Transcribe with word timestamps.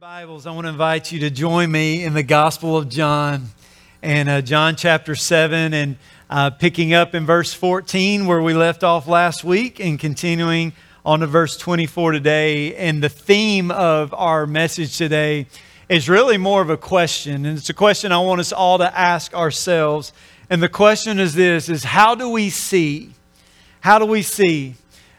Bibles, 0.00 0.46
I 0.46 0.52
want 0.52 0.66
to 0.66 0.68
invite 0.68 1.10
you 1.10 1.18
to 1.20 1.30
join 1.30 1.72
me 1.72 2.04
in 2.04 2.14
the 2.14 2.22
Gospel 2.22 2.76
of 2.76 2.88
John 2.88 3.46
and 4.00 4.28
uh, 4.28 4.40
John 4.42 4.76
chapter 4.76 5.16
7 5.16 5.74
and 5.74 5.96
uh, 6.30 6.50
picking 6.50 6.94
up 6.94 7.16
in 7.16 7.26
verse 7.26 7.52
14 7.52 8.26
where 8.26 8.40
we 8.40 8.54
left 8.54 8.84
off 8.84 9.08
last 9.08 9.42
week 9.42 9.80
and 9.80 9.98
continuing 9.98 10.72
on 11.04 11.18
to 11.18 11.26
verse 11.26 11.56
24 11.56 12.12
today. 12.12 12.76
And 12.76 13.02
the 13.02 13.08
theme 13.08 13.72
of 13.72 14.14
our 14.14 14.46
message 14.46 14.96
today 14.96 15.46
is 15.88 16.08
really 16.08 16.38
more 16.38 16.62
of 16.62 16.70
a 16.70 16.76
question. 16.76 17.44
And 17.44 17.58
it's 17.58 17.68
a 17.68 17.74
question 17.74 18.12
I 18.12 18.18
want 18.18 18.38
us 18.40 18.52
all 18.52 18.78
to 18.78 18.96
ask 18.96 19.34
ourselves. 19.34 20.12
And 20.48 20.62
the 20.62 20.68
question 20.68 21.18
is 21.18 21.34
this, 21.34 21.68
is 21.68 21.82
how 21.82 22.14
do 22.14 22.28
we 22.28 22.50
see? 22.50 23.14
How 23.80 23.98
do 23.98 24.04
we 24.04 24.22
see? 24.22 24.76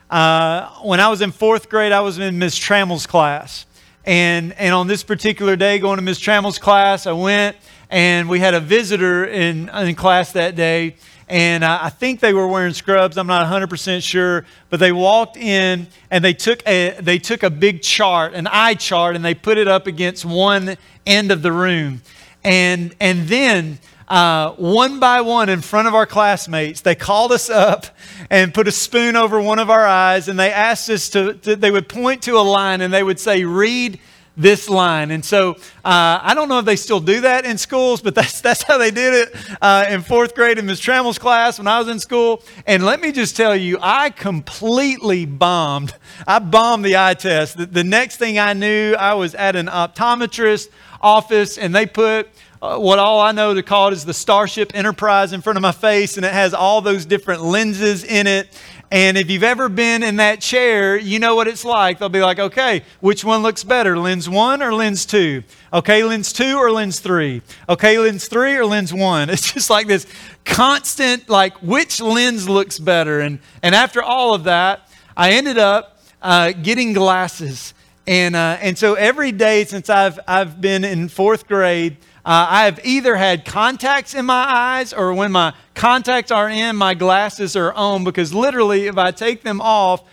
Uh, 0.09 0.69
when 0.83 1.01
I 1.01 1.09
was 1.09 1.21
in 1.21 1.31
fourth 1.31 1.67
grade, 1.67 1.91
I 1.91 1.99
was 1.99 2.17
in 2.17 2.39
Miss 2.39 2.57
Trammell's 2.57 3.05
class. 3.05 3.65
And, 4.05 4.53
and 4.53 4.73
on 4.73 4.87
this 4.87 5.03
particular 5.03 5.55
day, 5.55 5.79
going 5.79 5.97
to 5.97 6.01
Miss 6.01 6.19
Trammell's 6.19 6.59
class, 6.59 7.05
I 7.05 7.11
went 7.11 7.57
and 7.89 8.29
we 8.29 8.39
had 8.39 8.53
a 8.53 8.59
visitor 8.59 9.25
in, 9.25 9.69
in 9.69 9.95
class 9.95 10.31
that 10.33 10.55
day. 10.55 10.95
And 11.27 11.63
I, 11.63 11.85
I 11.85 11.89
think 11.89 12.19
they 12.19 12.33
were 12.33 12.47
wearing 12.47 12.73
scrubs. 12.73 13.17
I'm 13.17 13.27
not 13.27 13.45
100% 13.45 14.01
sure. 14.01 14.45
But 14.69 14.79
they 14.79 14.91
walked 14.91 15.37
in 15.37 15.87
and 16.09 16.23
they 16.23 16.33
took, 16.33 16.67
a, 16.67 16.99
they 16.99 17.19
took 17.19 17.43
a 17.43 17.49
big 17.49 17.81
chart, 17.81 18.33
an 18.33 18.47
eye 18.47 18.73
chart, 18.73 19.15
and 19.15 19.23
they 19.23 19.35
put 19.35 19.57
it 19.57 19.67
up 19.67 19.87
against 19.87 20.25
one 20.25 20.77
end 21.05 21.31
of 21.31 21.41
the 21.41 21.51
room. 21.51 22.01
And, 22.43 22.95
and 22.99 23.27
then 23.27 23.79
uh, 24.09 24.51
one 24.53 24.99
by 24.99 25.21
one 25.21 25.49
in 25.49 25.61
front 25.61 25.87
of 25.87 25.93
our 25.93 26.05
classmates. 26.05 26.81
They 26.81 26.95
called 26.95 27.31
us 27.31 27.49
up 27.49 27.85
and 28.29 28.53
put 28.53 28.67
a 28.67 28.71
spoon 28.71 29.15
over 29.15 29.41
one 29.41 29.59
of 29.59 29.69
our 29.69 29.85
eyes, 29.85 30.27
and 30.27 30.39
they 30.39 30.51
asked 30.51 30.89
us 30.89 31.09
to, 31.09 31.33
to 31.35 31.55
they 31.55 31.71
would 31.71 31.87
point 31.87 32.23
to 32.23 32.37
a 32.37 32.41
line 32.41 32.81
and 32.81 32.93
they 32.93 33.03
would 33.03 33.19
say, 33.19 33.43
Read 33.43 33.99
this 34.39 34.69
line. 34.69 35.11
And 35.11 35.23
so 35.23 35.51
uh, 35.83 36.19
I 36.21 36.33
don't 36.33 36.47
know 36.47 36.59
if 36.59 36.65
they 36.65 36.77
still 36.77 37.01
do 37.01 37.21
that 37.21 37.45
in 37.45 37.57
schools, 37.57 38.01
but 38.01 38.15
that's, 38.19 38.39
that's 38.41 38.63
how 38.63 38.77
they 38.77 38.89
did 38.89 39.13
it 39.13 39.35
uh, 39.61 39.85
in 39.89 40.01
fourth 40.01 40.33
grade 40.33 40.57
in 40.57 40.65
Ms. 40.65 40.79
Trammell's 40.79 41.19
class 41.19 41.57
when 41.57 41.67
I 41.67 41.77
was 41.79 41.89
in 41.89 41.99
school. 41.99 42.41
And 42.65 42.85
let 42.85 43.01
me 43.01 43.11
just 43.11 43.35
tell 43.35 43.55
you, 43.55 43.77
I 43.81 44.09
completely 44.11 45.25
bombed. 45.25 45.93
I 46.25 46.39
bombed 46.39 46.85
the 46.85 46.97
eye 46.97 47.15
test. 47.15 47.57
The, 47.57 47.65
the 47.65 47.83
next 47.83 48.15
thing 48.15 48.39
I 48.39 48.53
knew, 48.53 48.93
I 48.93 49.13
was 49.13 49.35
at 49.35 49.57
an 49.57 49.67
optometrist 49.67 50.69
office 51.01 51.57
and 51.57 51.75
they 51.75 51.85
put 51.85 52.29
uh, 52.61 52.77
what 52.77 52.99
all 52.99 53.21
I 53.21 53.31
know 53.31 53.53
to 53.53 53.63
call 53.63 53.87
it 53.87 53.93
is 53.93 54.03
the 54.03 54.13
Starship 54.13 54.75
Enterprise 54.75 55.31
in 55.31 55.41
front 55.41 55.55
of 55.55 55.61
my 55.61 55.71
face, 55.71 56.17
and 56.17 56.25
it 56.25 56.33
has 56.33 56.53
all 56.53 56.81
those 56.81 57.05
different 57.05 57.41
lenses 57.41 58.03
in 58.03 58.27
it. 58.27 58.49
And 58.91 59.17
if 59.17 59.29
you've 59.29 59.43
ever 59.43 59.69
been 59.69 60.03
in 60.03 60.17
that 60.17 60.41
chair, 60.41 60.97
you 60.97 61.19
know 61.19 61.35
what 61.35 61.47
it's 61.47 61.63
like. 61.63 61.99
They'll 61.99 62.09
be 62.09 62.21
like, 62.21 62.39
okay, 62.39 62.83
which 62.99 63.23
one 63.23 63.43
looks 63.43 63.63
better, 63.63 63.97
lens 63.97 64.27
one 64.27 64.61
or 64.61 64.73
lens 64.73 65.05
two? 65.05 65.43
Okay, 65.71 66.03
lens 66.03 66.33
two 66.33 66.57
or 66.57 66.69
lens 66.71 66.99
three? 66.99 67.41
Okay, 67.69 67.97
lens 67.97 68.27
three 68.27 68.55
or 68.55 68.65
lens 68.65 68.93
one? 68.93 69.29
It's 69.39 69.53
just 69.53 69.69
like 69.69 69.87
this 69.87 70.05
constant, 70.43 71.29
like, 71.29 71.55
which 71.61 72.01
lens 72.01 72.49
looks 72.49 72.77
better? 72.77 73.21
And, 73.21 73.39
and 73.63 73.73
after 73.73 74.03
all 74.03 74.33
of 74.33 74.45
that, 74.45 74.89
I 75.15 75.31
ended 75.33 75.57
up 75.59 76.01
uh, 76.21 76.51
getting 76.51 76.91
glasses. 76.91 77.73
And, 78.05 78.35
uh, 78.35 78.57
and 78.59 78.77
so 78.77 78.95
every 78.95 79.31
day 79.31 79.65
since 79.65 79.89
I've, 79.89 80.19
I've 80.27 80.59
been 80.59 80.83
in 80.83 81.09
fourth 81.09 81.47
grade, 81.47 81.97
uh, 82.29 82.45
I 82.47 82.65
have 82.65 82.79
either 82.83 83.15
had 83.15 83.43
contacts 83.43 84.13
in 84.13 84.23
my 84.23 84.45
eyes 84.47 84.93
or 84.93 85.15
when 85.15 85.31
my 85.31 85.51
contacts 85.73 86.29
are 86.29 86.47
in, 86.47 86.75
my 86.75 86.93
glasses 86.93 87.55
are 87.55 87.73
on 87.73 88.03
because 88.03 88.35
literally, 88.35 88.85
if 88.85 88.99
I 88.99 89.09
take 89.09 89.41
them 89.41 89.59
off, 89.59 90.03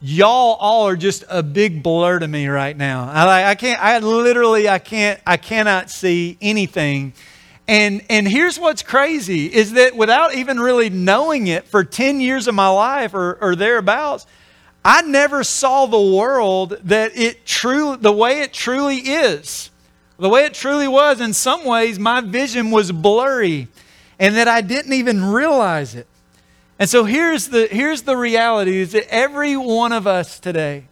y'all 0.00 0.56
all 0.58 0.88
are 0.88 0.96
just 0.96 1.24
a 1.28 1.42
big 1.42 1.82
blur 1.82 2.20
to 2.20 2.26
me 2.26 2.46
right 2.46 2.74
now. 2.74 3.10
I, 3.10 3.50
I 3.50 3.54
can't, 3.56 3.78
I 3.78 3.98
literally, 3.98 4.70
I 4.70 4.78
can't, 4.78 5.20
I 5.26 5.36
cannot 5.36 5.90
see 5.90 6.38
anything. 6.40 7.12
And, 7.68 8.02
and 8.08 8.26
here's 8.26 8.58
what's 8.58 8.82
crazy 8.82 9.44
is 9.44 9.74
that 9.74 9.94
without 9.94 10.34
even 10.34 10.58
really 10.58 10.88
knowing 10.88 11.46
it 11.46 11.68
for 11.68 11.84
10 11.84 12.22
years 12.22 12.48
of 12.48 12.54
my 12.54 12.68
life 12.68 13.12
or, 13.12 13.36
or 13.38 13.54
thereabouts, 13.54 14.24
I 14.82 15.02
never 15.02 15.44
saw 15.44 15.84
the 15.84 16.16
world 16.16 16.78
that 16.84 17.18
it 17.18 17.44
truly, 17.44 17.98
the 17.98 18.12
way 18.12 18.40
it 18.40 18.54
truly 18.54 18.96
is. 18.96 19.70
The 20.18 20.28
way 20.28 20.44
it 20.44 20.54
truly 20.54 20.88
was, 20.88 21.20
in 21.20 21.34
some 21.34 21.64
ways, 21.64 21.98
my 21.98 22.20
vision 22.20 22.70
was 22.70 22.90
blurry 22.90 23.68
and 24.18 24.34
that 24.36 24.48
I 24.48 24.62
didn't 24.62 24.94
even 24.94 25.24
realize 25.24 25.94
it. 25.94 26.06
And 26.78 26.88
so 26.88 27.04
here's 27.04 27.48
the, 27.48 27.66
here's 27.66 28.02
the 28.02 28.16
reality 28.16 28.78
is 28.78 28.92
that 28.92 29.12
every 29.12 29.56
one 29.56 29.92
of 29.92 30.06
us 30.06 30.38
today, 30.38 30.84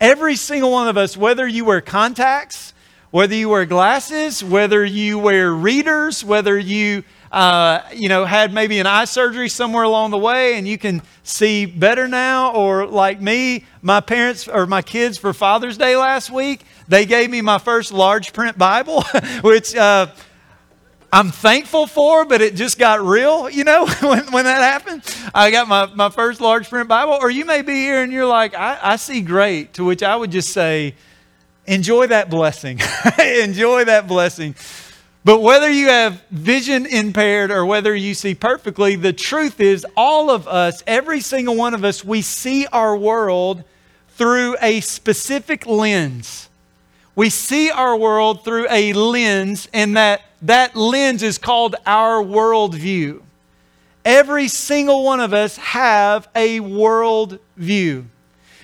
every 0.00 0.36
single 0.36 0.70
one 0.70 0.88
of 0.88 0.96
us, 0.96 1.16
whether 1.16 1.46
you 1.46 1.64
wear 1.64 1.80
contacts, 1.80 2.72
whether 3.10 3.34
you 3.34 3.48
wear 3.48 3.64
glasses, 3.64 4.42
whether 4.42 4.84
you 4.84 5.18
wear 5.18 5.52
readers, 5.52 6.24
whether 6.24 6.56
you 6.58 7.02
uh, 7.32 7.80
you 7.94 8.08
know, 8.08 8.24
had 8.24 8.52
maybe 8.52 8.80
an 8.80 8.86
eye 8.86 9.04
surgery 9.04 9.48
somewhere 9.48 9.84
along 9.84 10.10
the 10.10 10.18
way 10.18 10.58
and 10.58 10.66
you 10.66 10.76
can 10.76 11.00
see 11.22 11.64
better 11.64 12.08
now, 12.08 12.52
or 12.52 12.86
like 12.86 13.20
me, 13.20 13.64
my 13.82 14.00
parents 14.00 14.48
or 14.48 14.66
my 14.66 14.82
kids 14.82 15.16
for 15.16 15.32
Father's 15.32 15.78
Day 15.78 15.96
last 15.96 16.30
week, 16.30 16.62
they 16.90 17.06
gave 17.06 17.30
me 17.30 17.40
my 17.40 17.58
first 17.58 17.92
large 17.92 18.32
print 18.32 18.58
Bible, 18.58 19.02
which 19.42 19.76
uh, 19.76 20.08
I'm 21.12 21.30
thankful 21.30 21.86
for, 21.86 22.24
but 22.24 22.40
it 22.40 22.56
just 22.56 22.80
got 22.80 23.00
real, 23.00 23.48
you 23.48 23.62
know, 23.62 23.86
when, 24.00 24.32
when 24.32 24.44
that 24.44 24.58
happened. 24.58 25.02
I 25.32 25.52
got 25.52 25.68
my, 25.68 25.86
my 25.94 26.10
first 26.10 26.40
large 26.40 26.68
print 26.68 26.88
Bible. 26.88 27.16
Or 27.20 27.30
you 27.30 27.44
may 27.44 27.62
be 27.62 27.74
here 27.74 28.02
and 28.02 28.12
you're 28.12 28.26
like, 28.26 28.54
I, 28.54 28.76
I 28.82 28.96
see 28.96 29.20
great, 29.20 29.74
to 29.74 29.84
which 29.84 30.02
I 30.02 30.16
would 30.16 30.32
just 30.32 30.48
say, 30.48 30.96
enjoy 31.64 32.08
that 32.08 32.28
blessing. 32.28 32.80
enjoy 33.20 33.84
that 33.84 34.08
blessing. 34.08 34.56
But 35.24 35.42
whether 35.42 35.70
you 35.70 35.90
have 35.90 36.20
vision 36.32 36.86
impaired 36.86 37.52
or 37.52 37.64
whether 37.66 37.94
you 37.94 38.14
see 38.14 38.34
perfectly, 38.34 38.96
the 38.96 39.12
truth 39.12 39.60
is, 39.60 39.86
all 39.96 40.28
of 40.28 40.48
us, 40.48 40.82
every 40.88 41.20
single 41.20 41.54
one 41.54 41.72
of 41.72 41.84
us, 41.84 42.04
we 42.04 42.20
see 42.20 42.66
our 42.66 42.96
world 42.96 43.62
through 44.08 44.56
a 44.60 44.80
specific 44.80 45.66
lens 45.66 46.49
we 47.20 47.28
see 47.28 47.70
our 47.70 47.94
world 47.94 48.44
through 48.44 48.66
a 48.70 48.94
lens, 48.94 49.68
and 49.74 49.94
that, 49.94 50.22
that 50.40 50.74
lens 50.74 51.22
is 51.22 51.36
called 51.36 51.76
our 51.84 52.24
worldview. 52.24 53.20
Every 54.06 54.48
single 54.48 55.04
one 55.04 55.20
of 55.20 55.34
us 55.34 55.58
have 55.58 56.28
a 56.34 56.60
worldview. 56.60 58.06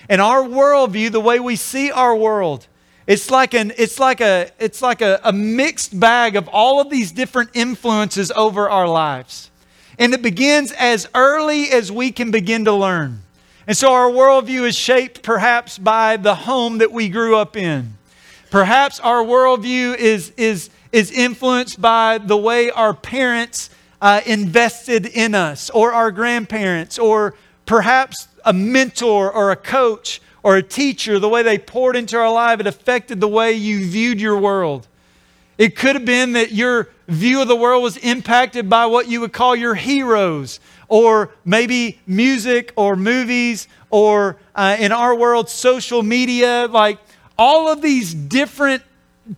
And 0.09 0.19
our 0.19 0.41
worldview, 0.41 1.11
the 1.11 1.19
way 1.19 1.39
we 1.39 1.55
see 1.55 1.91
our 1.91 2.15
world, 2.15 2.65
it's 3.05 3.29
like, 3.29 3.53
an, 3.53 3.73
it's 3.77 3.99
like, 3.99 4.21
a, 4.21 4.49
it's 4.57 4.81
like 4.81 5.03
a, 5.03 5.19
a 5.23 5.31
mixed 5.31 5.99
bag 5.99 6.35
of 6.35 6.47
all 6.47 6.81
of 6.81 6.89
these 6.89 7.11
different 7.11 7.51
influences 7.53 8.31
over 8.31 8.67
our 8.67 8.87
lives. 8.87 9.51
And 9.99 10.15
it 10.15 10.23
begins 10.23 10.71
as 10.71 11.07
early 11.13 11.69
as 11.69 11.91
we 11.91 12.11
can 12.11 12.31
begin 12.31 12.65
to 12.65 12.73
learn. 12.73 13.21
And 13.67 13.77
so 13.77 13.93
our 13.93 14.09
worldview 14.09 14.67
is 14.67 14.75
shaped 14.75 15.21
perhaps 15.21 15.77
by 15.77 16.17
the 16.17 16.33
home 16.33 16.79
that 16.79 16.91
we 16.91 17.07
grew 17.07 17.37
up 17.37 17.55
in. 17.55 17.96
Perhaps 18.49 18.99
our 19.01 19.23
worldview 19.23 19.95
is, 19.97 20.31
is, 20.37 20.69
is 20.91 21.11
influenced 21.11 21.81
by 21.81 22.17
the 22.17 22.37
way 22.37 22.71
our 22.71 22.93
parents 22.93 23.69
uh, 24.01 24.21
invested 24.25 25.05
in 25.05 25.35
us, 25.35 25.69
or 25.71 25.91
our 25.91 26.11
grandparents, 26.11 26.97
or 26.99 27.33
perhaps 27.65 28.27
a 28.45 28.53
mentor 28.53 29.31
or 29.31 29.51
a 29.51 29.55
coach 29.55 30.21
or 30.43 30.55
a 30.55 30.63
teacher, 30.63 31.19
the 31.19 31.27
way 31.27 31.43
they 31.43 31.57
poured 31.57 31.95
into 31.95 32.17
our 32.17 32.31
life, 32.31 32.59
it 32.59 32.67
affected 32.67 33.19
the 33.19 33.27
way 33.27 33.51
you 33.51 33.85
viewed 33.85 34.21
your 34.21 34.37
world. 34.37 34.87
It 35.57 35.75
could 35.75 35.95
have 35.95 36.05
been 36.05 36.33
that 36.33 36.53
your 36.53 36.89
view 37.07 37.41
of 37.41 37.47
the 37.47 37.55
world 37.55 37.83
was 37.83 37.97
impacted 37.97 38.69
by 38.69 38.85
what 38.85 39.07
you 39.09 39.19
would 39.21 39.33
call 39.33 39.55
your 39.55 39.75
heroes, 39.75 40.59
or 40.87 41.31
maybe 41.43 41.99
music 42.05 42.71
or 42.75 42.95
movies, 42.95 43.67
or 43.89 44.37
uh, 44.55 44.77
in 44.79 44.91
our 44.91 45.15
world, 45.15 45.49
social 45.49 46.03
media. 46.03 46.67
Like 46.69 46.99
all 47.37 47.69
of 47.69 47.81
these 47.81 48.13
different 48.13 48.83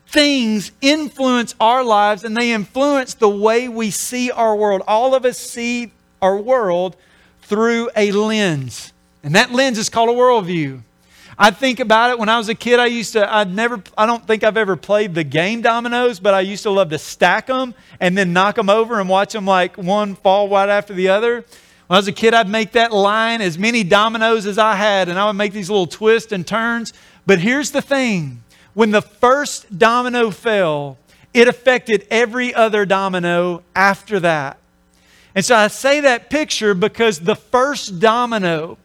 things 0.07 0.71
influence 0.81 1.55
our 1.59 1.83
lives 1.83 2.23
and 2.23 2.37
they 2.37 2.51
influence 2.51 3.15
the 3.15 3.29
way 3.29 3.67
we 3.67 3.91
see 3.91 4.31
our 4.31 4.55
world. 4.55 4.81
All 4.87 5.15
of 5.15 5.25
us 5.25 5.37
see 5.37 5.91
our 6.21 6.37
world 6.37 6.95
through 7.41 7.89
a 7.95 8.11
lens, 8.11 8.93
and 9.23 9.35
that 9.35 9.51
lens 9.51 9.77
is 9.77 9.89
called 9.89 10.09
a 10.09 10.13
worldview. 10.13 10.81
I 11.41 11.51
think 11.51 11.79
about 11.79 12.11
it 12.11 12.19
when 12.19 12.27
I 12.27 12.37
was 12.37 12.49
a 12.49 12.53
kid. 12.53 12.79
I 12.79 12.87
used 12.87 13.13
to, 13.13 13.33
I'd 13.33 13.55
never, 13.55 13.81
I 13.97 14.05
don't 14.05 14.27
think 14.27 14.43
I've 14.43 14.57
ever 14.57 14.75
played 14.75 15.15
the 15.15 15.23
game 15.23 15.61
dominoes, 15.61 16.19
but 16.19 16.33
I 16.33 16.41
used 16.41 16.63
to 16.63 16.69
love 16.69 16.89
to 16.89 16.99
stack 16.99 17.47
them 17.47 17.73
and 18.01 18.17
then 18.17 18.33
knock 18.33 18.55
them 18.55 18.69
over 18.69 18.99
and 18.99 19.07
watch 19.07 19.31
them 19.31 19.45
like 19.45 19.77
one 19.77 20.15
fall 20.15 20.49
right 20.49 20.67
after 20.67 20.93
the 20.93 21.07
other. 21.07 21.45
When 21.87 21.95
I 21.95 21.97
was 21.97 22.09
a 22.09 22.11
kid, 22.11 22.33
I'd 22.33 22.49
make 22.49 22.73
that 22.73 22.91
line 22.91 23.41
as 23.41 23.57
many 23.57 23.85
dominoes 23.85 24.45
as 24.45 24.57
I 24.57 24.75
had, 24.75 25.07
and 25.07 25.17
I 25.17 25.25
would 25.27 25.33
make 25.33 25.53
these 25.53 25.69
little 25.69 25.87
twists 25.87 26.33
and 26.33 26.45
turns. 26.45 26.93
But 27.29 27.41
here's 27.41 27.69
the 27.69 27.83
thing 27.83 28.41
when 28.73 28.89
the 28.89 29.03
first 29.03 29.77
domino 29.77 30.31
fell, 30.31 30.97
it 31.31 31.47
affected 31.47 32.07
every 32.09 32.55
other 32.55 32.87
domino 32.87 33.61
after 33.75 34.19
that. 34.21 34.57
And 35.35 35.45
so 35.45 35.55
I 35.55 35.67
say 35.67 35.99
that 35.99 36.31
picture 36.31 36.73
because 36.73 37.19
the 37.19 37.35
first 37.35 37.99
domino 37.99 38.79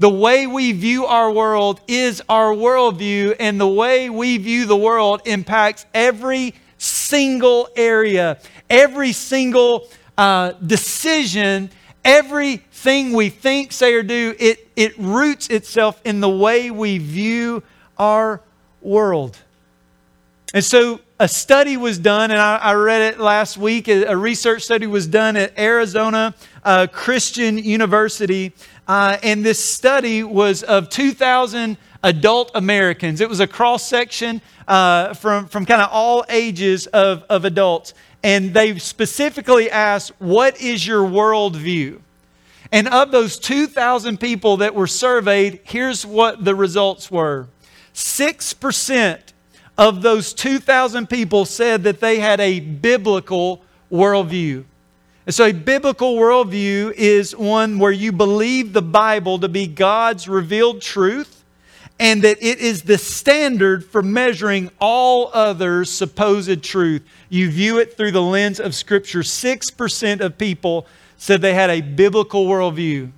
the 0.00 0.10
way 0.10 0.48
we 0.48 0.72
view 0.72 1.06
our 1.06 1.30
world 1.30 1.80
is 1.86 2.20
our 2.28 2.52
worldview, 2.52 3.36
and 3.38 3.60
the 3.60 3.68
way 3.68 4.10
we 4.10 4.38
view 4.38 4.66
the 4.66 4.76
world 4.76 5.22
impacts 5.24 5.86
every 5.94 6.52
single 6.78 7.68
area, 7.76 8.40
every 8.68 9.12
single 9.12 9.86
uh, 10.18 10.50
decision, 10.66 11.70
everything 12.04 13.12
we 13.12 13.28
think, 13.28 13.70
say, 13.70 13.94
or 13.94 14.02
do. 14.02 14.34
It, 14.40 14.68
it 14.74 14.98
roots 14.98 15.46
itself 15.46 16.00
in 16.04 16.18
the 16.18 16.28
way 16.28 16.72
we 16.72 16.98
view 16.98 17.62
our 17.98 18.40
world. 18.80 19.38
And 20.52 20.64
so 20.64 21.00
a 21.18 21.28
study 21.28 21.76
was 21.76 21.98
done, 21.98 22.30
and 22.30 22.40
I, 22.40 22.56
I 22.56 22.74
read 22.74 23.02
it 23.02 23.18
last 23.18 23.56
week. 23.56 23.88
A, 23.88 24.16
research 24.16 24.62
study 24.62 24.86
was 24.86 25.06
done 25.06 25.36
at 25.36 25.58
Arizona 25.58 26.34
uh, 26.64 26.86
Christian 26.92 27.58
University. 27.58 28.52
Uh, 28.86 29.18
and 29.22 29.44
this 29.44 29.62
study 29.64 30.22
was 30.22 30.62
of 30.62 30.88
2,000 30.90 31.76
adult 32.02 32.50
Americans. 32.54 33.20
It 33.20 33.28
was 33.28 33.40
a 33.40 33.46
cross 33.46 33.84
section 33.84 34.40
uh, 34.68 35.14
from, 35.14 35.46
from 35.46 35.66
kind 35.66 35.82
of 35.82 35.88
all 35.90 36.24
ages 36.28 36.86
of, 36.88 37.24
of 37.28 37.44
adults. 37.44 37.94
And 38.22 38.54
they 38.54 38.78
specifically 38.78 39.70
asked, 39.70 40.12
What 40.18 40.60
is 40.60 40.86
your 40.86 41.02
worldview? 41.02 42.00
And 42.70 42.88
of 42.88 43.10
those 43.10 43.38
2,000 43.38 44.18
people 44.18 44.58
that 44.58 44.74
were 44.74 44.86
surveyed, 44.86 45.60
here's 45.64 46.04
what 46.04 46.44
the 46.44 46.54
results 46.54 47.10
were 47.10 47.48
6% 47.94 49.20
of 49.78 50.02
those 50.02 50.32
2,000 50.34 51.08
people 51.08 51.44
said 51.44 51.84
that 51.84 52.00
they 52.00 52.18
had 52.18 52.40
a 52.40 52.60
biblical 52.60 53.62
worldview. 53.90 54.64
And 55.26 55.34
so, 55.34 55.46
a 55.46 55.52
biblical 55.52 56.16
worldview 56.16 56.92
is 56.92 57.34
one 57.34 57.78
where 57.78 57.92
you 57.92 58.12
believe 58.12 58.72
the 58.72 58.82
Bible 58.82 59.38
to 59.38 59.48
be 59.48 59.66
God's 59.66 60.28
revealed 60.28 60.82
truth 60.82 61.44
and 61.98 62.22
that 62.22 62.42
it 62.42 62.58
is 62.58 62.82
the 62.82 62.98
standard 62.98 63.84
for 63.84 64.02
measuring 64.02 64.70
all 64.80 65.30
other 65.32 65.84
supposed 65.84 66.62
truth. 66.62 67.02
You 67.28 67.50
view 67.50 67.78
it 67.78 67.96
through 67.96 68.12
the 68.12 68.22
lens 68.22 68.58
of 68.58 68.74
Scripture. 68.74 69.20
6% 69.20 70.20
of 70.20 70.36
people 70.36 70.86
said 71.16 71.40
they 71.40 71.54
had 71.54 71.70
a 71.70 71.80
biblical 71.80 72.46
worldview. 72.46 73.10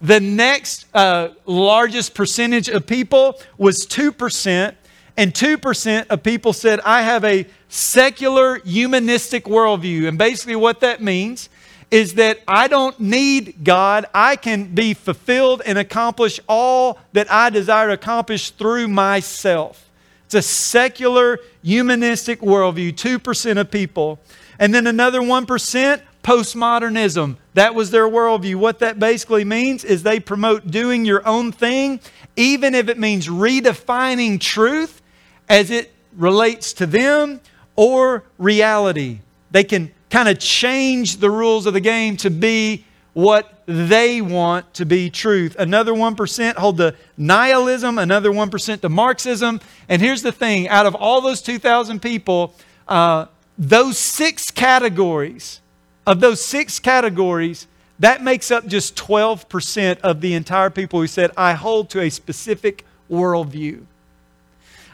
The 0.00 0.20
next 0.20 0.86
uh, 0.94 1.30
largest 1.44 2.14
percentage 2.14 2.68
of 2.68 2.86
people 2.86 3.40
was 3.56 3.86
2%, 3.86 4.74
and 5.16 5.34
2% 5.34 6.06
of 6.08 6.22
people 6.22 6.52
said, 6.52 6.80
I 6.80 7.02
have 7.02 7.24
a 7.24 7.46
secular 7.68 8.60
humanistic 8.60 9.44
worldview. 9.44 10.06
And 10.06 10.16
basically, 10.16 10.56
what 10.56 10.80
that 10.80 11.02
means 11.02 11.48
is 11.90 12.14
that 12.14 12.40
I 12.46 12.68
don't 12.68 12.98
need 13.00 13.64
God. 13.64 14.06
I 14.14 14.36
can 14.36 14.74
be 14.74 14.94
fulfilled 14.94 15.62
and 15.64 15.78
accomplish 15.78 16.38
all 16.48 16.98
that 17.12 17.30
I 17.32 17.50
desire 17.50 17.88
to 17.88 17.94
accomplish 17.94 18.50
through 18.50 18.88
myself. 18.88 19.90
It's 20.26 20.34
a 20.34 20.42
secular, 20.42 21.40
humanistic 21.62 22.40
worldview, 22.40 22.92
2% 22.92 23.58
of 23.58 23.70
people. 23.70 24.20
And 24.58 24.74
then 24.74 24.86
another 24.86 25.20
1%, 25.20 26.02
postmodernism. 26.28 27.36
That 27.54 27.74
was 27.74 27.90
their 27.90 28.06
worldview. 28.06 28.56
What 28.56 28.80
that 28.80 28.98
basically 28.98 29.46
means 29.46 29.82
is 29.82 30.02
they 30.02 30.20
promote 30.20 30.70
doing 30.70 31.06
your 31.06 31.26
own 31.26 31.52
thing, 31.52 32.00
even 32.36 32.74
if 32.74 32.90
it 32.90 32.98
means 32.98 33.28
redefining 33.28 34.38
truth 34.38 35.00
as 35.48 35.70
it 35.70 35.90
relates 36.14 36.74
to 36.74 36.86
them 36.86 37.40
or 37.76 38.24
reality. 38.36 39.20
They 39.52 39.64
can 39.64 39.90
kind 40.10 40.28
of 40.28 40.38
change 40.38 41.16
the 41.16 41.30
rules 41.30 41.64
of 41.64 41.72
the 41.72 41.80
game 41.80 42.18
to 42.18 42.28
be 42.28 42.84
what 43.14 43.62
they 43.64 44.20
want 44.20 44.74
to 44.74 44.84
be 44.84 45.08
truth. 45.08 45.56
Another 45.58 45.94
1% 45.94 46.56
hold 46.56 46.76
to 46.76 46.94
nihilism, 47.16 47.98
another 47.98 48.30
1% 48.30 48.80
to 48.82 48.88
Marxism. 48.90 49.62
And 49.88 50.02
here's 50.02 50.20
the 50.20 50.32
thing 50.32 50.68
out 50.68 50.84
of 50.84 50.94
all 50.94 51.22
those 51.22 51.40
2,000 51.40 52.02
people, 52.02 52.54
uh, 52.86 53.26
those 53.56 53.96
six 53.96 54.50
categories, 54.50 55.62
of 56.08 56.20
those 56.20 56.42
six 56.42 56.78
categories, 56.78 57.66
that 57.98 58.22
makes 58.22 58.50
up 58.50 58.66
just 58.66 58.96
12% 58.96 60.00
of 60.00 60.22
the 60.22 60.32
entire 60.32 60.70
people 60.70 61.00
who 61.00 61.06
said, 61.06 61.30
I 61.36 61.52
hold 61.52 61.90
to 61.90 62.00
a 62.00 62.08
specific 62.08 62.86
worldview. 63.10 63.84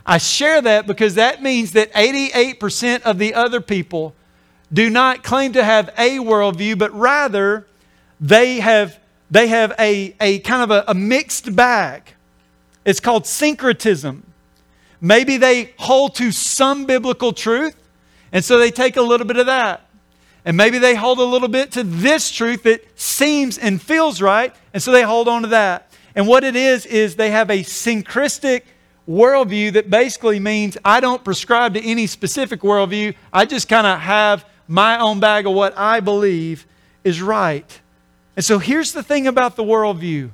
I 0.05 0.19
share 0.19 0.61
that 0.63 0.89
because 0.89 1.15
that 1.15 1.41
means 1.41 1.71
that 1.73 1.93
88% 1.93 3.03
of 3.03 3.19
the 3.19 3.33
other 3.33 3.61
people 3.61 4.13
do 4.73 4.91
not 4.91 5.23
claim 5.23 5.53
to 5.53 5.63
have 5.63 5.89
a 5.97 6.19
worldview, 6.19 6.77
but 6.77 6.93
rather 6.93 7.65
they 8.21 8.59
have, 8.59 8.99
they 9.31 9.47
have 9.47 9.73
a, 9.79 10.17
a 10.21 10.41
kind 10.41 10.63
of 10.65 10.73
a, 10.73 10.85
a 10.89 10.95
mixed 10.95 11.55
bag. 11.55 12.03
It's 12.85 12.99
called 12.99 13.25
syncretism. 13.25 14.25
Maybe 15.01 15.37
they 15.37 15.75
hold 15.79 16.17
to 16.17 16.33
some 16.33 16.87
biblical 16.87 17.33
truth, 17.33 17.77
and 18.33 18.45
so 18.45 18.59
they 18.59 18.73
take 18.73 18.97
a 18.97 19.03
little 19.03 19.29
bit 19.29 19.37
of 19.37 19.47
that. 19.47 19.84
And 20.45 20.57
maybe 20.57 20.79
they 20.79 20.95
hold 20.95 21.19
a 21.19 21.25
little 21.25 21.49
bit 21.49 21.73
to 21.73 21.83
this 21.83 22.31
truth 22.31 22.65
that 22.65 22.85
seems 22.99 23.57
and 23.57 23.81
feels 23.81 24.21
right, 24.21 24.55
and 24.73 24.83
so 24.83 24.93
they 24.93 25.03
hold 25.03 25.27
on 25.27 25.43
to 25.43 25.49
that. 25.49 25.91
And 26.15 26.29
what 26.29 26.45
it 26.45 26.55
is, 26.55 26.87
is 26.87 27.17
they 27.17 27.31
have 27.31 27.51
a 27.51 27.63
syncretic 27.63 28.67
worldview 29.09 29.73
that 29.73 29.91
basically 29.91 30.39
means 30.39 30.77
I 30.85 31.01
don't 31.01 31.25
prescribe 31.25 31.75
to 31.75 31.83
any 31.83 32.07
specific 32.07 32.61
worldview. 32.61 33.15
I 33.33 33.47
just 33.47 33.69
kind 33.69 33.87
of 33.87 34.01
have 34.01 34.45
my 34.69 34.99
own 34.99 35.21
bag 35.21 35.47
of 35.47 35.53
what 35.53 35.77
I 35.77 36.01
believe 36.01 36.67
is 37.03 37.21
right. 37.21 37.81
And 38.37 38.45
so 38.45 38.59
here's 38.59 38.93
the 38.93 39.03
thing 39.03 39.27
about 39.27 39.57
the 39.57 39.65
worldview 39.65 40.31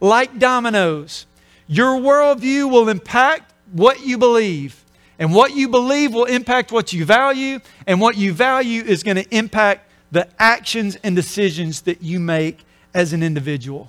like 0.00 0.38
dominoes, 0.40 1.26
your 1.68 1.98
worldview 2.00 2.68
will 2.70 2.88
impact 2.88 3.54
what 3.70 4.04
you 4.04 4.18
believe. 4.18 4.81
And 5.22 5.32
what 5.32 5.54
you 5.54 5.68
believe 5.68 6.12
will 6.12 6.24
impact 6.24 6.72
what 6.72 6.92
you 6.92 7.04
value. 7.04 7.60
And 7.86 8.00
what 8.00 8.16
you 8.16 8.32
value 8.32 8.82
is 8.82 9.04
going 9.04 9.18
to 9.18 9.28
impact 9.34 9.88
the 10.10 10.26
actions 10.36 10.98
and 11.04 11.14
decisions 11.14 11.82
that 11.82 12.02
you 12.02 12.18
make 12.18 12.64
as 12.92 13.12
an 13.12 13.22
individual. 13.22 13.88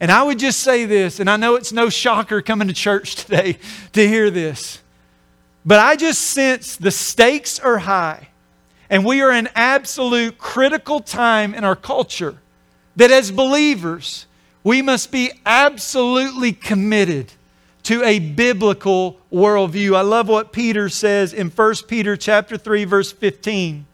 And 0.00 0.10
I 0.10 0.22
would 0.22 0.38
just 0.38 0.60
say 0.60 0.86
this, 0.86 1.20
and 1.20 1.28
I 1.28 1.36
know 1.36 1.56
it's 1.56 1.70
no 1.70 1.90
shocker 1.90 2.40
coming 2.40 2.66
to 2.66 2.72
church 2.72 3.14
today 3.26 3.58
to 3.92 4.08
hear 4.08 4.30
this, 4.30 4.80
but 5.66 5.80
I 5.80 5.96
just 5.96 6.22
sense 6.22 6.76
the 6.76 6.92
stakes 6.92 7.60
are 7.60 7.76
high. 7.76 8.28
And 8.88 9.04
we 9.04 9.20
are 9.20 9.30
in 9.30 9.50
absolute 9.54 10.38
critical 10.38 11.00
time 11.00 11.52
in 11.54 11.62
our 11.62 11.76
culture 11.76 12.38
that 12.96 13.10
as 13.10 13.30
believers, 13.30 14.24
we 14.64 14.80
must 14.80 15.12
be 15.12 15.30
absolutely 15.44 16.54
committed 16.54 17.34
to 17.88 18.04
a 18.04 18.18
biblical 18.18 19.18
worldview. 19.32 19.96
I 19.96 20.02
love 20.02 20.28
what 20.28 20.52
Peter 20.52 20.90
says 20.90 21.32
in 21.32 21.48
1 21.48 21.74
Peter 21.88 22.18
chapter 22.18 22.58
3 22.58 22.84
verse 22.84 23.12
15. 23.12 23.86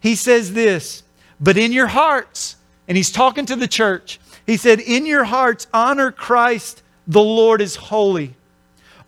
He 0.00 0.16
says 0.16 0.54
this, 0.54 1.04
"But 1.40 1.56
in 1.56 1.70
your 1.70 1.86
hearts," 1.86 2.56
and 2.88 2.96
he's 2.96 3.12
talking 3.12 3.46
to 3.46 3.54
the 3.54 3.68
church. 3.68 4.18
He 4.48 4.56
said, 4.56 4.80
"In 4.80 5.06
your 5.06 5.22
hearts 5.22 5.68
honor 5.72 6.10
Christ, 6.10 6.82
the 7.06 7.22
Lord 7.22 7.60
is 7.60 7.76
holy, 7.76 8.34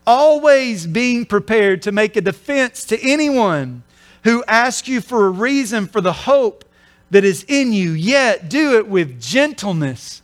always 0.07 0.87
being 0.87 1.27
prepared 1.27 1.83
to 1.83 1.91
make 1.91 2.15
a 2.15 2.21
defense 2.21 2.85
to 2.85 3.03
anyone 3.03 3.83
who 4.23 4.45
ask 4.47 4.87
you 4.87 5.01
for 5.01 5.27
a 5.27 5.31
reason 5.31 5.89
for 5.89 6.01
the 6.01 6.13
hope 6.13 6.65
that 7.11 7.25
is 7.25 7.45
in 7.49 7.73
you, 7.73 7.91
yet 7.91 8.49
do 8.49 8.77
it 8.77 8.87
with 8.87 9.21
gentleness 9.21 10.23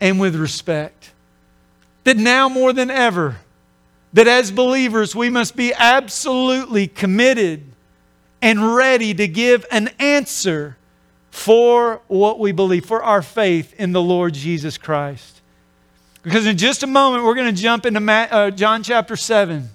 and 0.00 0.20
with 0.20 0.36
respect. 0.36 1.10
That 2.04 2.16
now 2.16 2.48
more 2.48 2.72
than 2.72 2.92
ever, 2.92 3.38
that 4.12 4.28
as 4.28 4.50
believers, 4.50 5.14
we 5.14 5.30
must 5.30 5.56
be 5.56 5.72
absolutely 5.74 6.86
committed 6.86 7.64
and 8.40 8.74
ready 8.74 9.12
to 9.14 9.28
give 9.28 9.66
an 9.70 9.88
answer 9.98 10.76
for 11.30 12.00
what 12.08 12.38
we 12.38 12.52
believe, 12.52 12.86
for 12.86 13.02
our 13.02 13.22
faith 13.22 13.74
in 13.78 13.92
the 13.92 14.00
Lord 14.00 14.34
Jesus 14.34 14.78
Christ. 14.78 15.42
Because 16.22 16.46
in 16.46 16.56
just 16.56 16.82
a 16.82 16.86
moment, 16.86 17.24
we're 17.24 17.34
going 17.34 17.54
to 17.54 17.60
jump 17.60 17.86
into 17.86 18.00
uh, 18.10 18.50
John 18.50 18.82
chapter 18.82 19.16
7. 19.16 19.68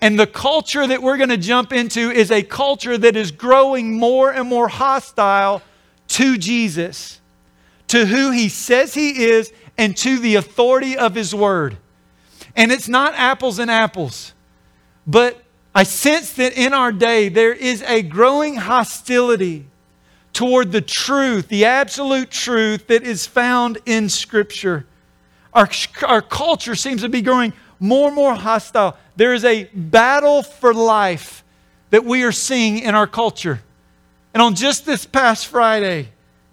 And 0.00 0.18
the 0.18 0.26
culture 0.26 0.86
that 0.86 1.02
we're 1.02 1.16
going 1.16 1.30
to 1.30 1.36
jump 1.36 1.72
into 1.72 2.10
is 2.10 2.30
a 2.30 2.42
culture 2.42 2.96
that 2.96 3.16
is 3.16 3.30
growing 3.32 3.98
more 3.98 4.30
and 4.30 4.48
more 4.48 4.68
hostile 4.68 5.62
to 6.08 6.38
Jesus, 6.38 7.20
to 7.88 8.06
who 8.06 8.30
he 8.30 8.48
says 8.48 8.94
he 8.94 9.24
is, 9.24 9.52
and 9.76 9.96
to 9.98 10.18
the 10.18 10.36
authority 10.36 10.96
of 10.96 11.14
his 11.14 11.34
word. 11.34 11.76
And 12.56 12.72
it's 12.72 12.88
not 12.88 13.14
apples 13.14 13.58
and 13.58 13.70
apples, 13.70 14.32
but 15.06 15.42
I 15.74 15.84
sense 15.84 16.32
that 16.34 16.52
in 16.54 16.72
our 16.72 16.92
day 16.92 17.28
there 17.28 17.52
is 17.52 17.82
a 17.82 18.02
growing 18.02 18.56
hostility 18.56 19.66
toward 20.32 20.72
the 20.72 20.80
truth, 20.80 21.48
the 21.48 21.64
absolute 21.64 22.30
truth 22.30 22.86
that 22.88 23.02
is 23.02 23.26
found 23.26 23.78
in 23.86 24.08
Scripture. 24.08 24.86
Our, 25.52 25.68
our 26.06 26.22
culture 26.22 26.74
seems 26.74 27.02
to 27.02 27.08
be 27.08 27.22
growing 27.22 27.52
more 27.78 28.08
and 28.08 28.16
more 28.16 28.34
hostile. 28.34 28.96
There 29.16 29.34
is 29.34 29.44
a 29.44 29.64
battle 29.74 30.42
for 30.42 30.72
life 30.74 31.44
that 31.90 32.04
we 32.04 32.22
are 32.22 32.32
seeing 32.32 32.78
in 32.78 32.94
our 32.94 33.06
culture. 33.06 33.60
And 34.32 34.42
on 34.42 34.54
just 34.54 34.86
this 34.86 35.06
past 35.06 35.46
Friday, 35.46 36.08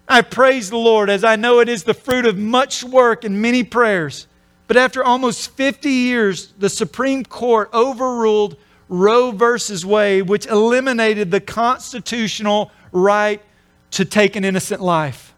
I 0.08 0.22
praise 0.22 0.70
the 0.70 0.78
Lord 0.78 1.10
as 1.10 1.22
I 1.22 1.36
know 1.36 1.60
it 1.60 1.68
is 1.68 1.84
the 1.84 1.94
fruit 1.94 2.26
of 2.26 2.36
much 2.36 2.82
work 2.82 3.24
and 3.24 3.40
many 3.40 3.62
prayers 3.62 4.26
But 4.68 4.76
after 4.76 5.02
almost 5.02 5.50
50 5.52 5.90
years, 5.90 6.52
the 6.58 6.68
Supreme 6.68 7.24
Court 7.24 7.70
overruled 7.72 8.56
Roe 8.88 9.32
versus 9.32 9.84
Wade, 9.84 10.28
which 10.28 10.46
eliminated 10.46 11.30
the 11.30 11.40
constitutional 11.40 12.70
right 12.92 13.42
to 13.92 14.04
take 14.04 14.36
an 14.36 14.44
innocent 14.44 14.82
life. 14.82 15.34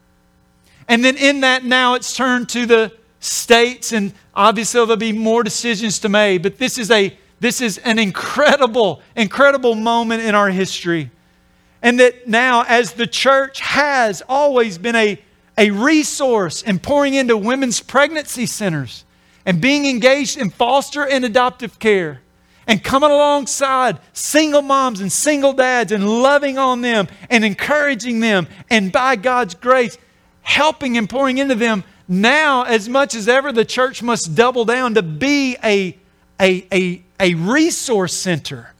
And 0.88 1.04
then 1.04 1.16
in 1.16 1.40
that, 1.40 1.64
now 1.64 1.94
it's 1.94 2.14
turned 2.14 2.48
to 2.50 2.66
the 2.66 2.92
states, 3.20 3.92
and 3.92 4.12
obviously 4.34 4.80
there'll 4.80 4.96
be 4.96 5.12
more 5.12 5.44
decisions 5.44 6.00
to 6.00 6.08
make. 6.08 6.42
But 6.42 6.58
this 6.58 6.76
is 6.76 6.90
a 6.90 7.16
this 7.38 7.62
is 7.62 7.78
an 7.78 7.98
incredible, 7.98 9.00
incredible 9.16 9.74
moment 9.74 10.22
in 10.22 10.34
our 10.34 10.50
history. 10.50 11.10
And 11.80 11.98
that 11.98 12.28
now, 12.28 12.64
as 12.68 12.92
the 12.92 13.06
church 13.06 13.60
has 13.60 14.22
always 14.28 14.76
been 14.76 14.94
a, 14.94 15.18
a 15.56 15.70
resource 15.70 16.62
in 16.62 16.78
pouring 16.78 17.14
into 17.14 17.38
women's 17.38 17.80
pregnancy 17.80 18.44
centers 18.44 19.04
and 19.46 19.60
being 19.60 19.86
engaged 19.86 20.36
in 20.36 20.50
foster 20.50 21.06
and 21.06 21.24
adoptive 21.24 21.78
care 21.78 22.20
and 22.66 22.84
coming 22.84 23.10
alongside 23.10 23.98
single 24.12 24.62
moms 24.62 25.00
and 25.00 25.10
single 25.10 25.52
dads 25.52 25.90
and 25.90 26.08
loving 26.08 26.58
on 26.58 26.82
them 26.82 27.08
and 27.28 27.44
encouraging 27.44 28.20
them 28.20 28.46
and 28.70 28.92
by 28.92 29.16
God's 29.16 29.54
grace, 29.54 29.98
helping 30.42 30.96
and 30.96 31.10
pouring 31.10 31.38
into 31.38 31.54
them. 31.54 31.82
Now, 32.06 32.62
as 32.62 32.88
much 32.88 33.14
as 33.14 33.28
ever, 33.28 33.50
the 33.50 33.64
church 33.64 34.02
must 34.02 34.34
double 34.34 34.64
down 34.64 34.94
to 34.94 35.02
be 35.02 35.56
a, 35.64 35.96
a, 36.40 36.66
a, 36.72 37.02
a 37.18 37.34
resource 37.34 38.14
center 38.14 38.72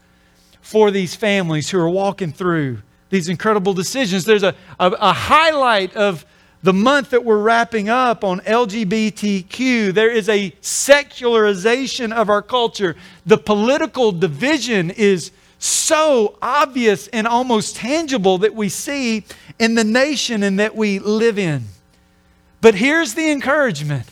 for 0.61 0.91
these 0.91 1.15
families 1.15 1.69
who 1.69 1.79
are 1.79 1.89
walking 1.89 2.31
through 2.31 2.81
these 3.09 3.27
incredible 3.27 3.73
decisions. 3.73 4.23
There's 4.23 4.43
a, 4.43 4.55
a, 4.79 4.87
a 4.91 5.13
highlight 5.13 5.95
of 5.95 6.25
the 6.63 6.73
month 6.73 7.09
that 7.09 7.25
we're 7.25 7.39
wrapping 7.39 7.89
up 7.89 8.23
on 8.23 8.39
LGBTQ, 8.41 9.93
there 9.93 10.11
is 10.11 10.29
a 10.29 10.53
secularization 10.61 12.13
of 12.13 12.29
our 12.29 12.41
culture. 12.41 12.95
The 13.25 13.37
political 13.37 14.11
division 14.11 14.91
is 14.91 15.31
so 15.57 16.37
obvious 16.41 17.07
and 17.07 17.27
almost 17.27 17.75
tangible 17.75 18.39
that 18.39 18.53
we 18.53 18.69
see 18.69 19.25
in 19.59 19.75
the 19.75 19.83
nation 19.83 20.43
and 20.43 20.59
that 20.59 20.75
we 20.75 20.99
live 20.99 21.39
in. 21.39 21.65
But 22.61 22.75
here's 22.75 23.15
the 23.15 23.31
encouragement 23.31 24.05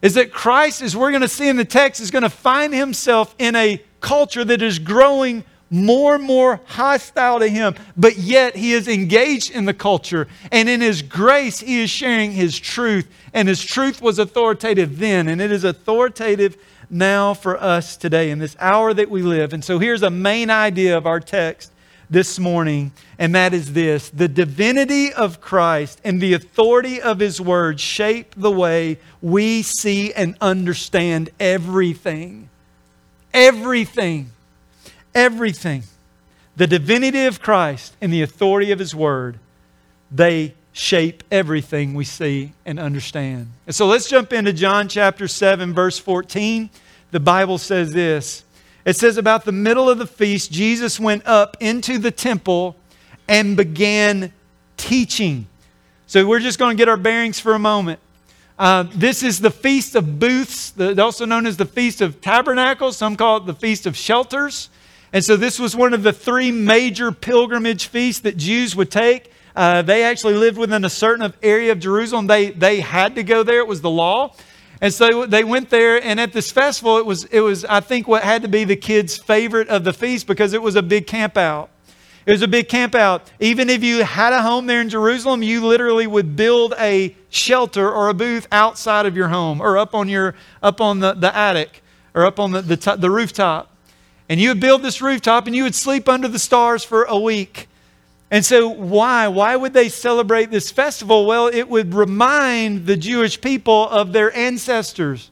is 0.00 0.14
that 0.14 0.32
Christ, 0.32 0.80
as 0.80 0.96
we're 0.96 1.10
going 1.10 1.22
to 1.22 1.28
see 1.28 1.48
in 1.48 1.56
the 1.56 1.64
text, 1.64 2.00
is 2.00 2.10
going 2.10 2.22
to 2.22 2.30
find 2.30 2.72
himself 2.72 3.34
in 3.38 3.56
a 3.56 3.82
culture 4.00 4.44
that 4.44 4.62
is 4.62 4.78
growing 4.78 5.44
more 5.70 6.14
and 6.14 6.24
more 6.24 6.60
hostile 6.66 7.38
to 7.40 7.48
him, 7.48 7.74
but 7.96 8.16
yet 8.16 8.56
he 8.56 8.72
is 8.72 8.88
engaged 8.88 9.50
in 9.50 9.64
the 9.64 9.74
culture. 9.74 10.26
And 10.50 10.68
in 10.68 10.80
his 10.80 11.02
grace, 11.02 11.60
he 11.60 11.82
is 11.82 11.90
sharing 11.90 12.32
his 12.32 12.58
truth. 12.58 13.08
And 13.34 13.48
his 13.48 13.62
truth 13.62 14.00
was 14.00 14.18
authoritative 14.18 14.98
then, 14.98 15.28
and 15.28 15.40
it 15.40 15.52
is 15.52 15.64
authoritative 15.64 16.56
now 16.90 17.34
for 17.34 17.62
us 17.62 17.96
today 17.96 18.30
in 18.30 18.38
this 18.38 18.56
hour 18.58 18.94
that 18.94 19.10
we 19.10 19.22
live. 19.22 19.52
And 19.52 19.64
so 19.64 19.78
here's 19.78 20.02
a 20.02 20.10
main 20.10 20.50
idea 20.50 20.96
of 20.96 21.06
our 21.06 21.20
text 21.20 21.72
this 22.10 22.38
morning, 22.38 22.90
and 23.18 23.34
that 23.34 23.52
is 23.52 23.74
this 23.74 24.08
the 24.08 24.28
divinity 24.28 25.12
of 25.12 25.42
Christ 25.42 26.00
and 26.04 26.20
the 26.20 26.32
authority 26.32 27.02
of 27.02 27.18
his 27.18 27.38
word 27.38 27.78
shape 27.80 28.34
the 28.34 28.50
way 28.50 28.98
we 29.20 29.62
see 29.62 30.12
and 30.14 30.34
understand 30.40 31.28
everything. 31.38 32.48
Everything 33.34 34.30
everything, 35.18 35.82
the 36.56 36.66
divinity 36.66 37.26
of 37.26 37.40
Christ 37.40 37.96
and 38.00 38.12
the 38.12 38.22
authority 38.22 38.70
of 38.70 38.78
His 38.78 38.94
Word, 38.94 39.38
they 40.10 40.54
shape 40.72 41.24
everything 41.30 41.94
we 41.94 42.04
see 42.04 42.52
and 42.64 42.78
understand. 42.78 43.50
And 43.66 43.74
so 43.74 43.86
let's 43.86 44.08
jump 44.08 44.32
into 44.32 44.52
John 44.52 44.88
chapter 44.88 45.26
7, 45.26 45.74
verse 45.74 45.98
14. 45.98 46.70
The 47.10 47.20
Bible 47.20 47.58
says 47.58 47.92
this 47.92 48.44
it 48.84 48.96
says, 48.96 49.18
About 49.18 49.44
the 49.44 49.52
middle 49.52 49.90
of 49.90 49.98
the 49.98 50.06
feast, 50.06 50.52
Jesus 50.52 51.00
went 51.00 51.26
up 51.26 51.56
into 51.60 51.98
the 51.98 52.10
temple 52.10 52.76
and 53.26 53.56
began 53.56 54.32
teaching. 54.76 55.46
So 56.06 56.26
we're 56.26 56.38
just 56.38 56.58
going 56.58 56.76
to 56.76 56.80
get 56.80 56.88
our 56.88 56.96
bearings 56.96 57.40
for 57.40 57.54
a 57.54 57.58
moment. 57.58 58.00
Uh, 58.58 58.84
this 58.94 59.22
is 59.22 59.40
the 59.40 59.50
Feast 59.50 59.94
of 59.94 60.18
Booths, 60.18 60.72
also 60.98 61.24
known 61.26 61.46
as 61.46 61.56
the 61.56 61.66
Feast 61.66 62.00
of 62.00 62.20
Tabernacles. 62.20 62.96
Some 62.96 63.14
call 63.14 63.36
it 63.36 63.46
the 63.46 63.54
Feast 63.54 63.86
of 63.86 63.96
Shelters. 63.96 64.70
And 65.12 65.24
so 65.24 65.36
this 65.36 65.58
was 65.58 65.74
one 65.74 65.94
of 65.94 66.02
the 66.02 66.12
three 66.12 66.52
major 66.52 67.12
pilgrimage 67.12 67.86
feasts 67.86 68.22
that 68.22 68.36
Jews 68.36 68.76
would 68.76 68.90
take. 68.90 69.32
Uh, 69.56 69.82
they 69.82 70.04
actually 70.04 70.34
lived 70.34 70.58
within 70.58 70.84
a 70.84 70.90
certain 70.90 71.32
area 71.42 71.72
of 71.72 71.80
Jerusalem. 71.80 72.26
They, 72.26 72.50
they 72.50 72.80
had 72.80 73.14
to 73.14 73.22
go 73.22 73.42
there, 73.42 73.58
it 73.58 73.66
was 73.66 73.80
the 73.80 73.90
law. 73.90 74.34
And 74.80 74.94
so 74.94 75.26
they 75.26 75.42
went 75.42 75.70
there, 75.70 76.00
and 76.00 76.20
at 76.20 76.32
this 76.32 76.52
festival, 76.52 76.98
it 76.98 77.06
was, 77.06 77.24
it 77.24 77.40
was, 77.40 77.64
I 77.64 77.80
think, 77.80 78.06
what 78.06 78.22
had 78.22 78.42
to 78.42 78.48
be 78.48 78.62
the 78.62 78.76
kids' 78.76 79.16
favorite 79.16 79.68
of 79.68 79.82
the 79.82 79.92
feast 79.92 80.28
because 80.28 80.52
it 80.52 80.62
was 80.62 80.76
a 80.76 80.82
big 80.82 81.08
camp 81.08 81.36
out. 81.36 81.70
It 82.26 82.30
was 82.30 82.42
a 82.42 82.48
big 82.48 82.68
camp 82.68 82.94
out. 82.94 83.28
Even 83.40 83.70
if 83.70 83.82
you 83.82 84.04
had 84.04 84.32
a 84.32 84.42
home 84.42 84.66
there 84.66 84.80
in 84.80 84.90
Jerusalem, 84.90 85.42
you 85.42 85.66
literally 85.66 86.06
would 86.06 86.36
build 86.36 86.74
a 86.78 87.16
shelter 87.30 87.90
or 87.90 88.10
a 88.10 88.14
booth 88.14 88.46
outside 88.52 89.06
of 89.06 89.16
your 89.16 89.28
home 89.28 89.60
or 89.60 89.78
up 89.78 89.94
on, 89.94 90.08
your, 90.08 90.34
up 90.62 90.80
on 90.80 91.00
the, 91.00 91.14
the 91.14 91.34
attic 91.34 91.82
or 92.14 92.26
up 92.26 92.38
on 92.38 92.52
the, 92.52 92.60
the, 92.60 92.96
the 92.98 93.10
rooftop 93.10 93.74
and 94.28 94.40
you 94.40 94.50
would 94.50 94.60
build 94.60 94.82
this 94.82 95.00
rooftop 95.00 95.46
and 95.46 95.56
you 95.56 95.62
would 95.62 95.74
sleep 95.74 96.08
under 96.08 96.28
the 96.28 96.38
stars 96.38 96.84
for 96.84 97.04
a 97.04 97.18
week. 97.18 97.68
And 98.30 98.44
so, 98.44 98.68
why? 98.68 99.28
Why 99.28 99.56
would 99.56 99.72
they 99.72 99.88
celebrate 99.88 100.50
this 100.50 100.70
festival? 100.70 101.24
Well, 101.24 101.46
it 101.46 101.68
would 101.68 101.94
remind 101.94 102.86
the 102.86 102.96
Jewish 102.96 103.40
people 103.40 103.88
of 103.88 104.12
their 104.12 104.34
ancestors. 104.36 105.30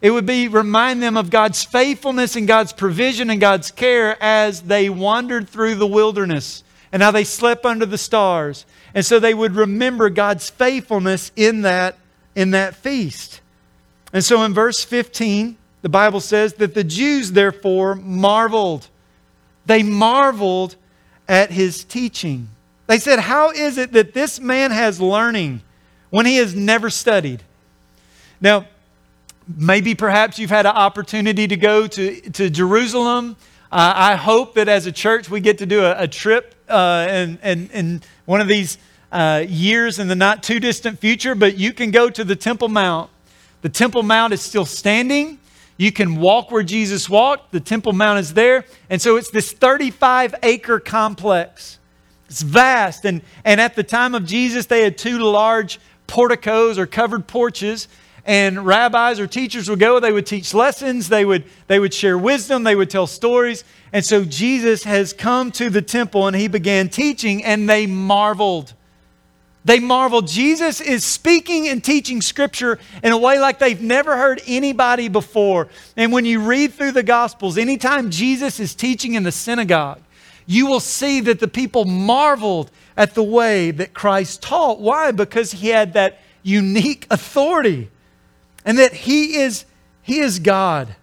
It 0.00 0.10
would 0.10 0.26
be 0.26 0.48
remind 0.48 1.02
them 1.02 1.16
of 1.16 1.30
God's 1.30 1.64
faithfulness 1.64 2.34
and 2.34 2.48
God's 2.48 2.72
provision 2.72 3.30
and 3.30 3.40
God's 3.40 3.70
care 3.70 4.22
as 4.22 4.62
they 4.62 4.90
wandered 4.90 5.48
through 5.48 5.76
the 5.76 5.86
wilderness 5.86 6.64
and 6.92 7.02
how 7.02 7.10
they 7.10 7.24
slept 7.24 7.64
under 7.64 7.86
the 7.86 7.98
stars. 7.98 8.66
And 8.94 9.06
so 9.06 9.18
they 9.18 9.32
would 9.32 9.54
remember 9.54 10.10
God's 10.10 10.50
faithfulness 10.50 11.32
in 11.36 11.62
that, 11.62 11.96
in 12.34 12.50
that 12.50 12.74
feast. 12.74 13.40
And 14.12 14.24
so 14.24 14.42
in 14.42 14.52
verse 14.54 14.84
15, 14.84 15.56
the 15.84 15.90
Bible 15.90 16.20
says 16.20 16.54
that 16.54 16.72
the 16.72 16.82
Jews, 16.82 17.32
therefore, 17.32 17.94
marveled. 17.94 18.88
They 19.66 19.82
marveled 19.82 20.76
at 21.28 21.50
his 21.50 21.84
teaching. 21.84 22.48
They 22.86 22.98
said, 22.98 23.18
How 23.18 23.50
is 23.50 23.76
it 23.76 23.92
that 23.92 24.14
this 24.14 24.40
man 24.40 24.70
has 24.70 24.98
learning 24.98 25.60
when 26.08 26.24
he 26.24 26.38
has 26.38 26.54
never 26.54 26.88
studied? 26.88 27.42
Now, 28.40 28.66
maybe 29.46 29.94
perhaps 29.94 30.38
you've 30.38 30.48
had 30.48 30.64
an 30.64 30.74
opportunity 30.74 31.46
to 31.48 31.56
go 31.58 31.86
to, 31.86 32.30
to 32.30 32.48
Jerusalem. 32.48 33.36
Uh, 33.70 33.92
I 33.94 34.14
hope 34.14 34.54
that 34.54 34.68
as 34.68 34.86
a 34.86 34.92
church 34.92 35.28
we 35.28 35.40
get 35.40 35.58
to 35.58 35.66
do 35.66 35.84
a, 35.84 36.04
a 36.04 36.08
trip 36.08 36.54
uh, 36.66 37.26
in, 37.42 38.00
one 38.24 38.40
of 38.40 38.48
these 38.48 38.78
uh, 39.12 39.44
years 39.46 39.98
in 39.98 40.08
the 40.08 40.16
not 40.16 40.42
too 40.42 40.60
distant 40.60 40.98
future, 40.98 41.34
but 41.34 41.58
you 41.58 41.74
can 41.74 41.90
go 41.90 42.08
to 42.08 42.24
the 42.24 42.36
Temple 42.36 42.70
Mount. 42.70 43.10
The 43.60 43.68
Temple 43.68 44.02
Mount 44.02 44.32
is 44.32 44.40
still 44.40 44.64
standing. 44.64 45.40
You 45.76 45.90
can 45.90 46.16
walk 46.16 46.50
where 46.50 46.62
Jesus 46.62 47.08
walked. 47.08 47.52
The 47.52 47.60
Temple 47.60 47.92
Mount 47.92 48.20
is 48.20 48.34
there. 48.34 48.64
And 48.88 49.02
so 49.02 49.16
it's 49.16 49.30
this 49.30 49.52
35 49.52 50.34
acre 50.42 50.78
complex. 50.78 51.78
It's 52.28 52.42
vast. 52.42 53.04
And, 53.04 53.22
and 53.44 53.60
at 53.60 53.74
the 53.74 53.82
time 53.82 54.14
of 54.14 54.24
Jesus, 54.24 54.66
they 54.66 54.82
had 54.82 54.96
two 54.96 55.18
large 55.18 55.80
porticos 56.06 56.78
or 56.78 56.86
covered 56.86 57.26
porches. 57.26 57.88
And 58.26 58.64
rabbis 58.64 59.20
or 59.20 59.26
teachers 59.26 59.68
would 59.68 59.80
go, 59.80 60.00
they 60.00 60.12
would 60.12 60.26
teach 60.26 60.54
lessons, 60.54 61.10
they 61.10 61.26
would, 61.26 61.44
they 61.66 61.78
would 61.78 61.92
share 61.92 62.16
wisdom, 62.16 62.62
they 62.62 62.74
would 62.74 62.88
tell 62.88 63.06
stories. 63.06 63.64
And 63.92 64.02
so 64.02 64.24
Jesus 64.24 64.84
has 64.84 65.12
come 65.12 65.52
to 65.52 65.68
the 65.68 65.82
temple 65.82 66.26
and 66.26 66.34
he 66.34 66.48
began 66.48 66.88
teaching, 66.88 67.44
and 67.44 67.68
they 67.68 67.86
marveled. 67.86 68.72
They 69.64 69.80
marvel. 69.80 70.20
Jesus 70.20 70.80
is 70.80 71.04
speaking 71.04 71.68
and 71.68 71.82
teaching 71.82 72.20
Scripture 72.20 72.78
in 73.02 73.12
a 73.12 73.18
way 73.18 73.38
like 73.38 73.58
they've 73.58 73.80
never 73.80 74.16
heard 74.16 74.42
anybody 74.46 75.08
before. 75.08 75.68
And 75.96 76.12
when 76.12 76.26
you 76.26 76.40
read 76.40 76.74
through 76.74 76.92
the 76.92 77.02
Gospels, 77.02 77.56
anytime 77.56 78.10
Jesus 78.10 78.60
is 78.60 78.74
teaching 78.74 79.14
in 79.14 79.22
the 79.22 79.32
synagogue, 79.32 80.00
you 80.46 80.66
will 80.66 80.80
see 80.80 81.20
that 81.20 81.40
the 81.40 81.48
people 81.48 81.86
marveled 81.86 82.70
at 82.96 83.14
the 83.14 83.22
way 83.22 83.70
that 83.70 83.94
Christ 83.94 84.42
taught. 84.42 84.80
Why? 84.80 85.10
Because 85.12 85.52
he 85.52 85.68
had 85.68 85.94
that 85.94 86.18
unique 86.42 87.06
authority 87.10 87.90
and 88.66 88.78
that 88.78 88.92
he 88.92 89.36
is, 89.36 89.64
he 90.02 90.20
is 90.20 90.38
God. 90.38 90.94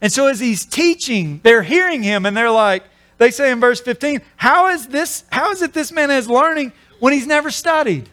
And 0.00 0.12
so 0.12 0.28
as 0.28 0.38
he's 0.38 0.64
teaching, 0.64 1.40
they're 1.42 1.64
hearing 1.64 2.04
him 2.04 2.24
and 2.24 2.36
they're 2.36 2.50
like, 2.50 2.84
they 3.18 3.30
say 3.30 3.50
in 3.50 3.60
verse 3.60 3.80
15, 3.80 4.20
how 4.36 4.68
is 4.68 4.86
this, 4.88 5.24
how 5.32 5.50
is 5.50 5.62
it 5.62 5.72
this 5.72 5.90
man 5.90 6.10
is 6.10 6.28
learning 6.28 6.72
when 7.00 7.12
he's 7.12 7.26
never 7.26 7.50
studied. 7.50 8.08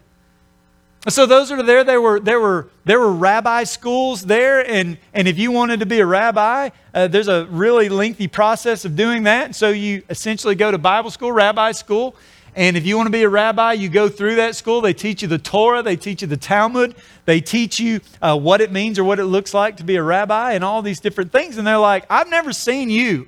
So 1.09 1.25
those 1.25 1.51
are 1.51 1.61
there. 1.61 1.83
There 1.83 1.99
were 1.99 2.19
there 2.19 2.39
were 2.39 2.69
there 2.85 2.99
were 2.99 3.11
rabbi 3.11 3.65
schools 3.65 4.23
there, 4.23 4.65
and 4.65 4.97
and 5.13 5.27
if 5.27 5.37
you 5.37 5.51
wanted 5.51 5.81
to 5.81 5.85
be 5.85 5.99
a 5.99 6.05
rabbi, 6.05 6.69
uh, 6.93 7.07
there's 7.07 7.27
a 7.27 7.45
really 7.47 7.89
lengthy 7.89 8.29
process 8.29 8.85
of 8.85 8.95
doing 8.95 9.23
that. 9.23 9.45
And 9.47 9.55
so 9.55 9.69
you 9.69 10.03
essentially 10.09 10.55
go 10.55 10.71
to 10.71 10.77
Bible 10.77 11.11
school, 11.11 11.33
rabbi 11.33 11.73
school, 11.73 12.15
And 12.55 12.77
if 12.77 12.85
you 12.85 12.97
want 12.97 13.07
to 13.07 13.11
be 13.11 13.23
a 13.23 13.29
rabbi, 13.29 13.73
you 13.73 13.89
go 13.89 14.09
through 14.09 14.35
that 14.35 14.55
school. 14.55 14.81
They 14.81 14.93
teach 14.93 15.21
you 15.21 15.27
the 15.27 15.39
Torah, 15.39 15.81
they 15.81 15.95
teach 15.95 16.21
you 16.21 16.27
the 16.27 16.37
Talmud, 16.37 16.95
they 17.25 17.41
teach 17.41 17.79
you 17.79 18.01
uh, 18.21 18.37
what 18.37 18.61
it 18.61 18.71
means 18.71 18.99
or 18.99 19.03
what 19.03 19.19
it 19.19 19.25
looks 19.25 19.53
like 19.53 19.77
to 19.77 19.83
be 19.83 19.95
a 19.95 20.03
rabbi 20.03 20.53
and 20.53 20.63
all 20.63 20.81
these 20.81 20.99
different 20.99 21.31
things. 21.31 21.57
And 21.57 21.65
they're 21.65 21.77
like, 21.77 22.05
I've 22.09 22.29
never 22.29 22.53
seen 22.53 22.89
you. 22.89 23.27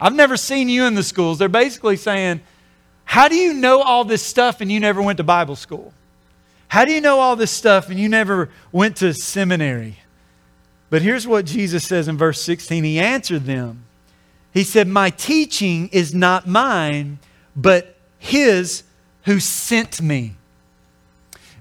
I've 0.00 0.14
never 0.14 0.36
seen 0.36 0.68
you 0.68 0.84
in 0.84 0.94
the 0.94 1.02
schools. 1.02 1.38
They're 1.38 1.48
basically 1.48 1.96
saying, 1.96 2.40
How 3.04 3.28
do 3.28 3.36
you 3.36 3.54
know 3.54 3.82
all 3.82 4.04
this 4.04 4.22
stuff 4.22 4.60
and 4.60 4.70
you 4.70 4.80
never 4.80 5.00
went 5.00 5.18
to 5.18 5.24
Bible 5.24 5.56
school? 5.56 5.92
How 6.68 6.84
do 6.84 6.92
you 6.92 7.00
know 7.00 7.20
all 7.20 7.36
this 7.36 7.50
stuff 7.50 7.90
and 7.90 7.98
you 7.98 8.08
never 8.08 8.50
went 8.72 8.96
to 8.96 9.14
seminary? 9.14 9.98
But 10.90 11.02
here's 11.02 11.26
what 11.26 11.44
Jesus 11.44 11.86
says 11.86 12.08
in 12.08 12.16
verse 12.16 12.40
16 12.40 12.84
He 12.84 12.98
answered 12.98 13.44
them. 13.44 13.84
He 14.52 14.64
said, 14.64 14.88
My 14.88 15.10
teaching 15.10 15.88
is 15.88 16.14
not 16.14 16.46
mine, 16.46 17.18
but 17.56 17.96
his 18.18 18.84
who 19.24 19.40
sent 19.40 20.00
me. 20.00 20.36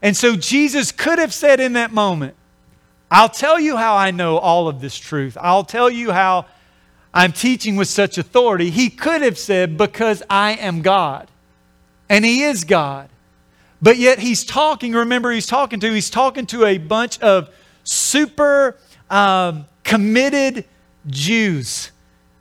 And 0.02 0.16
so 0.18 0.36
Jesus 0.36 0.92
could 0.92 1.18
have 1.18 1.34
said 1.34 1.60
in 1.60 1.74
that 1.74 1.92
moment, 1.92 2.36
I'll 3.10 3.30
tell 3.30 3.60
you 3.60 3.78
how 3.78 3.96
I 3.96 4.12
know 4.12 4.38
all 4.38 4.68
of 4.68 4.82
this 4.82 4.98
truth. 4.98 5.38
I'll 5.40 5.64
tell 5.64 5.90
you 5.90 6.12
how 6.12 6.46
I'm 7.14 7.32
teaching 7.32 7.76
with 7.76 7.88
such 7.88 8.18
authority. 8.18 8.70
He 8.70 8.90
could 8.90 9.22
have 9.22 9.38
said, 9.38 9.78
Because 9.78 10.24
I 10.30 10.54
am 10.54 10.82
God. 10.82 11.30
And 12.13 12.24
He 12.24 12.43
is 12.43 12.63
God. 12.63 13.10
But 13.82 13.98
yet 13.98 14.20
He's 14.20 14.43
talking, 14.43 14.93
remember, 14.93 15.32
He's 15.32 15.48
talking 15.48 15.79
to, 15.79 15.91
He's 15.91 16.12
talking 16.12 16.46
to 16.46 16.63
a 16.63 16.77
bunch 16.77 17.20
of 17.22 17.50
super 17.84 18.77
um, 19.10 19.65
committed 19.84 20.65
Jews, 21.08 21.89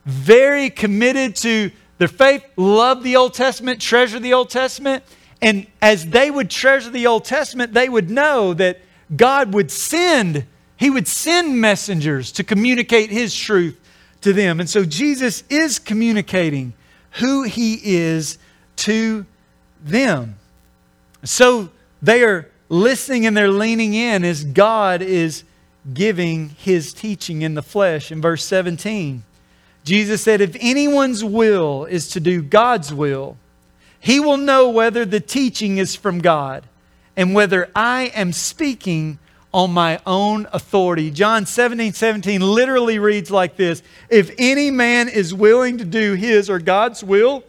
very 0.05 0.69
committed 0.69 1.37
to 1.37 1.71
their 1.97 2.09
faith 2.09 2.45
love 2.59 3.02
the 3.02 3.17
Old 3.17 3.33
Testament, 3.33 3.81
treasure 3.81 4.19
the 4.21 4.35
Old 4.35 4.50
Testament. 4.50 5.05
And 5.41 5.67
as 5.81 6.05
they 6.05 6.31
would 6.31 6.50
treasure 6.50 6.91
the 6.91 7.07
Old 7.07 7.25
Testament, 7.25 7.73
they 7.73 7.88
would 7.88 8.11
know 8.11 8.52
that 8.52 8.79
God 9.17 9.55
would 9.55 9.71
send, 9.71 10.45
He 10.76 10.91
would 10.91 11.09
send 11.09 11.59
messengers 11.59 12.31
to 12.33 12.45
communicate 12.45 13.09
His 13.09 13.35
truth 13.35 13.81
to 14.21 14.35
them. 14.35 14.61
And 14.61 14.69
so 14.69 14.85
Jesus 14.85 15.45
is 15.49 15.79
communicating 15.79 16.75
who 17.12 17.45
He 17.45 17.81
is 17.83 18.37
to 18.76 19.25
them. 19.85 20.37
So 21.25 21.71
they 22.01 22.25
are 22.25 22.49
listening 22.69 23.27
and 23.27 23.37
they're 23.37 23.51
leaning 23.51 23.95
in 23.95 24.25
as 24.25 24.45
God 24.45 25.03
is 25.03 25.45
giving 25.93 26.51
His 26.51 26.93
teaching 26.93 27.43
in 27.43 27.55
the 27.55 27.62
flesh 27.62 28.11
in 28.11 28.21
verse 28.21 28.45
17. 28.45 29.23
Jesus 29.85 30.23
said, 30.23 30.41
If 30.41 30.57
anyone's 30.61 31.25
will 31.25 31.85
is 31.85 32.09
to 32.09 32.21
do 32.21 32.43
God's 32.43 32.95
will, 32.95 33.37
he 33.99 34.19
will 34.19 34.37
know 34.37 34.69
whether 34.69 35.05
the 35.05 35.21
teaching 35.21 35.79
is 35.79 35.95
from 35.95 36.21
God 36.21 36.65
and 37.17 37.35
whether 37.35 37.71
I 37.75 38.12
am 38.15 38.33
speaking 38.33 39.19
on 39.53 39.71
my 39.71 40.01
own 40.07 40.49
authority. 40.53 41.11
John 41.11 41.47
17, 41.47 41.93
17 41.93 42.41
literally 42.41 42.99
reads 42.99 43.31
like 43.31 43.57
this 43.57 43.83
If 44.09 44.35
any 44.39 44.71
man 44.71 45.09
is 45.09 45.35
willing 45.35 45.79
to 45.79 45.85
do 45.85 46.15
his 46.15 46.49
or 46.49 46.59
God's 46.59 47.05
will, 47.05 47.45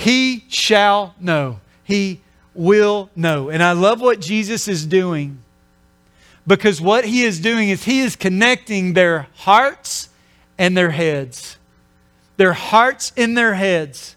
he 0.00 0.44
shall 0.48 1.14
know. 1.20 1.60
He 1.84 2.20
will 2.54 3.10
know. 3.14 3.50
And 3.50 3.62
I 3.62 3.72
love 3.72 4.00
what 4.00 4.20
Jesus 4.20 4.66
is 4.66 4.86
doing 4.86 5.42
because 6.46 6.80
what 6.80 7.04
he 7.04 7.22
is 7.22 7.38
doing 7.38 7.68
is 7.68 7.84
he 7.84 8.00
is 8.00 8.16
connecting 8.16 8.94
their 8.94 9.26
hearts 9.34 10.08
and 10.58 10.74
their 10.74 10.90
heads. 10.90 11.58
Their 12.38 12.54
hearts 12.54 13.12
in 13.14 13.34
their 13.34 13.54
heads. 13.54 14.16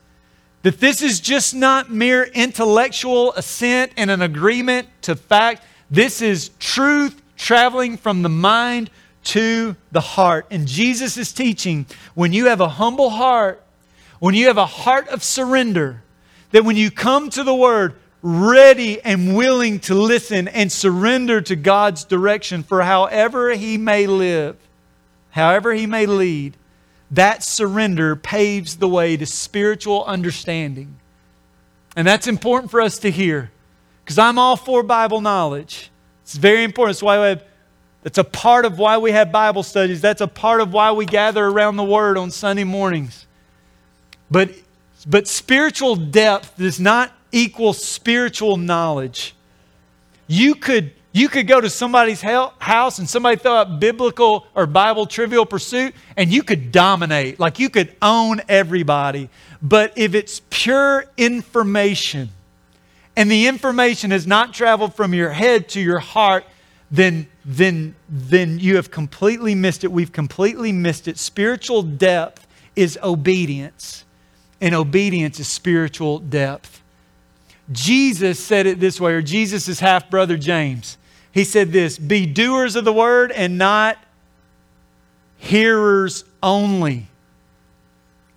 That 0.61 0.79
this 0.79 1.01
is 1.01 1.19
just 1.19 1.53
not 1.53 1.91
mere 1.91 2.23
intellectual 2.23 3.33
assent 3.33 3.91
and 3.97 4.09
an 4.09 4.21
agreement 4.21 4.87
to 5.01 5.17
fact. 5.17 5.65
This 5.91 6.21
is 6.21 6.51
truth 6.59 7.21
traveling 7.35 7.97
from 7.97 8.21
the 8.21 8.29
mind 8.29 8.89
to 9.25 9.75
the 9.91 9.99
heart. 9.99 10.45
And 10.49 10.65
Jesus 10.65 11.17
is 11.17 11.33
teaching 11.33 11.85
when 12.13 12.31
you 12.31 12.45
have 12.45 12.61
a 12.61 12.69
humble 12.69 13.09
heart, 13.09 13.61
when 14.23 14.35
you 14.35 14.47
have 14.47 14.57
a 14.57 14.65
heart 14.65 15.09
of 15.09 15.21
surrender, 15.21 16.01
that 16.51 16.63
when 16.63 16.77
you 16.77 16.89
come 16.89 17.29
to 17.29 17.43
the 17.43 17.53
Word, 17.53 17.95
ready 18.21 19.01
and 19.01 19.35
willing 19.35 19.81
to 19.81 19.93
listen 19.93 20.47
and 20.47 20.71
surrender 20.71 21.41
to 21.41 21.57
God's 21.57 22.05
direction 22.05 22.63
for 22.63 22.83
however 22.83 23.49
He 23.51 23.77
may 23.77 24.07
live, 24.07 24.55
however 25.31 25.73
he 25.73 25.85
may 25.85 26.05
lead, 26.05 26.55
that 27.11 27.43
surrender 27.43 28.15
paves 28.15 28.77
the 28.77 28.87
way 28.87 29.17
to 29.17 29.25
spiritual 29.25 30.05
understanding. 30.05 30.95
And 31.97 32.07
that's 32.07 32.25
important 32.25 32.71
for 32.71 32.79
us 32.79 32.99
to 32.99 33.11
hear 33.11 33.51
because 34.05 34.17
I'm 34.17 34.39
all 34.39 34.55
for 34.55 34.83
Bible 34.83 35.19
knowledge. 35.19 35.91
It's 36.21 36.37
very 36.37 36.63
important. 36.63 36.95
That's 36.95 37.03
why 37.03 37.19
we 37.19 37.25
have, 37.25 37.43
that's 38.03 38.17
a 38.19 38.23
part 38.23 38.63
of 38.63 38.79
why 38.79 38.99
we 38.99 39.11
have 39.11 39.33
Bible 39.33 39.63
studies. 39.63 39.99
That's 39.99 40.21
a 40.21 40.27
part 40.29 40.61
of 40.61 40.71
why 40.71 40.93
we 40.93 41.05
gather 41.05 41.45
around 41.45 41.75
the 41.75 41.83
Word 41.83 42.17
on 42.17 42.31
Sunday 42.31 42.63
mornings. 42.63 43.27
But, 44.31 44.51
but 45.07 45.27
spiritual 45.27 45.95
depth 45.95 46.57
does 46.57 46.79
not 46.79 47.11
equal 47.31 47.73
spiritual 47.73 48.57
knowledge. 48.57 49.35
You 50.27 50.55
could 50.55 50.93
you 51.15 51.29
could 51.29 51.45
go 51.45 51.61
to 51.61 51.69
somebody's 51.69 52.21
house 52.21 52.97
and 52.97 53.07
somebody 53.07 53.35
throw 53.37 53.53
out 53.53 53.79
biblical 53.79 54.47
or 54.55 54.65
Bible 54.65 55.05
trivial 55.05 55.45
pursuit 55.45 55.93
and 56.17 56.33
you 56.33 56.41
could 56.41 56.71
dominate, 56.71 57.39
like 57.39 57.59
you 57.59 57.69
could 57.69 57.95
own 58.01 58.41
everybody. 58.49 59.29
But 59.61 59.93
if 59.95 60.15
it's 60.15 60.41
pure 60.49 61.05
information 61.15 62.29
and 63.15 63.29
the 63.29 63.45
information 63.45 64.09
has 64.09 64.25
not 64.25 64.55
traveled 64.55 64.95
from 64.95 65.13
your 65.13 65.29
head 65.29 65.69
to 65.69 65.79
your 65.79 65.99
heart, 65.99 66.45
then, 66.89 67.27
then, 67.45 67.93
then 68.09 68.57
you 68.57 68.77
have 68.77 68.89
completely 68.89 69.53
missed 69.53 69.83
it. 69.83 69.91
We've 69.91 70.11
completely 70.11 70.71
missed 70.71 71.07
it. 71.07 71.19
Spiritual 71.19 71.83
depth 71.83 72.47
is 72.75 72.97
obedience, 73.03 74.03
and 74.63 74.73
obedience 74.73 75.39
is 75.39 75.47
spiritual 75.47 76.17
depth. 76.17 76.81
Jesus 77.71 78.43
said 78.43 78.65
it 78.65 78.79
this 78.79 78.99
way, 78.99 79.13
or 79.13 79.21
Jesus' 79.21 79.79
half 79.79 80.09
brother 80.09 80.37
James 80.37 80.97
he 81.33 81.43
said 81.43 81.71
this 81.71 81.97
Be 81.97 82.25
doers 82.25 82.77
of 82.77 82.85
the 82.85 82.93
word 82.93 83.31
and 83.31 83.57
not 83.57 83.97
hearers 85.37 86.23
only. 86.41 87.07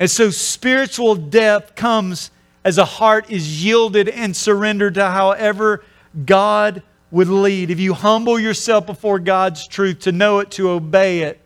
And 0.01 0.11
so 0.11 0.31
spiritual 0.31 1.15
depth 1.15 1.77
comes 1.77 2.31
as 2.65 2.79
a 2.79 2.85
heart 2.85 3.31
is 3.31 3.63
yielded 3.63 4.09
and 4.09 4.35
surrendered 4.35 4.95
to 4.95 5.07
however 5.11 5.85
God 6.25 6.83
would 7.11 7.29
lead. 7.29 7.71
If 7.71 7.79
you 7.79 7.95
humble 7.95 8.39
yourself 8.39 8.87
before 8.87 9.19
God's 9.19 9.69
truth 9.69 10.01
to 10.01 10.13
know 10.13 10.41
it, 10.41 10.51
to 10.53 10.71
obey 10.71 11.21
it, 11.21 11.41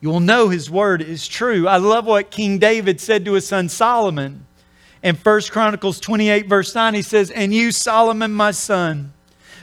you 0.00 0.08
will 0.08 0.20
know 0.20 0.48
His 0.48 0.70
word 0.70 1.02
is 1.02 1.26
true. 1.26 1.66
I 1.66 1.76
love 1.76 2.06
what 2.06 2.30
King 2.30 2.58
David 2.58 3.00
said 3.00 3.24
to 3.24 3.34
his 3.34 3.46
son 3.46 3.68
Solomon. 3.68 4.46
In 5.02 5.14
1 5.14 5.40
Chronicles 5.50 6.00
28, 6.00 6.46
verse 6.46 6.74
9, 6.74 6.94
he 6.94 7.02
says, 7.02 7.30
And 7.30 7.54
you, 7.54 7.70
Solomon, 7.70 8.32
my 8.32 8.50
son, 8.50 9.12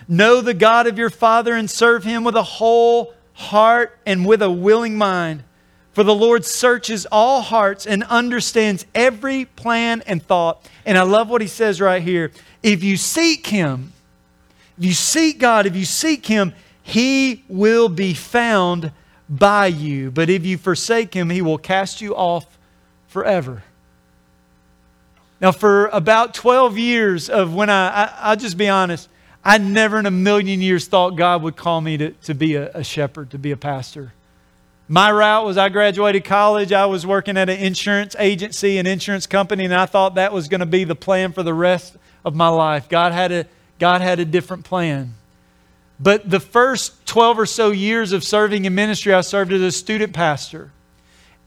Know 0.08 0.41
the 0.41 0.54
God 0.54 0.88
of 0.88 0.98
your 0.98 1.10
father 1.10 1.56
and 1.56 1.69
serve 1.69 2.04
him 2.04 2.24
with 2.24 2.36
a 2.36 2.43
whole 2.43 3.13
heart 3.34 3.98
and 4.06 4.26
with 4.26 4.41
a 4.41 4.52
willing 4.52 4.98
mind. 4.98 5.43
For 5.93 6.04
the 6.04 6.13
Lord 6.13 6.45
searches 6.45 7.08
all 7.12 7.41
hearts 7.41 7.88
and 7.88 8.04
understands 8.04 8.86
every 8.93 9.45
plan 9.45 10.04
and 10.06 10.21
thought. 10.21 10.69
And 10.86 10.98
I 10.98 11.04
love 11.04 11.30
what 11.30 11.41
he 11.41 11.48
says 11.48 11.80
right 11.82 12.04
here. 12.04 12.32
If 12.62 12.84
you 12.84 12.98
seek 12.98 13.48
him, 13.48 13.93
if 14.78 14.86
you 14.86 14.93
seek 14.93 15.39
God, 15.39 15.65
if 15.65 15.76
you 15.76 15.86
seek 15.86 16.26
him, 16.26 16.54
he 16.84 17.43
will 17.48 17.89
be 17.89 18.13
found 18.13 18.91
by 19.30 19.68
you. 19.68 20.12
But 20.12 20.30
if 20.30 20.46
you 20.46 20.58
forsake 20.58 21.14
him, 21.14 21.30
he 21.30 21.42
will 21.42 21.58
cast 21.58 22.02
you 22.02 22.16
off 22.16 22.58
forever. 23.08 23.64
Now, 25.42 25.52
for 25.52 25.88
about 25.88 26.34
12 26.34 26.78
years 26.78 27.30
of 27.30 27.54
when 27.54 27.70
I, 27.70 27.88
I 27.90 28.14
I'll 28.20 28.36
just 28.36 28.58
be 28.58 28.70
honest, 28.70 29.10
I 29.44 29.58
never 29.58 30.00
in 30.00 30.06
a 30.06 30.12
million 30.12 30.62
years 30.62 30.88
thought 30.88 31.12
God 31.12 31.44
would 31.44 31.56
call 31.56 31.82
me 31.82 31.98
to, 31.98 32.12
to 32.12 32.34
be 32.34 32.56
a, 32.56 32.72
a 32.72 32.84
shepherd, 32.84 33.32
to 33.32 33.38
be 33.38 33.52
a 33.52 33.58
pastor. 33.58 34.14
My 34.88 35.12
route 35.12 35.46
was 35.46 35.58
I 35.58 35.70
graduated 35.70 36.26
college. 36.26 36.72
I 36.72 36.86
was 36.86 37.06
working 37.06 37.38
at 37.38 37.50
an 37.50 37.60
insurance 37.60 38.16
agency, 38.20 38.78
an 38.78 38.86
insurance 38.86 39.26
company, 39.26 39.66
and 39.66 39.74
I 39.74 39.88
thought 39.88 40.16
that 40.16 40.32
was 40.32 40.48
going 40.48 40.60
to 40.60 40.66
be 40.66 40.84
the 40.84 40.96
plan 40.96 41.32
for 41.32 41.44
the 41.44 41.54
rest 41.54 41.96
of 42.24 42.36
my 42.36 42.50
life. 42.50 42.88
God 42.88 43.12
had 43.12 43.32
a, 43.32 43.46
God 43.80 44.02
had 44.02 44.20
a 44.20 44.26
different 44.26 44.64
plan. 44.64 45.16
But 45.99 46.29
the 46.29 46.39
first 46.39 47.05
12 47.05 47.39
or 47.39 47.45
so 47.45 47.71
years 47.71 48.12
of 48.12 48.23
serving 48.23 48.65
in 48.65 48.75
ministry, 48.75 49.13
I 49.13 49.21
served 49.21 49.53
as 49.53 49.62
a 49.62 49.71
student 49.71 50.13
pastor. 50.13 50.71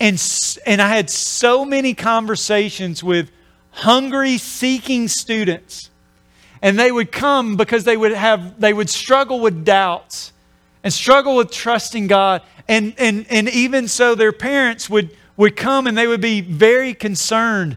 And, 0.01 0.23
and 0.67 0.81
I 0.81 0.89
had 0.89 1.11
so 1.11 1.65
many 1.65 1.95
conversations 1.95 3.03
with 3.03 3.31
hungry, 3.71 4.39
seeking 4.39 5.09
students 5.09 5.91
and 6.63 6.79
they 6.79 6.91
would 6.91 7.13
come 7.13 7.57
because 7.57 7.85
they 7.85 7.97
would 7.97 8.13
have 8.13 8.61
they 8.61 8.73
would 8.73 8.91
struggle 8.91 9.41
with 9.41 9.65
doubts 9.65 10.33
and 10.83 10.93
struggle 10.93 11.37
with 11.37 11.51
trusting 11.51 12.07
God. 12.07 12.43
And 12.67 12.95
and 12.99 13.27
and 13.31 13.49
even 13.49 13.89
so 13.89 14.15
their 14.15 14.33
parents 14.33 14.91
would 14.91 15.17
would 15.37 15.57
come 15.57 15.87
and 15.87 15.97
they 15.97 16.07
would 16.07 16.21
be 16.21 16.41
very 16.41 16.95
concerned 16.95 17.77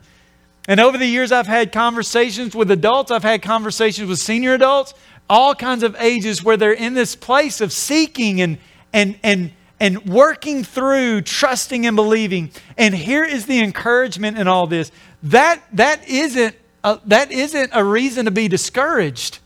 And 0.68 0.80
over 0.80 0.98
the 0.98 1.08
years, 1.08 1.32
I've 1.32 1.48
had 1.48 1.72
conversations 1.72 2.56
with 2.56 2.72
adults, 2.72 3.12
I've 3.12 3.24
had 3.24 3.42
conversations 3.42 4.08
with 4.08 4.20
senior 4.20 4.54
adults, 4.54 4.94
all 5.32 5.56
kinds 5.56 5.82
of 5.82 5.96
ages 5.98 6.44
where 6.44 6.58
they're 6.58 6.74
in 6.74 6.94
this 6.94 7.16
place 7.16 7.62
of 7.62 7.72
seeking 7.72 8.42
and, 8.42 8.58
and, 8.92 9.18
and, 9.24 9.54
and 9.80 10.06
working 10.06 10.62
through, 10.62 11.22
trusting 11.22 11.88
and 11.88 11.96
believing. 11.96 12.52
And 12.78 12.94
here 12.94 13.24
is 13.24 13.46
the 13.46 13.62
encouragement 13.62 14.38
in 14.38 14.50
all 14.50 14.68
this. 14.68 14.92
That, 15.24 15.64
that, 15.72 16.06
isn't 16.10 16.54
a, 16.84 17.00
that 17.06 17.32
isn't 17.32 17.70
a 17.72 17.82
reason 17.82 18.26
to 18.26 18.32
be 18.32 18.50
discouraged. 18.50 19.40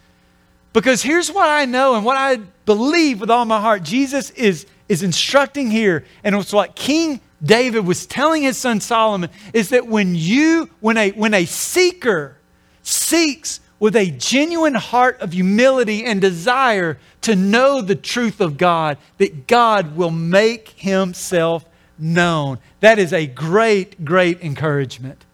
Because 0.74 1.04
here's 1.04 1.32
what 1.32 1.48
I 1.48 1.66
know 1.66 1.94
and 1.94 2.04
what 2.04 2.18
I 2.18 2.38
believe 2.66 3.22
with 3.22 3.30
all 3.30 3.46
my 3.46 3.62
heart 3.62 3.84
Jesus 3.84 4.32
is, 4.32 4.66
is 4.90 5.04
instructing 5.04 5.70
here, 5.70 6.04
and 6.24 6.34
it's 6.36 6.52
what 6.52 6.76
King 6.76 7.22
David 7.44 7.86
was 7.86 8.08
telling 8.08 8.42
his 8.42 8.58
son 8.58 8.82
Solomon 8.82 9.30
is 9.54 9.70
that 9.70 9.86
when 9.86 10.16
you, 10.16 10.68
when 10.80 10.98
a, 10.98 11.12
when 11.12 11.36
a 11.36 11.46
seeker 11.46 12.38
seeks 12.82 13.60
with 13.80 13.96
a 13.96 14.12
genuine 14.12 14.76
heart 14.76 15.20
of 15.20 15.34
humility 15.34 16.06
and 16.06 16.22
desire 16.22 16.98
to 17.22 17.36
know 17.36 17.82
the 17.82 17.96
truth 17.96 18.40
of 18.40 18.58
God, 18.58 18.98
that 19.18 19.48
God 19.48 19.96
will 19.96 20.12
make 20.12 20.70
himself 20.70 21.66
known. 21.98 22.60
That 22.80 23.00
is 23.00 23.14
a 23.14 23.28
great, 23.28 24.06
great 24.06 24.42
encouragement. 24.42 25.26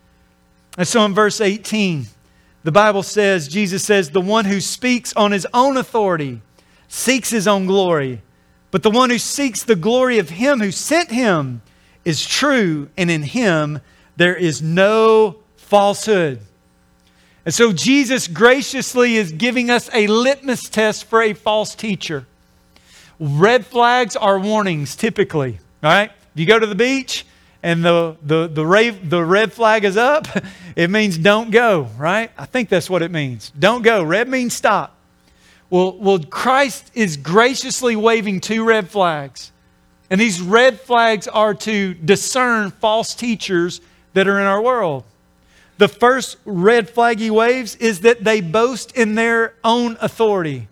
And 0.77 0.87
so 0.87 1.05
in 1.05 1.13
verse 1.13 1.41
18, 1.41 2.07
the 2.63 2.71
Bible 2.71 3.03
says, 3.03 3.47
Jesus 3.47 3.83
says, 3.83 4.09
the 4.09 4.21
one 4.21 4.45
who 4.45 4.61
speaks 4.61 5.13
on 5.13 5.31
his 5.31 5.47
own 5.53 5.77
authority 5.77 6.41
seeks 6.87 7.29
his 7.29 7.47
own 7.47 7.65
glory, 7.65 8.21
but 8.69 8.83
the 8.83 8.91
one 8.91 9.09
who 9.09 9.17
seeks 9.17 9.63
the 9.63 9.75
glory 9.75 10.17
of 10.17 10.29
him 10.29 10.59
who 10.59 10.71
sent 10.71 11.11
him 11.11 11.61
is 12.05 12.25
true, 12.25 12.89
and 12.97 13.11
in 13.11 13.23
him 13.23 13.79
there 14.15 14.35
is 14.35 14.61
no 14.61 15.37
falsehood. 15.57 16.39
And 17.45 17.53
so 17.53 17.73
Jesus 17.73 18.27
graciously 18.27 19.15
is 19.15 19.31
giving 19.31 19.69
us 19.69 19.89
a 19.93 20.07
litmus 20.07 20.69
test 20.69 21.05
for 21.05 21.21
a 21.21 21.33
false 21.33 21.73
teacher. 21.73 22.27
Red 23.19 23.65
flags 23.65 24.15
are 24.15 24.39
warnings 24.39 24.95
typically, 24.95 25.59
right? 25.81 26.11
If 26.33 26.39
you 26.39 26.45
go 26.45 26.59
to 26.59 26.67
the 26.67 26.75
beach 26.75 27.25
and 27.63 27.83
the, 27.83 28.15
the, 28.23 28.47
the, 28.47 28.65
rave, 28.65 29.09
the 29.09 29.23
red 29.23 29.53
flag 29.53 29.85
is 29.85 29.97
up, 29.97 30.27
it 30.75 30.89
means 30.89 31.17
don't 31.17 31.51
go, 31.51 31.89
right? 31.97 32.31
I 32.37 32.45
think 32.45 32.69
that's 32.69 32.89
what 32.89 33.01
it 33.01 33.11
means. 33.11 33.51
Don't 33.57 33.81
go. 33.81 34.03
Red 34.03 34.27
means 34.27 34.53
stop. 34.53 34.95
Well, 35.69 35.97
well, 35.97 36.19
Christ 36.19 36.91
is 36.93 37.17
graciously 37.17 37.95
waving 37.95 38.41
two 38.41 38.65
red 38.65 38.89
flags. 38.89 39.51
And 40.09 40.19
these 40.19 40.41
red 40.41 40.79
flags 40.79 41.27
are 41.27 41.53
to 41.53 41.93
discern 41.93 42.71
false 42.71 43.15
teachers 43.15 43.79
that 44.13 44.27
are 44.27 44.39
in 44.39 44.45
our 44.45 44.61
world. 44.61 45.05
The 45.81 45.87
first 45.87 46.37
red 46.45 46.91
flag 46.91 47.17
he 47.17 47.31
waves 47.31 47.75
is 47.77 48.01
that 48.01 48.23
they 48.23 48.39
boast 48.39 48.95
in 48.95 49.15
their 49.15 49.55
own 49.63 49.97
authority, 49.99 50.67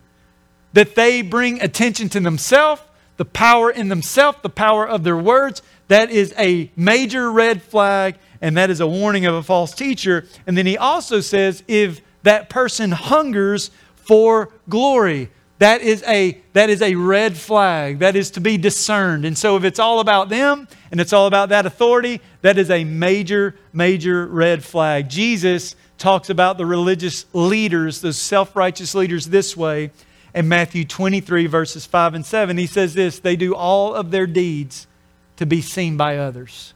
that 0.73 0.93
they 0.93 1.23
bring 1.23 1.59
attention 1.63 2.09
to 2.09 2.19
themselves, 2.19 2.83
the 3.17 3.25
power 3.25 3.71
in 3.71 3.87
themselves, 3.87 4.37
the 4.43 4.51
power 4.51 4.87
of 4.87 5.03
their 5.03 5.17
words. 5.17 5.63
That 5.87 6.11
is 6.11 6.31
a 6.37 6.69
major 6.75 7.31
red 7.31 7.63
flag, 7.63 8.19
and 8.39 8.55
that 8.55 8.69
is 8.69 8.81
a 8.81 8.87
warning 8.87 9.25
of 9.25 9.33
a 9.33 9.41
false 9.41 9.73
teacher. 9.73 10.27
And 10.45 10.55
then 10.55 10.67
he 10.67 10.77
also 10.77 11.21
says 11.21 11.63
if 11.67 12.01
that 12.21 12.51
person 12.51 12.91
hungers 12.91 13.71
for 13.95 14.51
glory, 14.69 15.31
that 15.59 15.81
is 15.81 16.03
a 16.07 16.41
that 16.53 16.69
is 16.69 16.81
a 16.81 16.95
red 16.95 17.37
flag. 17.37 17.99
That 17.99 18.15
is 18.15 18.31
to 18.31 18.41
be 18.41 18.57
discerned. 18.57 19.25
And 19.25 19.37
so 19.37 19.57
if 19.57 19.63
it's 19.65 19.77
all 19.79 19.99
about 19.99 20.29
them 20.29 20.67
and 20.89 20.99
it's 20.99 21.13
all 21.13 21.27
about 21.27 21.49
that 21.49 21.65
authority 21.65 22.21
that 22.41 22.57
is 22.57 22.71
a 22.71 22.85
major 22.85 23.55
major 23.73 24.25
red 24.25 24.63
flag. 24.63 25.09
Jesus 25.09 25.75
talks 25.97 26.29
about 26.29 26.57
the 26.57 26.65
religious 26.65 27.25
leaders 27.33 27.99
those 27.99 28.17
self-righteous 28.17 28.95
leaders 28.95 29.25
this 29.27 29.57
way 29.57 29.91
in 30.33 30.47
matthew 30.47 30.85
23 30.85 31.45
verses 31.45 31.85
5 31.85 32.13
and 32.13 32.25
7 32.25 32.57
he 32.57 32.65
says 32.65 32.93
this 32.93 33.19
they 33.19 33.35
do 33.35 33.53
all 33.53 33.93
of 33.93 34.09
their 34.09 34.25
deeds 34.25 34.87
to 35.35 35.45
be 35.45 35.61
seen 35.61 35.97
by 35.97 36.17
others. 36.17 36.73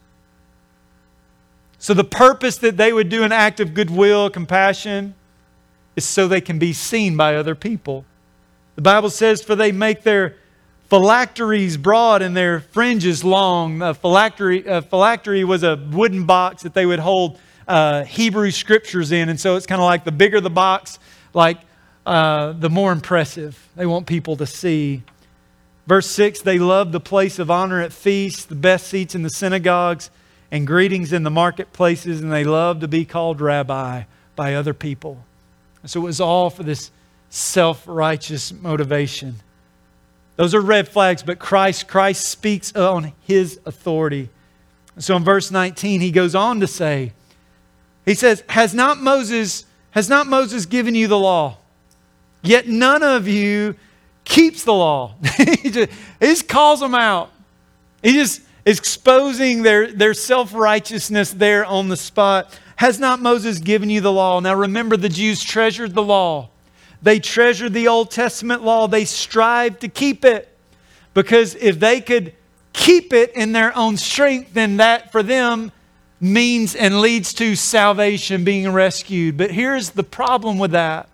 So 1.78 1.94
the 1.94 2.04
purpose 2.04 2.58
that 2.58 2.76
they 2.76 2.92
would 2.92 3.08
do 3.08 3.24
an 3.24 3.32
act 3.32 3.62
of 3.62 3.74
goodwill 3.74 4.30
compassion 4.30 5.16
is 5.96 6.04
so 6.04 6.28
they 6.28 6.42
can 6.42 6.60
be 6.60 6.74
seen 6.74 7.16
by 7.16 7.36
other 7.36 7.56
people 7.56 8.04
the 8.76 8.82
Bible 8.82 9.10
says, 9.10 9.42
For 9.42 9.56
they 9.56 9.72
make 9.72 10.04
their 10.04 10.36
phylacteries 10.90 11.78
broad 11.78 12.22
and 12.22 12.36
their 12.36 12.60
fringes 12.60 13.24
long. 13.24 13.82
A 13.82 13.94
phylactery, 13.94 14.66
a 14.66 14.82
phylactery 14.82 15.44
was 15.44 15.64
a 15.64 15.76
wooden 15.76 16.26
box 16.26 16.64
that 16.64 16.74
they 16.74 16.86
would 16.86 17.00
hold 17.00 17.40
uh, 17.68 18.04
Hebrew 18.04 18.52
scriptures 18.52 19.12
in. 19.12 19.30
And 19.30 19.40
so 19.40 19.56
it's 19.56 19.66
kind 19.66 19.82
of 19.82 19.86
like 19.86 20.04
the 20.04 20.12
bigger 20.12 20.42
the 20.42 20.50
box, 20.50 21.00
like 21.34 21.60
uh, 22.06 22.52
the 22.54 22.70
more 22.70 22.92
impressive. 22.92 23.70
They 23.76 23.86
want 23.86 24.08
people 24.08 24.38
to 24.38 24.46
see. 24.46 25.04
Verse 25.88 26.10
6 26.10 26.42
They 26.42 26.60
love 26.60 26.92
the 26.92 27.00
place 27.00 27.40
of 27.40 27.50
honor 27.50 27.82
at 27.82 27.94
feasts, 27.94 28.46
the 28.46 28.56
best 28.56 28.88
seats 28.88 29.16
in 29.16 29.24
the 29.24 29.30
synagogues, 29.30 30.10
and 30.52 30.68
greetings 30.68 31.14
in 31.14 31.24
the 31.24 31.32
marketplaces, 31.32 32.22
and 32.22 32.32
they 32.32 32.44
love 32.44 32.82
to 32.82 32.88
be 32.88 33.06
called 33.06 33.42
rabbi 33.42 34.04
by 34.36 34.56
other 34.56 34.74
people. 34.74 35.24
So 35.86 36.02
it 36.02 36.04
was 36.04 36.22
all 36.22 36.50
for 36.50 36.64
this 36.64 36.92
self 37.34 37.84
righteous 37.88 38.54
motivation. 38.54 39.36
Those 40.36 40.54
are 40.54 40.62
red 40.62 40.88
flags, 40.88 41.24
but 41.24 41.40
Christ, 41.40 41.88
Christ 41.88 42.30
speaks 42.30 42.76
on 42.76 43.14
his 43.22 43.60
authority. 43.66 44.30
So 45.00 45.16
in 45.16 45.24
verse 45.24 45.50
19, 45.50 46.00
he 46.00 46.12
goes 46.12 46.36
on 46.36 46.60
to 46.60 46.68
say, 46.68 47.14
he 48.06 48.14
says, 48.14 48.44
Has 48.50 48.76
not 48.76 49.02
Moses, 49.02 49.66
has 49.92 50.10
not 50.10 50.28
Moses 50.28 50.68
given 50.68 50.94
you 50.94 51.08
the 51.08 51.18
law? 51.18 51.58
Yet 52.44 52.68
none 52.68 53.02
of 53.02 53.28
you 53.28 53.76
keeps 54.26 54.64
the 54.64 54.74
law. 54.74 55.16
he, 55.38 55.72
just, 55.72 55.92
he 56.20 56.28
just 56.28 56.48
calls 56.48 56.82
them 56.82 56.94
out. 56.94 57.32
He 58.04 58.14
just 58.14 58.42
is 58.42 58.78
exposing 58.78 59.64
their, 59.64 59.92
their 59.92 60.14
self 60.14 60.54
righteousness 60.54 61.32
there 61.32 61.66
on 61.66 61.90
the 61.90 61.98
spot. 61.98 62.60
Has 62.76 63.00
not 63.00 63.22
Moses 63.22 63.58
given 63.58 63.90
you 63.90 64.02
the 64.02 64.12
law? 64.12 64.40
Now 64.40 64.54
remember, 64.54 64.98
the 64.98 65.10
Jews 65.10 65.44
treasured 65.44 65.96
the 65.96 66.04
law. 66.04 66.50
They 67.04 67.20
treasure 67.20 67.70
the 67.70 67.90
Old 67.90 68.10
Testament 68.10 68.64
law. 68.64 68.88
They 68.88 69.06
strive 69.06 69.80
to 69.80 69.90
keep 69.90 70.26
it. 70.26 70.50
Because 71.14 71.54
if 71.56 71.80
they 71.80 72.02
could 72.02 72.34
keep 72.72 73.14
it 73.14 73.32
in 73.36 73.52
their 73.52 73.76
own 73.78 73.98
strength, 73.98 74.54
then 74.54 74.78
that 74.78 75.12
for 75.12 75.22
them 75.22 75.72
means 76.20 76.74
and 76.74 77.02
leads 77.02 77.34
to 77.36 77.56
salvation, 77.56 78.46
being 78.46 78.72
rescued. 78.72 79.38
But 79.38 79.52
here's 79.52 79.92
the 79.92 80.04
problem 80.04 80.58
with 80.58 80.72
that 80.72 81.10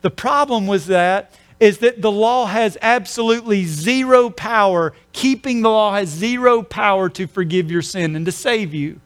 the 0.00 0.10
problem 0.10 0.66
with 0.66 0.86
that 0.86 1.32
is 1.60 1.78
that 1.78 2.02
the 2.02 2.10
law 2.10 2.44
has 2.44 2.76
absolutely 2.82 3.64
zero 3.64 4.28
power. 4.28 4.92
Keeping 5.12 5.62
the 5.62 5.70
law 5.70 5.94
has 5.94 6.10
zero 6.10 6.62
power 6.62 7.08
to 7.08 7.26
forgive 7.26 7.70
your 7.70 7.80
sin 7.80 8.14
and 8.16 8.26
to 8.26 8.32
save 8.32 8.74
you. 8.74 9.00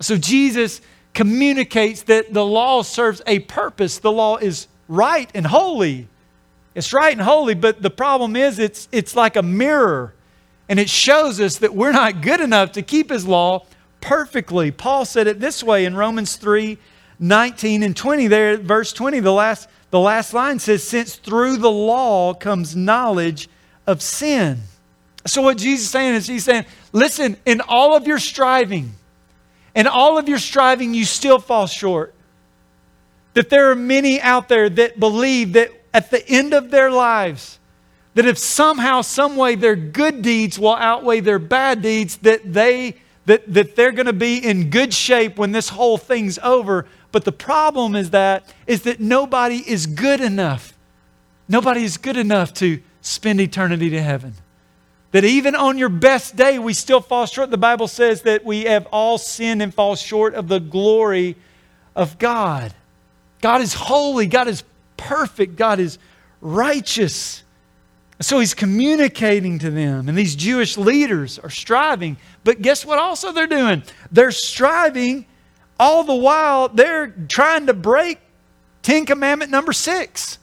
So 0.00 0.16
Jesus 0.16 0.80
communicates 1.12 2.02
that 2.02 2.32
the 2.32 2.44
law 2.44 2.82
serves 2.82 3.20
a 3.26 3.40
purpose. 3.40 3.98
The 3.98 4.12
law 4.12 4.36
is 4.36 4.68
right 4.88 5.30
and 5.34 5.46
holy. 5.46 6.08
It's 6.74 6.92
right 6.92 7.12
and 7.12 7.20
holy, 7.20 7.54
but 7.54 7.82
the 7.82 7.90
problem 7.90 8.34
is 8.36 8.58
it's, 8.58 8.88
it's 8.90 9.14
like 9.14 9.36
a 9.36 9.42
mirror. 9.42 10.14
And 10.68 10.78
it 10.78 10.90
shows 10.90 11.40
us 11.40 11.58
that 11.58 11.74
we're 11.74 11.92
not 11.92 12.20
good 12.20 12.40
enough 12.40 12.72
to 12.72 12.82
keep 12.82 13.10
his 13.10 13.26
law 13.26 13.64
perfectly. 14.00 14.70
Paul 14.70 15.04
said 15.04 15.26
it 15.26 15.40
this 15.40 15.62
way 15.62 15.84
in 15.84 15.94
Romans 15.94 16.36
3 16.36 16.78
19 17.20 17.82
and 17.82 17.96
20. 17.96 18.28
There, 18.28 18.56
verse 18.58 18.92
20, 18.92 19.18
the 19.18 19.32
last, 19.32 19.68
the 19.90 19.98
last 19.98 20.32
line 20.32 20.60
says, 20.60 20.84
Since 20.84 21.16
through 21.16 21.56
the 21.56 21.70
law 21.70 22.32
comes 22.32 22.76
knowledge 22.76 23.48
of 23.88 24.02
sin. 24.02 24.60
So, 25.26 25.42
what 25.42 25.58
Jesus 25.58 25.86
is 25.86 25.90
saying 25.90 26.14
is, 26.14 26.28
He's 26.28 26.44
saying, 26.44 26.66
Listen, 26.92 27.36
in 27.44 27.60
all 27.60 27.96
of 27.96 28.06
your 28.06 28.20
striving, 28.20 28.92
in 29.74 29.88
all 29.88 30.16
of 30.16 30.28
your 30.28 30.38
striving, 30.38 30.94
you 30.94 31.04
still 31.04 31.40
fall 31.40 31.66
short 31.66 32.14
that 33.38 33.50
there 33.50 33.70
are 33.70 33.76
many 33.76 34.20
out 34.20 34.48
there 34.48 34.68
that 34.68 34.98
believe 34.98 35.52
that 35.52 35.70
at 35.94 36.10
the 36.10 36.28
end 36.28 36.52
of 36.52 36.72
their 36.72 36.90
lives, 36.90 37.60
that 38.14 38.26
if 38.26 38.36
somehow, 38.36 39.00
some 39.00 39.36
way 39.36 39.54
their 39.54 39.76
good 39.76 40.22
deeds 40.22 40.58
will 40.58 40.74
outweigh 40.74 41.20
their 41.20 41.38
bad 41.38 41.80
deeds, 41.80 42.16
that 42.16 42.52
they 42.52 42.96
that, 43.26 43.54
that 43.54 43.76
they're 43.76 43.92
going 43.92 44.06
to 44.06 44.12
be 44.12 44.44
in 44.44 44.70
good 44.70 44.92
shape 44.92 45.38
when 45.38 45.52
this 45.52 45.68
whole 45.68 45.98
thing's 45.98 46.40
over. 46.40 46.86
But 47.12 47.24
the 47.24 47.30
problem 47.30 47.94
is 47.94 48.10
that 48.10 48.52
is 48.66 48.82
that 48.82 48.98
nobody 48.98 49.58
is 49.58 49.86
good 49.86 50.20
enough. 50.20 50.76
Nobody 51.48 51.84
is 51.84 51.96
good 51.96 52.16
enough 52.16 52.52
to 52.54 52.82
spend 53.02 53.40
eternity 53.40 53.88
to 53.90 54.02
heaven. 54.02 54.34
That 55.12 55.24
even 55.24 55.54
on 55.54 55.78
your 55.78 55.90
best 55.90 56.34
day, 56.34 56.58
we 56.58 56.74
still 56.74 57.00
fall 57.00 57.26
short. 57.26 57.52
The 57.52 57.56
Bible 57.56 57.86
says 57.86 58.22
that 58.22 58.44
we 58.44 58.64
have 58.64 58.86
all 58.86 59.16
sinned 59.16 59.62
and 59.62 59.72
fall 59.72 59.94
short 59.94 60.34
of 60.34 60.48
the 60.48 60.58
glory 60.58 61.36
of 61.94 62.18
God. 62.18 62.74
God 63.40 63.60
is 63.60 63.74
holy, 63.74 64.26
God 64.26 64.48
is 64.48 64.64
perfect, 64.96 65.56
God 65.56 65.80
is 65.80 65.98
righteous. 66.40 67.42
So 68.20 68.40
he's 68.40 68.54
communicating 68.54 69.60
to 69.60 69.70
them, 69.70 70.08
and 70.08 70.18
these 70.18 70.34
Jewish 70.34 70.76
leaders 70.76 71.38
are 71.38 71.50
striving. 71.50 72.16
But 72.42 72.62
guess 72.62 72.84
what 72.84 72.98
also 72.98 73.30
they're 73.30 73.46
doing? 73.46 73.84
They're 74.10 74.32
striving 74.32 75.26
all 75.78 76.02
the 76.02 76.14
while 76.14 76.68
they're 76.68 77.08
trying 77.28 77.66
to 77.66 77.74
break 77.74 78.18
Ten 78.82 79.06
Commandment 79.06 79.50
number 79.50 79.72
six, 79.72 80.38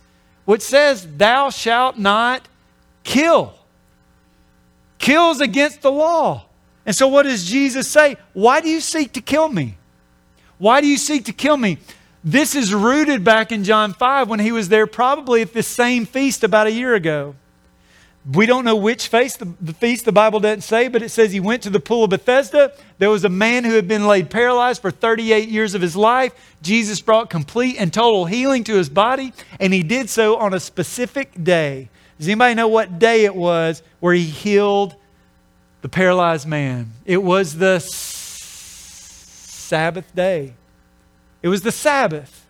which 0.46 0.62
says, 0.62 1.06
Thou 1.18 1.50
shalt 1.50 1.98
not 1.98 2.48
kill. 3.04 3.54
Kills 4.98 5.42
against 5.42 5.82
the 5.82 5.92
law. 5.92 6.46
And 6.86 6.96
so, 6.96 7.08
what 7.08 7.24
does 7.24 7.46
Jesus 7.46 7.88
say? 7.88 8.18
Why 8.34 8.62
do 8.62 8.70
you 8.70 8.80
seek 8.80 9.14
to 9.14 9.22
kill 9.22 9.50
me? 9.50 9.78
Why 10.58 10.80
do 10.80 10.88
you 10.88 10.98
seek 10.98 11.26
to 11.26 11.34
kill 11.34 11.58
me? 11.58 11.80
This 12.28 12.56
is 12.56 12.74
rooted 12.74 13.24
back 13.24 13.52
in 13.52 13.64
John 13.64 13.94
5 13.94 14.28
when 14.28 14.40
he 14.40 14.52
was 14.52 14.70
there, 14.70 14.88
probably 14.88 15.44
at 15.44 15.54
this 15.54 15.68
same 15.68 16.08
feast 16.08 16.44
about 16.44 16.66
a 16.66 16.72
year 16.72 16.96
ago. 16.96 17.36
We 18.34 18.48
don't 18.48 18.66
know 18.66 18.76
which 18.76 19.10
feast 19.10 19.38
the, 19.38 19.54
the, 19.62 19.74
feast 19.74 20.06
the 20.06 20.12
Bible 20.12 20.40
doesn't 20.40 20.62
say, 20.62 20.88
but 20.88 21.04
it 21.04 21.10
says 21.10 21.32
he 21.32 21.40
went 21.40 21.62
to 21.62 21.70
the 21.70 21.80
pool 21.80 22.06
of 22.06 22.10
Bethesda. 22.10 22.72
There 22.98 23.12
was 23.12 23.26
a 23.26 23.30
man 23.30 23.64
who 23.64 23.76
had 23.76 23.88
been 23.88 24.08
laid 24.08 24.32
paralyzed 24.32 24.82
for 24.82 24.90
38 24.90 25.50
years 25.50 25.76
of 25.76 25.84
his 25.84 25.96
life. 25.96 26.34
Jesus 26.64 27.00
brought 27.00 27.30
complete 27.30 27.76
and 27.78 27.94
total 27.94 28.26
healing 28.26 28.64
to 28.64 28.74
his 28.74 28.90
body, 28.90 29.32
and 29.60 29.72
he 29.72 29.84
did 29.84 30.10
so 30.10 30.38
on 30.38 30.56
a 30.56 30.60
specific 30.60 31.44
day. 31.44 31.90
Does 32.18 32.28
anybody 32.28 32.56
know 32.56 32.70
what 32.70 32.98
day 32.98 33.26
it 33.26 33.36
was 33.36 33.84
where 34.00 34.16
he 34.16 34.24
healed 34.24 34.96
the 35.84 35.90
paralyzed 35.90 36.48
man? 36.48 36.92
It 37.06 37.22
was 37.22 37.56
the 37.56 37.78
Sabbath 39.68 40.16
day. 40.16 40.56
It 41.42 41.50
was 41.50 41.62
the 41.62 41.72
Sabbath. 41.72 42.46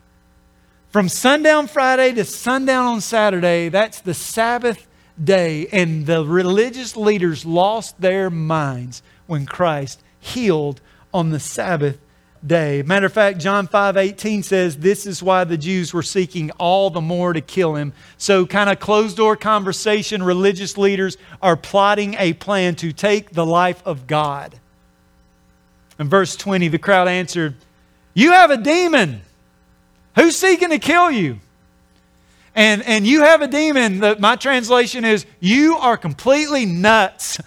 From 0.90 1.08
sundown 1.08 1.66
Friday 1.66 2.12
to 2.14 2.24
sundown 2.24 2.86
on 2.86 3.00
Saturday, 3.00 3.68
that's 3.68 4.00
the 4.00 4.14
Sabbath 4.14 4.86
day. 5.22 5.66
And 5.72 6.06
the 6.06 6.24
religious 6.24 6.96
leaders 6.96 7.44
lost 7.44 8.00
their 8.00 8.30
minds 8.30 9.02
when 9.26 9.46
Christ 9.46 10.02
healed 10.18 10.80
on 11.12 11.30
the 11.30 11.40
Sabbath 11.40 11.98
day. 12.46 12.82
Matter 12.82 13.06
of 13.06 13.12
fact, 13.12 13.38
John 13.38 13.66
5 13.66 13.96
18 13.96 14.42
says, 14.42 14.78
This 14.78 15.06
is 15.06 15.22
why 15.22 15.44
the 15.44 15.58
Jews 15.58 15.92
were 15.92 16.02
seeking 16.02 16.50
all 16.52 16.90
the 16.90 17.00
more 17.00 17.32
to 17.32 17.40
kill 17.40 17.74
him. 17.74 17.92
So, 18.18 18.46
kind 18.46 18.70
of 18.70 18.78
closed 18.78 19.16
door 19.16 19.36
conversation, 19.36 20.22
religious 20.22 20.78
leaders 20.78 21.16
are 21.42 21.56
plotting 21.56 22.14
a 22.14 22.32
plan 22.34 22.74
to 22.76 22.92
take 22.92 23.30
the 23.30 23.46
life 23.46 23.82
of 23.84 24.06
God. 24.06 24.58
In 25.98 26.08
verse 26.08 26.36
20, 26.36 26.68
the 26.68 26.78
crowd 26.78 27.08
answered, 27.08 27.56
you 28.16 28.32
have 28.32 28.50
a 28.50 28.56
demon. 28.56 29.20
Who's 30.14 30.36
seeking 30.36 30.70
to 30.70 30.78
kill 30.78 31.10
you? 31.10 31.38
And, 32.54 32.82
and 32.82 33.06
you 33.06 33.20
have 33.20 33.42
a 33.42 33.46
demon. 33.46 34.00
That 34.00 34.20
my 34.20 34.36
translation 34.36 35.04
is, 35.04 35.26
you 35.38 35.76
are 35.76 35.98
completely 35.98 36.64
nuts. 36.64 37.38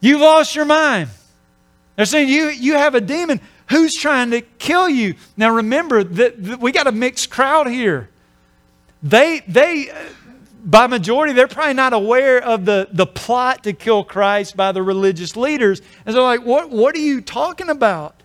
You've 0.00 0.20
lost 0.20 0.54
your 0.54 0.66
mind. 0.66 1.10
They're 1.96 2.06
saying 2.06 2.28
you, 2.28 2.44
you 2.44 2.74
have 2.74 2.94
a 2.94 3.00
demon. 3.00 3.40
Who's 3.70 3.96
trying 3.96 4.30
to 4.30 4.40
kill 4.40 4.88
you? 4.88 5.16
Now 5.36 5.56
remember 5.56 6.04
that, 6.04 6.44
that 6.44 6.60
we 6.60 6.70
got 6.70 6.86
a 6.86 6.92
mixed 6.92 7.28
crowd 7.28 7.66
here. 7.66 8.08
They, 9.02 9.42
they, 9.48 9.90
by 10.64 10.86
majority, 10.86 11.32
they're 11.32 11.48
probably 11.48 11.74
not 11.74 11.92
aware 11.92 12.40
of 12.40 12.64
the, 12.64 12.86
the 12.92 13.06
plot 13.06 13.64
to 13.64 13.72
kill 13.72 14.04
Christ 14.04 14.56
by 14.56 14.70
the 14.70 14.80
religious 14.80 15.36
leaders. 15.36 15.82
And 16.06 16.14
so, 16.14 16.20
they're 16.20 16.22
like, 16.22 16.46
what, 16.46 16.70
what 16.70 16.94
are 16.94 17.00
you 17.00 17.20
talking 17.20 17.68
about? 17.68 18.17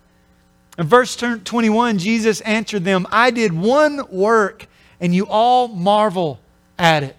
In 0.76 0.86
verse 0.86 1.14
21, 1.14 1.98
Jesus 1.98 2.40
answered 2.40 2.84
them, 2.84 3.06
I 3.10 3.30
did 3.30 3.52
one 3.52 4.02
work, 4.10 4.66
and 5.00 5.14
you 5.14 5.26
all 5.26 5.68
marvel 5.68 6.40
at 6.78 7.02
it. 7.04 7.16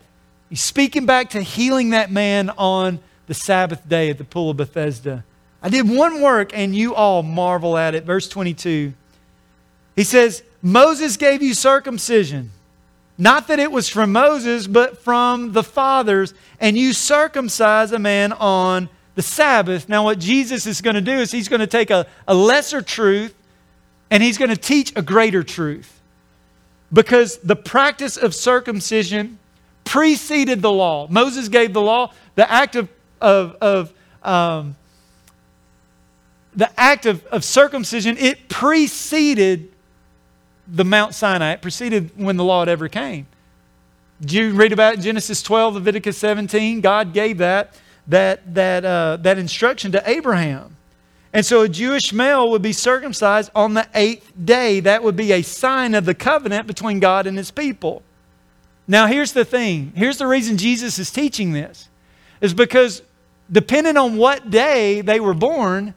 He's 0.49 0.61
speaking 0.61 1.05
back 1.05 1.31
to 1.31 1.41
healing 1.41 1.91
that 1.91 2.11
man 2.11 2.49
on 2.51 2.99
the 3.27 3.33
Sabbath 3.33 3.87
day 3.87 4.09
at 4.09 4.17
the 4.17 4.23
pool 4.23 4.51
of 4.51 4.57
Bethesda. 4.57 5.23
I 5.61 5.69
did 5.69 5.89
one 5.89 6.21
work, 6.21 6.51
and 6.53 6.75
you 6.75 6.93
all 6.93 7.23
marvel 7.23 7.77
at 7.77 7.95
it. 7.95 8.03
Verse 8.03 8.27
22. 8.27 8.93
He 9.95 10.03
says, 10.03 10.43
Moses 10.61 11.15
gave 11.15 11.41
you 11.41 11.53
circumcision. 11.53 12.51
Not 13.17 13.47
that 13.47 13.59
it 13.59 13.71
was 13.71 13.87
from 13.87 14.11
Moses, 14.11 14.67
but 14.67 15.01
from 15.01 15.53
the 15.53 15.63
fathers, 15.63 16.33
and 16.59 16.77
you 16.77 16.91
circumcise 16.91 17.93
a 17.93 17.99
man 17.99 18.33
on 18.33 18.89
the 19.15 19.21
Sabbath. 19.21 19.87
Now, 19.87 20.03
what 20.03 20.19
Jesus 20.19 20.67
is 20.67 20.81
going 20.81 20.95
to 20.95 21.01
do 21.01 21.13
is 21.13 21.31
he's 21.31 21.47
going 21.47 21.61
to 21.61 21.67
take 21.67 21.89
a, 21.89 22.05
a 22.27 22.35
lesser 22.35 22.81
truth 22.81 23.33
and 24.09 24.21
he's 24.21 24.37
going 24.37 24.49
to 24.49 24.57
teach 24.57 24.93
a 24.95 25.01
greater 25.01 25.43
truth. 25.43 25.99
Because 26.93 27.37
the 27.39 27.55
practice 27.55 28.17
of 28.17 28.35
circumcision 28.35 29.39
preceded 29.83 30.61
the 30.61 30.71
law. 30.71 31.07
Moses 31.09 31.49
gave 31.49 31.73
the 31.73 31.81
law. 31.81 32.11
The 32.35 32.49
act 32.49 32.75
of, 32.75 32.89
of, 33.19 33.55
of 33.61 33.93
um, 34.23 34.75
the 36.55 36.69
act 36.79 37.05
of, 37.05 37.25
of 37.27 37.43
circumcision, 37.43 38.17
it 38.17 38.47
preceded 38.49 39.71
the 40.67 40.85
Mount 40.85 41.13
Sinai. 41.13 41.53
It 41.53 41.61
preceded 41.61 42.11
when 42.15 42.37
the 42.37 42.43
law 42.43 42.61
had 42.61 42.69
ever 42.69 42.87
came. 42.87 43.27
Did 44.21 44.31
you 44.31 44.53
read 44.53 44.71
about 44.71 44.99
Genesis 44.99 45.41
12, 45.41 45.75
Leviticus 45.75 46.17
17? 46.17 46.81
God 46.81 47.13
gave 47.13 47.39
that, 47.39 47.73
that, 48.07 48.55
that, 48.55 48.85
uh, 48.85 49.17
that 49.17 49.37
instruction 49.37 49.91
to 49.91 50.09
Abraham. 50.09 50.74
And 51.35 51.45
so 51.45 51.63
a 51.63 51.69
Jewish 51.69 52.13
male 52.13 52.49
would 52.51 52.61
be 52.61 52.71
circumcised 52.71 53.51
on 53.53 53.73
the 53.73 53.85
eighth 53.93 54.31
day. 54.45 54.79
That 54.79 55.03
would 55.03 55.17
be 55.17 55.33
a 55.33 55.41
sign 55.41 55.93
of 55.93 56.05
the 56.05 56.15
covenant 56.15 56.65
between 56.65 57.01
God 57.01 57.27
and 57.27 57.37
his 57.37 57.51
people. 57.51 58.03
Now, 58.87 59.07
here's 59.07 59.33
the 59.33 59.43
thing 59.43 59.91
here's 59.97 60.17
the 60.17 60.27
reason 60.27 60.57
Jesus 60.57 60.97
is 60.97 61.11
teaching 61.11 61.51
this 61.51 61.89
is 62.39 62.53
because 62.53 63.01
depending 63.51 63.97
on 63.97 64.15
what 64.15 64.49
day 64.49 65.01
they 65.01 65.19
were 65.19 65.33
born, 65.33 65.93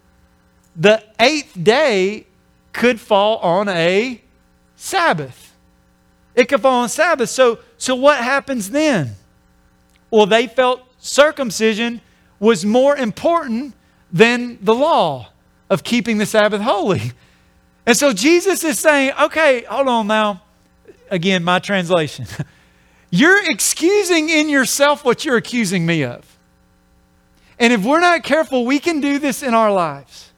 the 0.75 1.05
eighth 1.21 1.57
day 1.63 2.27
could 2.73 2.99
fall 2.99 3.37
on 3.37 3.69
a 3.69 4.21
Sabbath. 4.75 5.55
It 6.35 6.49
could 6.49 6.63
fall 6.63 6.81
on 6.81 6.87
a 6.87 6.89
Sabbath. 6.89 7.31
So, 7.31 7.61
so 7.77 7.95
what 7.95 8.19
happens 8.19 8.71
then? 8.71 9.15
Well, 10.11 10.27
they 10.27 10.49
felt 10.49 10.83
circumcision 10.99 12.01
was 12.41 12.65
more 12.65 12.97
important 12.97 13.75
than 14.13 14.59
the 14.63 14.75
law 14.75 15.29
of 15.71 15.85
keeping 15.85 16.19
the 16.19 16.27
Sabbath 16.27 16.63
holy. 16.63 17.13
And 17.87 17.97
so 17.97 18.13
Jesus 18.13 18.65
is 18.65 18.79
saying, 18.79 19.13
okay, 19.21 19.65
hold 19.65 19.89
on 19.89 20.07
now. 20.07 20.43
Again, 21.11 21.43
my 21.45 21.59
translation. 21.59 22.27
You're 23.11 23.51
excusing 23.51 24.29
in 24.29 24.49
yourself 24.49 25.05
what 25.05 25.25
you're 25.25 25.39
accusing 25.39 25.87
me 25.87 26.05
of. 26.05 26.39
And 27.59 27.73
if 27.73 27.83
we're 27.85 28.01
not 28.01 28.23
careful, 28.23 28.67
we 28.67 28.79
can 28.79 29.01
do 29.01 29.19
this 29.19 29.43
in 29.43 29.55
our 29.55 29.73
lives. 29.73 30.31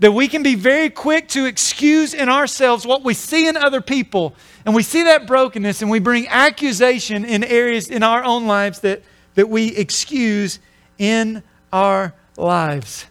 That 0.00 0.12
we 0.12 0.28
can 0.28 0.42
be 0.42 0.54
very 0.54 0.90
quick 0.90 1.28
to 1.28 1.46
excuse 1.46 2.14
in 2.14 2.28
ourselves 2.28 2.86
what 2.86 3.02
we 3.02 3.14
see 3.14 3.48
in 3.48 3.56
other 3.56 3.80
people, 3.80 4.34
and 4.64 4.74
we 4.74 4.82
see 4.82 5.02
that 5.04 5.26
brokenness, 5.26 5.82
and 5.82 5.90
we 5.90 5.98
bring 5.98 6.28
accusation 6.28 7.24
in 7.24 7.42
areas 7.42 7.88
in 7.88 8.02
our 8.02 8.22
own 8.22 8.46
lives 8.46 8.80
that, 8.80 9.02
that 9.34 9.48
we 9.48 9.74
excuse 9.76 10.58
in 10.98 11.42
our 11.72 12.14
lives. 12.40 13.06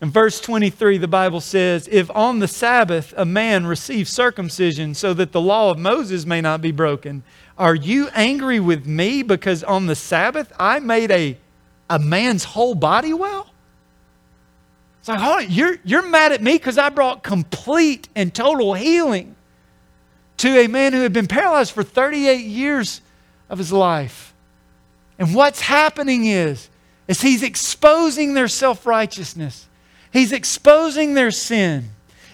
In 0.00 0.10
verse 0.10 0.40
23, 0.40 0.98
the 0.98 1.06
Bible 1.06 1.40
says, 1.40 1.88
If 1.90 2.10
on 2.10 2.40
the 2.40 2.48
Sabbath 2.48 3.14
a 3.16 3.24
man 3.24 3.66
receives 3.66 4.10
circumcision 4.10 4.94
so 4.94 5.14
that 5.14 5.30
the 5.30 5.40
law 5.40 5.70
of 5.70 5.78
Moses 5.78 6.26
may 6.26 6.40
not 6.40 6.60
be 6.60 6.72
broken, 6.72 7.22
are 7.56 7.76
you 7.76 8.08
angry 8.08 8.58
with 8.58 8.84
me 8.84 9.22
because 9.22 9.62
on 9.62 9.86
the 9.86 9.94
Sabbath 9.94 10.52
I 10.58 10.80
made 10.80 11.12
a, 11.12 11.38
a 11.88 12.00
man's 12.00 12.42
whole 12.42 12.74
body 12.74 13.12
well? 13.12 13.52
It's 14.98 15.08
like, 15.08 15.20
on, 15.20 15.50
you're, 15.50 15.78
you're 15.84 16.08
mad 16.08 16.32
at 16.32 16.42
me 16.42 16.54
because 16.54 16.78
I 16.78 16.88
brought 16.88 17.22
complete 17.22 18.08
and 18.16 18.34
total 18.34 18.74
healing 18.74 19.36
to 20.38 20.58
a 20.58 20.66
man 20.66 20.92
who 20.92 21.02
had 21.02 21.12
been 21.12 21.28
paralyzed 21.28 21.72
for 21.72 21.84
38 21.84 22.44
years 22.44 23.00
of 23.48 23.58
his 23.58 23.72
life. 23.72 24.34
And 25.18 25.32
what's 25.34 25.60
happening 25.60 26.26
is 26.26 26.68
is 27.08 27.22
he's 27.22 27.42
exposing 27.42 28.34
their 28.34 28.48
self 28.48 28.86
righteousness, 28.86 29.68
he's 30.12 30.32
exposing 30.32 31.14
their 31.14 31.30
sin 31.30 31.90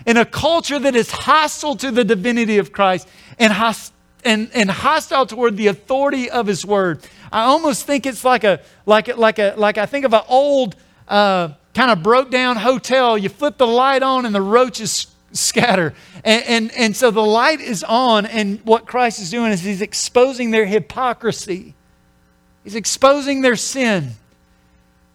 in 0.07 0.17
a 0.17 0.25
culture 0.25 0.79
that 0.79 0.95
is 0.97 1.11
hostile 1.11 1.77
to 1.77 1.91
the 1.91 2.05
divinity 2.05 2.59
of 2.59 2.73
Christ 2.73 3.09
and, 3.39 3.53
host, 3.53 3.93
and, 4.25 4.51
and 4.55 4.71
hostile 4.71 5.27
toward 5.27 5.57
the 5.57 5.67
authority 5.67 6.31
of 6.31 6.47
his 6.47 6.65
word. 6.65 7.05
I 7.31 7.43
almost 7.43 7.85
think 7.85 8.07
it's 8.07 8.25
like 8.25 8.45
a 8.45 8.61
like 8.87 9.15
like 9.17 9.39
a 9.39 9.55
like 9.57 9.77
I 9.77 9.85
think 9.85 10.07
of 10.07 10.15
an 10.15 10.23
old 10.29 10.77
uh, 11.07 11.51
kind 11.75 11.91
of 11.91 12.03
broke 12.03 12.31
down 12.31 12.57
hotel. 12.57 13.19
You 13.19 13.29
flip 13.29 13.59
the 13.59 13.67
light 13.67 14.03
on 14.03 14.25
and 14.25 14.35
the 14.35 14.41
roaches 14.41 15.09
scatter. 15.33 15.95
And, 16.25 16.45
and, 16.45 16.73
and 16.73 16.97
so 16.97 17.11
the 17.11 17.23
light 17.23 17.61
is 17.61 17.85
on, 17.85 18.27
and 18.27 18.61
what 18.65 18.87
Christ 18.87 19.21
is 19.21 19.31
doing 19.31 19.53
is 19.53 19.61
he's 19.61 19.83
exposing 19.83 20.51
their 20.51 20.67
hypocrisy. 20.67 21.75
He's 22.65 22.75
exposing 22.75 23.43
their 23.43 23.57
sin. 23.57 24.13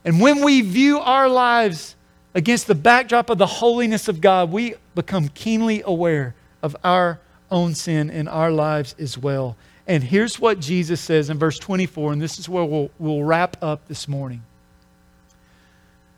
And 0.06 0.20
when 0.20 0.44
we 0.44 0.62
view 0.62 1.00
our 1.00 1.30
lives 1.30 1.96
against 2.34 2.68
the 2.68 2.76
backdrop 2.76 3.30
of 3.30 3.38
the 3.38 3.46
holiness 3.46 4.08
of 4.08 4.22
God, 4.22 4.52
we 4.52 4.76
become 4.96 5.30
keenly 5.30 5.82
aware 5.86 6.36
of 6.62 6.76
our 6.84 7.20
own 7.52 7.76
sin 7.76 8.10
in 8.10 8.28
our 8.28 8.52
lives 8.52 8.96
as 9.00 9.18
well. 9.18 9.56
And 9.88 10.04
here's 10.04 10.40
what 10.40 10.60
Jesus 10.60 11.02
says 11.02 11.30
in 11.30 11.38
verse 11.38 11.60
24, 11.60 12.14
and 12.14 12.22
this 12.22 12.40
is 12.40 12.48
where 12.50 12.64
we'll, 12.64 12.90
we'll 13.00 13.24
wrap 13.24 13.58
up 13.62 13.88
this 13.88 14.08
morning. 14.08 14.44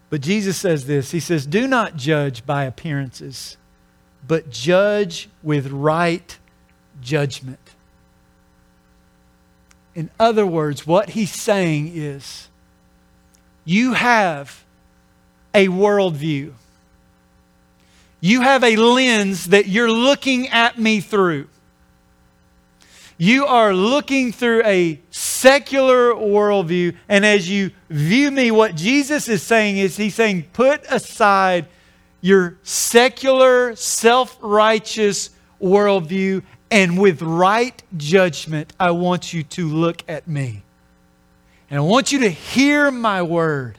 But 0.10 0.22
Jesus 0.22 0.58
says 0.58 0.86
this 0.86 1.12
He 1.12 1.20
says, 1.20 1.46
Do 1.46 1.68
not 1.68 1.96
judge 1.96 2.46
by 2.46 2.66
appearances, 2.66 3.58
but 4.28 4.50
judge 4.50 5.30
with 5.44 5.68
right 5.68 6.38
judgment. 7.02 7.60
In 9.94 10.10
other 10.20 10.46
words, 10.46 10.86
what 10.86 11.10
he's 11.12 11.34
saying 11.34 11.92
is 11.96 12.50
you 13.66 13.94
have 13.94 14.64
a 15.54 15.68
worldview. 15.68 16.54
You 18.22 18.42
have 18.42 18.64
a 18.64 18.76
lens 18.76 19.46
that 19.46 19.68
you're 19.68 19.92
looking 19.92 20.48
at 20.50 20.80
me 20.80 21.02
through. 21.02 21.48
You 23.18 23.46
are 23.46 23.74
looking 23.74 24.32
through 24.32 24.64
a 24.66 25.00
secular 25.10 26.14
worldview, 26.14 26.96
and 27.08 27.26
as 27.26 27.50
you 27.50 27.72
view 27.90 28.30
me, 28.30 28.52
what 28.52 28.76
Jesus 28.76 29.30
is 29.30 29.42
saying 29.42 29.78
is 29.78 29.96
He's 29.96 30.16
saying, 30.16 30.48
put 30.52 30.84
aside 30.90 31.68
your 32.20 32.58
secular, 32.64 33.76
self 33.76 34.38
righteous 34.42 35.30
worldview, 35.62 36.44
and 36.70 37.00
with 37.00 37.22
right 37.22 37.82
judgment, 37.96 38.74
I 38.78 38.92
want 38.92 39.34
you 39.34 39.44
to 39.44 39.68
look 39.70 40.04
at 40.10 40.28
me. 40.28 40.65
And 41.76 41.84
I 41.84 41.88
want 41.88 42.14
you 42.14 42.20
to 42.20 42.30
hear 42.30 42.90
my 42.90 43.22
word. 43.22 43.78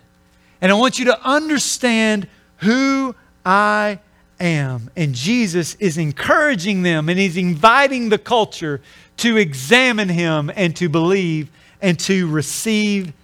And 0.60 0.70
I 0.70 0.74
want 0.74 0.98
you 0.98 1.06
to 1.06 1.18
understand 1.26 2.28
who 2.58 3.14
I 3.42 4.00
am. 4.38 4.90
And 4.94 5.14
Jesus 5.14 5.76
is 5.76 5.96
encouraging 5.96 6.82
them 6.82 7.08
and 7.08 7.18
he's 7.18 7.38
inviting 7.38 8.10
the 8.10 8.18
culture 8.18 8.82
to 9.16 9.38
examine 9.38 10.10
him 10.10 10.50
and 10.54 10.76
to 10.76 10.90
believe 10.90 11.50
and 11.80 11.98
to 12.00 12.28
receive 12.28 13.14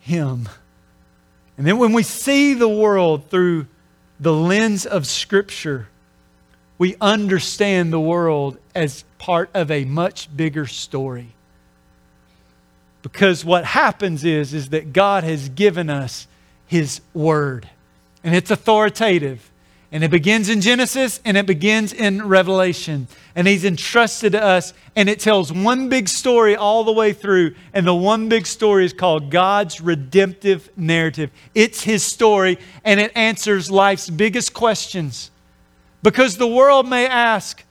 him. 0.00 0.48
And 1.58 1.66
then 1.66 1.76
when 1.76 1.92
we 1.92 2.02
see 2.02 2.54
the 2.54 2.70
world 2.70 3.28
through 3.28 3.66
the 4.18 4.32
lens 4.32 4.86
of 4.86 5.06
Scripture, 5.06 5.88
we 6.78 6.96
understand 7.02 7.92
the 7.92 8.00
world 8.00 8.56
as 8.74 9.04
part 9.18 9.50
of 9.52 9.70
a 9.70 9.84
much 9.84 10.34
bigger 10.34 10.66
story. 10.66 11.34
Because 13.02 13.44
what 13.44 13.64
happens 13.64 14.24
is, 14.24 14.54
is 14.54 14.70
that 14.70 14.92
God 14.92 15.24
has 15.24 15.48
given 15.48 15.90
us 15.90 16.26
His 16.66 17.00
Word, 17.12 17.68
and 18.22 18.34
it's 18.34 18.50
authoritative. 18.50 19.50
And 19.94 20.02
it 20.02 20.10
begins 20.10 20.48
in 20.48 20.62
Genesis 20.62 21.20
and 21.22 21.36
it 21.36 21.44
begins 21.44 21.92
in 21.92 22.26
Revelation. 22.26 23.08
And 23.36 23.46
He's 23.46 23.66
entrusted 23.66 24.32
to 24.32 24.42
us, 24.42 24.72
and 24.96 25.06
it 25.06 25.20
tells 25.20 25.52
one 25.52 25.90
big 25.90 26.08
story 26.08 26.56
all 26.56 26.82
the 26.82 26.92
way 26.92 27.12
through. 27.12 27.54
And 27.74 27.86
the 27.86 27.94
one 27.94 28.30
big 28.30 28.46
story 28.46 28.86
is 28.86 28.94
called 28.94 29.30
God's 29.30 29.82
redemptive 29.82 30.70
narrative. 30.76 31.30
It's 31.54 31.82
His 31.82 32.02
story, 32.02 32.58
and 32.84 33.00
it 33.00 33.12
answers 33.14 33.70
life's 33.70 34.08
biggest 34.08 34.54
questions. 34.54 35.30
Because 36.02 36.38
the 36.38 36.48
world 36.48 36.88
may 36.88 37.06
ask, 37.06 37.62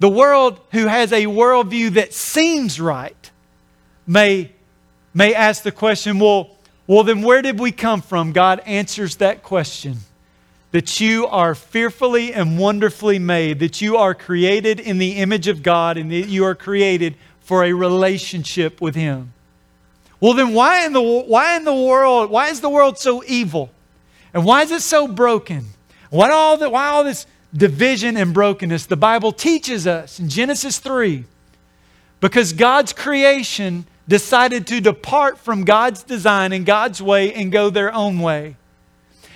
the 0.00 0.08
world 0.08 0.60
who 0.72 0.86
has 0.86 1.12
a 1.12 1.26
worldview 1.26 1.90
that 1.90 2.12
seems 2.12 2.80
right 2.80 3.29
may, 4.10 4.50
may 5.14 5.34
ask 5.34 5.62
the 5.62 5.70
question, 5.70 6.18
well, 6.18 6.50
well, 6.86 7.04
then 7.04 7.22
where 7.22 7.40
did 7.40 7.60
we 7.60 7.70
come 7.70 8.02
from? 8.02 8.32
God 8.32 8.60
answers 8.66 9.16
that 9.16 9.44
question 9.44 9.98
that 10.72 11.00
you 11.00 11.26
are 11.26 11.54
fearfully 11.54 12.32
and 12.32 12.58
wonderfully 12.58 13.18
made, 13.18 13.60
that 13.60 13.80
you 13.80 13.96
are 13.96 14.14
created 14.14 14.78
in 14.78 14.98
the 14.98 15.12
image 15.12 15.48
of 15.48 15.62
God, 15.62 15.96
and 15.96 16.10
that 16.10 16.28
you 16.28 16.44
are 16.44 16.54
created 16.54 17.16
for 17.40 17.64
a 17.64 17.72
relationship 17.72 18.80
with 18.80 18.94
Him. 18.94 19.32
Well, 20.20 20.34
then 20.34 20.54
why 20.54 20.84
in 20.84 20.92
the, 20.92 21.02
why 21.02 21.56
in 21.56 21.64
the 21.64 21.74
world, 21.74 22.30
why 22.30 22.48
is 22.48 22.60
the 22.60 22.68
world 22.68 22.98
so 22.98 23.22
evil? 23.26 23.70
And 24.34 24.44
why 24.44 24.62
is 24.62 24.70
it 24.70 24.82
so 24.82 25.08
broken? 25.08 25.66
Why 26.10 26.30
all, 26.30 26.56
the, 26.56 26.68
why 26.70 26.88
all 26.88 27.04
this 27.04 27.26
division 27.52 28.16
and 28.16 28.34
brokenness? 28.34 28.86
The 28.86 28.96
Bible 28.96 29.32
teaches 29.32 29.86
us 29.86 30.20
in 30.20 30.28
Genesis 30.28 30.78
3 30.78 31.24
because 32.20 32.52
God's 32.52 32.92
creation 32.92 33.86
decided 34.10 34.66
to 34.66 34.80
depart 34.80 35.38
from 35.38 35.64
God's 35.64 36.02
design 36.02 36.52
and 36.52 36.66
God's 36.66 37.00
way 37.00 37.32
and 37.32 37.52
go 37.52 37.70
their 37.70 37.94
own 37.94 38.18
way. 38.18 38.56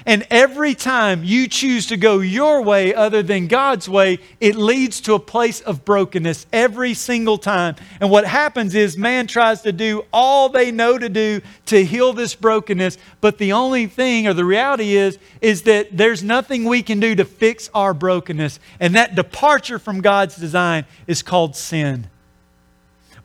And 0.05 0.27
every 0.31 0.75
time 0.75 1.25
you 1.25 1.49
choose 1.49 1.87
to 1.87 1.97
go 1.97 2.19
your 2.19 2.61
way 2.61 2.93
other 2.93 3.23
than 3.23 3.47
God's 3.47 3.89
way, 3.89 4.19
it 4.39 4.57
leads 4.57 5.01
to 5.03 5.15
a 5.15 5.19
place 5.19 5.61
of 5.61 5.85
brokenness 5.85 6.47
every 6.53 6.93
single 6.93 7.39
time. 7.39 7.77
And 8.01 8.11
what 8.11 8.27
happens 8.27 8.75
is 8.75 8.99
man 8.99 9.27
tries 9.29 9.63
to 9.63 9.73
do 9.73 10.05
all 10.13 10.51
they 10.51 10.71
know 10.73 10.99
to 10.99 11.09
do 11.09 11.41
to 11.67 11.85
heal 11.85 12.13
this 12.13 12.35
brokenness, 12.35 12.99
but 13.23 13.39
the 13.39 13.53
only 13.53 13.87
thing 13.87 14.27
or 14.27 14.35
the 14.35 14.45
reality 14.45 14.97
is 14.97 15.19
is 15.41 15.63
that 15.63 15.97
there's 15.97 16.23
nothing 16.23 16.65
we 16.65 16.83
can 16.83 17.01
do 17.01 17.15
to 17.15 17.25
fix 17.25 17.71
our 17.73 17.95
brokenness. 17.95 18.59
And 18.81 18.95
that 18.97 19.15
departure 19.15 19.79
from 19.79 20.01
God's 20.03 20.37
design 20.37 20.85
is 21.07 21.23
called 21.23 21.57
sin. 21.57 22.11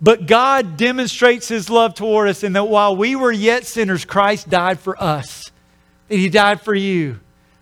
But 0.02 0.28
God 0.28 0.78
demonstrates 0.78 1.48
his 1.48 1.70
love 1.70 1.94
toward 1.94 2.30
us 2.30 2.44
in 2.44 2.54
that 2.54 2.66
while 2.66 2.96
we 2.96 3.16
were 3.16 3.32
yet 3.32 3.66
sinners, 3.66 4.06
Christ 4.06 4.50
died 4.50 4.80
for 4.80 5.02
us 5.02 5.50
that 6.10 6.18
He 6.18 6.28
died 6.28 6.62
for 6.62 6.76
you, 6.76 7.20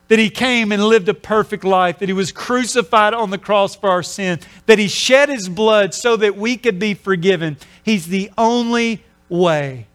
that 0.08 0.18
He 0.18 0.30
came 0.30 0.72
and 0.72 0.84
lived 0.84 1.08
a 1.08 1.14
perfect 1.14 1.64
life, 1.64 2.00
that 2.00 2.10
He 2.10 2.14
was 2.14 2.32
crucified 2.32 3.14
on 3.14 3.30
the 3.30 3.38
cross 3.38 3.76
for 3.76 3.90
our 3.90 4.04
sin, 4.04 4.40
that 4.66 4.80
He 4.80 4.88
shed 4.88 5.30
His 5.30 5.48
blood 5.48 5.94
so 5.94 6.18
that 6.18 6.36
we 6.36 6.58
could 6.58 6.80
be 6.80 6.96
forgiven. 6.96 7.58
He's 7.84 8.08
the 8.08 8.32
only 8.38 9.04
way. 9.30 9.86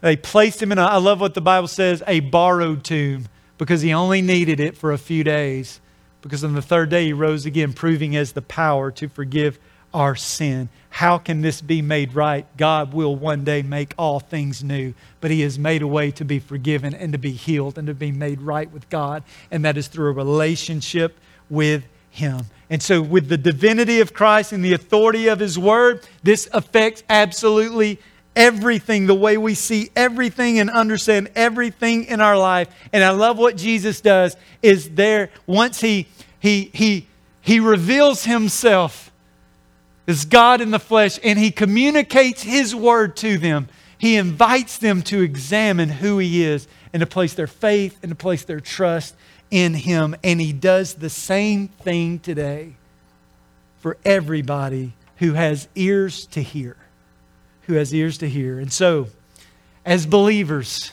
They 0.00 0.16
placed 0.16 0.60
Him 0.60 0.72
in, 0.72 0.78
a, 0.78 0.82
I 0.82 0.96
love 0.96 1.20
what 1.20 1.34
the 1.34 1.40
Bible 1.40 1.68
says, 1.68 2.02
a 2.08 2.20
borrowed 2.20 2.82
tomb 2.82 3.26
because 3.58 3.82
He 3.82 3.92
only 3.92 4.22
needed 4.22 4.58
it 4.58 4.76
for 4.76 4.92
a 4.92 4.98
few 4.98 5.22
days. 5.22 5.80
Because 6.22 6.42
on 6.44 6.54
the 6.54 6.62
third 6.62 6.88
day 6.88 7.06
He 7.06 7.12
rose 7.12 7.46
again, 7.46 7.72
proving 7.72 8.16
as 8.16 8.32
the 8.32 8.42
power 8.42 8.90
to 8.92 9.08
forgive 9.08 9.58
our 9.94 10.16
sin. 10.16 10.68
How 10.92 11.16
can 11.16 11.40
this 11.40 11.62
be 11.62 11.80
made 11.80 12.14
right? 12.14 12.46
God 12.58 12.92
will 12.92 13.16
one 13.16 13.44
day 13.44 13.62
make 13.62 13.94
all 13.96 14.20
things 14.20 14.62
new, 14.62 14.92
but 15.22 15.30
He 15.30 15.40
has 15.40 15.58
made 15.58 15.80
a 15.80 15.86
way 15.86 16.10
to 16.12 16.24
be 16.24 16.38
forgiven 16.38 16.92
and 16.94 17.12
to 17.12 17.18
be 17.18 17.32
healed 17.32 17.78
and 17.78 17.86
to 17.86 17.94
be 17.94 18.12
made 18.12 18.42
right 18.42 18.70
with 18.70 18.88
God, 18.90 19.22
and 19.50 19.64
that 19.64 19.78
is 19.78 19.88
through 19.88 20.10
a 20.10 20.12
relationship 20.12 21.18
with 21.48 21.84
Him. 22.10 22.42
And 22.68 22.82
so, 22.82 23.00
with 23.00 23.30
the 23.30 23.38
divinity 23.38 24.00
of 24.00 24.12
Christ 24.12 24.52
and 24.52 24.62
the 24.62 24.74
authority 24.74 25.28
of 25.28 25.40
His 25.40 25.58
Word, 25.58 26.06
this 26.22 26.46
affects 26.52 27.02
absolutely 27.08 27.98
everything, 28.36 29.06
the 29.06 29.14
way 29.14 29.38
we 29.38 29.54
see 29.54 29.90
everything 29.96 30.58
and 30.58 30.68
understand 30.68 31.30
everything 31.34 32.04
in 32.04 32.20
our 32.20 32.36
life. 32.36 32.68
And 32.92 33.02
I 33.02 33.10
love 33.10 33.38
what 33.38 33.56
Jesus 33.56 34.02
does 34.02 34.36
is 34.62 34.90
there 34.90 35.30
once 35.46 35.80
he 35.80 36.06
he 36.38 36.70
he 36.74 37.08
he 37.40 37.60
reveals 37.60 38.24
himself 38.24 39.11
is 40.06 40.24
God 40.24 40.60
in 40.60 40.70
the 40.70 40.78
flesh, 40.78 41.18
and 41.22 41.38
He 41.38 41.50
communicates 41.50 42.42
His 42.42 42.74
word 42.74 43.16
to 43.18 43.38
them. 43.38 43.68
He 43.98 44.16
invites 44.16 44.78
them 44.78 45.02
to 45.02 45.20
examine 45.20 45.88
who 45.88 46.18
He 46.18 46.44
is 46.44 46.66
and 46.92 47.00
to 47.00 47.06
place 47.06 47.34
their 47.34 47.46
faith 47.46 47.98
and 48.02 48.10
to 48.10 48.16
place 48.16 48.44
their 48.44 48.60
trust 48.60 49.14
in 49.50 49.74
Him. 49.74 50.16
And 50.24 50.40
He 50.40 50.52
does 50.52 50.94
the 50.94 51.10
same 51.10 51.68
thing 51.68 52.18
today 52.18 52.74
for 53.78 53.96
everybody 54.04 54.92
who 55.18 55.34
has 55.34 55.68
ears 55.74 56.26
to 56.26 56.42
hear. 56.42 56.76
Who 57.62 57.74
has 57.74 57.94
ears 57.94 58.18
to 58.18 58.28
hear. 58.28 58.58
And 58.58 58.72
so, 58.72 59.06
as 59.86 60.04
believers, 60.04 60.92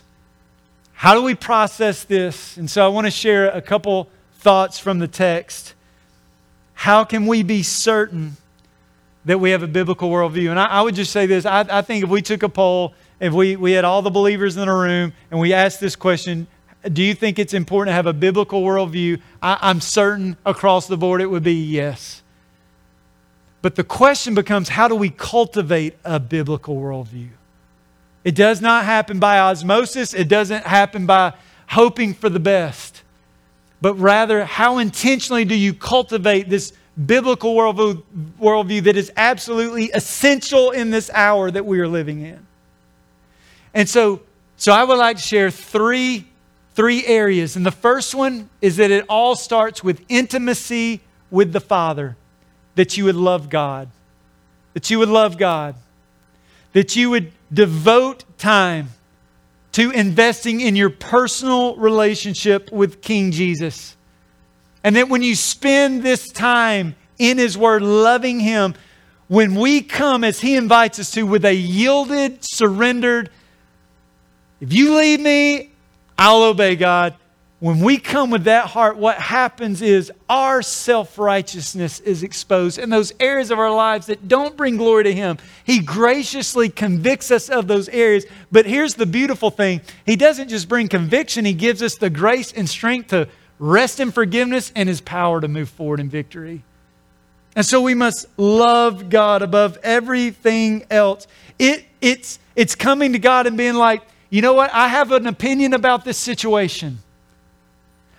how 0.93 1.15
do 1.15 1.24
we 1.24 1.34
process 1.34 2.04
this? 2.04 2.58
And 2.58 2.69
so, 2.69 2.86
I 2.86 2.89
want 2.89 3.08
to 3.08 3.12
share 3.12 3.50
a 3.50 3.62
couple 3.62 4.08
thoughts 4.36 4.78
from 4.78 5.00
the 5.00 5.08
text. 5.08 5.74
How 6.74 7.04
can 7.04 7.26
we 7.26 7.41
be 7.41 7.63
certain? 7.63 8.38
That 9.25 9.39
we 9.39 9.51
have 9.51 9.63
a 9.63 9.67
biblical 9.67 10.10
worldview. 10.10 10.49
And 10.49 10.60
I, 10.60 10.65
I 10.65 10.82
would 10.82 10.95
just 10.95 11.12
say 11.12 11.25
this 11.25 11.45
I, 11.45 11.65
I, 11.69 11.82
think 11.82 12.03
if 12.03 12.10
we 12.10 12.21
took 12.21 12.43
a 12.43 12.49
poll, 12.49 12.93
if 13.19 13.34
we, 13.34 13.55
we 13.55 13.73
had 13.73 13.86
all 13.86 14.01
the 14.01 14.10
believers 14.10 14.58
in 14.58 14.67
a 14.67 14.75
room 14.75 15.13
and 15.29 15.39
we 15.39 15.53
asked 15.53 15.79
this 15.79 15.95
question, 15.95 16.47
do 16.93 17.03
you 17.03 17.13
think 17.13 17.39
it's 17.39 17.53
important 17.53 17.89
to 17.89 17.95
have 17.95 18.05
a 18.05 18.13
biblical 18.13 18.62
worldview? 18.62 19.21
I, 19.41 19.58
I'm 19.62 19.82
certain 19.82 20.38
across 20.45 20.88
the 20.88 20.97
board 20.97 21.21
it 21.21 21.27
would 21.27 21.43
be 21.43 21.53
yes. 21.53 22.23
But 23.62 23.75
the 23.75 23.84
question 23.84 24.36
becomes 24.36 24.69
how 24.69 24.88
do 24.88 24.95
we 24.95 25.10
cultivate 25.10 25.95
a 26.05 26.19
biblical 26.19 26.77
worldview? 26.77 27.29
It 28.23 28.36
does 28.36 28.62
not 28.62 28.86
happen 28.86 29.19
by 29.19 29.39
osmosis, 29.39 30.13
it 30.13 30.27
doesn't 30.27 30.63
happen 30.65 31.06
by 31.06 31.33
hoping 31.69 32.13
for 32.13 32.29
the 32.29 32.39
best. 32.39 33.04
But 33.81 33.96
rather, 33.96 34.46
how 34.46 34.77
intentionally 34.77 35.46
do 35.46 35.56
you 35.56 35.73
cultivate 35.73 36.50
this 36.50 36.73
biblical 37.06 37.56
worldview, 37.56 38.04
worldview 38.39 38.83
that 38.83 38.97
is 38.97 39.12
absolutely 39.15 39.85
essential 39.93 40.71
in 40.71 40.91
this 40.91 41.10
hour 41.13 41.50
that 41.50 41.65
we 41.65 41.79
are 41.79 41.87
living 41.87 42.21
in. 42.21 42.45
And 43.73 43.87
so, 43.87 44.21
so 44.58 44.73
I 44.73 44.83
would 44.83 44.97
like 44.97 45.17
to 45.17 45.21
share 45.21 45.52
three, 45.52 46.27
three 46.75 47.06
areas. 47.06 47.56
And 47.56 47.65
the 47.65 47.71
first 47.71 48.15
one 48.15 48.50
is 48.62 48.77
that 48.77 48.91
it 48.91 49.06
all 49.08 49.35
starts 49.35 49.83
with 49.83 50.04
intimacy 50.10 51.02
with 51.31 51.54
the 51.54 51.62
Father, 51.62 52.17
that 52.75 52.97
you 52.97 53.06
would 53.06 53.15
love 53.15 53.50
God, 53.50 53.89
that 54.73 54.89
you 54.89 55.00
would 55.00 55.10
love 55.10 55.37
God, 55.37 55.75
that 56.73 56.95
you 56.95 57.10
would 57.12 57.31
devote 57.54 58.23
time 58.37 58.89
to 59.71 59.91
investing 59.91 60.62
in 60.62 60.75
your 60.75 60.89
personal 60.89 61.75
relationship 61.75 62.71
with 62.71 63.02
King 63.02 63.31
Jesus 63.31 63.95
And 64.84 64.96
that 64.96 65.10
when 65.10 65.21
you 65.21 65.36
spend 65.36 66.04
this 66.04 66.30
time 66.30 66.96
in 67.17 67.38
His 67.38 67.58
Word, 67.58 67.82
loving 67.82 68.40
Him, 68.40 68.75
when 69.27 69.56
we 69.56 69.82
come 69.82 70.23
as 70.23 70.40
He 70.40 70.56
invites 70.56 71.00
us 71.00 71.12
to 71.12 71.23
with 71.23 71.46
a 71.46 71.54
yielded, 71.54 72.40
surrendered, 72.44 73.30
if 74.62 74.73
you 74.73 74.96
lead 74.96 75.19
me, 75.19 75.71
I'll 76.17 76.44
obey 76.44 76.75
God. 76.75 77.15
When 77.60 77.82
we 77.82 77.98
come 77.98 78.32
with 78.32 78.46
that 78.46 78.67
heart, 78.67 78.96
what 78.96 79.17
happens 79.17 79.82
is 79.82 80.13
our 80.30 80.62
self 80.62 81.19
righteousness 81.19 82.00
is 82.00 82.23
exposed 82.23 82.80
in 82.80 82.90
those 82.90 83.12
areas 83.19 83.52
of 83.52 83.60
our 83.60 83.71
lives 83.71 84.06
that 84.08 84.30
don't 84.30 84.56
bring 84.56 84.77
glory 84.77 85.04
to 85.04 85.13
Him. 85.13 85.38
He 85.65 85.80
graciously 85.80 86.69
convicts 86.69 87.32
us 87.32 87.50
of 87.50 87.67
those 87.67 87.90
areas. 87.90 88.25
But 88.50 88.65
here's 88.65 88.96
the 88.96 89.06
beautiful 89.06 89.52
thing 89.52 89.82
He 90.06 90.15
doesn't 90.15 90.48
just 90.48 90.69
bring 90.69 90.88
conviction, 90.88 91.44
He 91.44 91.54
gives 91.54 91.84
us 91.84 91.96
the 91.96 92.10
grace 92.10 92.54
and 92.54 92.69
strength 92.69 93.10
to 93.10 93.27
rest 93.60 93.99
in 93.99 94.12
forgiveness 94.12 94.71
and 94.75 94.89
His 94.89 95.01
power 95.01 95.39
to 95.41 95.47
move 95.47 95.69
forward 95.69 95.99
in 95.99 96.10
victory. 96.10 96.63
And 97.55 97.65
so 97.65 97.81
we 97.81 97.93
must 97.93 98.25
love 98.37 99.10
God 99.10 99.41
above 99.41 99.77
everything 99.83 100.85
else. 100.89 101.27
It, 101.57 101.85
it's, 101.99 102.39
it's 102.55 102.75
coming 102.75 103.13
to 103.13 103.19
God 103.19 103.47
and 103.47 103.57
being 103.57 103.75
like, 103.75 104.01
you 104.29 104.41
know 104.41 104.53
what? 104.53 104.71
I 104.73 104.87
have 104.87 105.12
an 105.12 105.27
opinion 105.27 105.73
about 105.73 106.05
this 106.05 106.17
situation. 106.17 106.99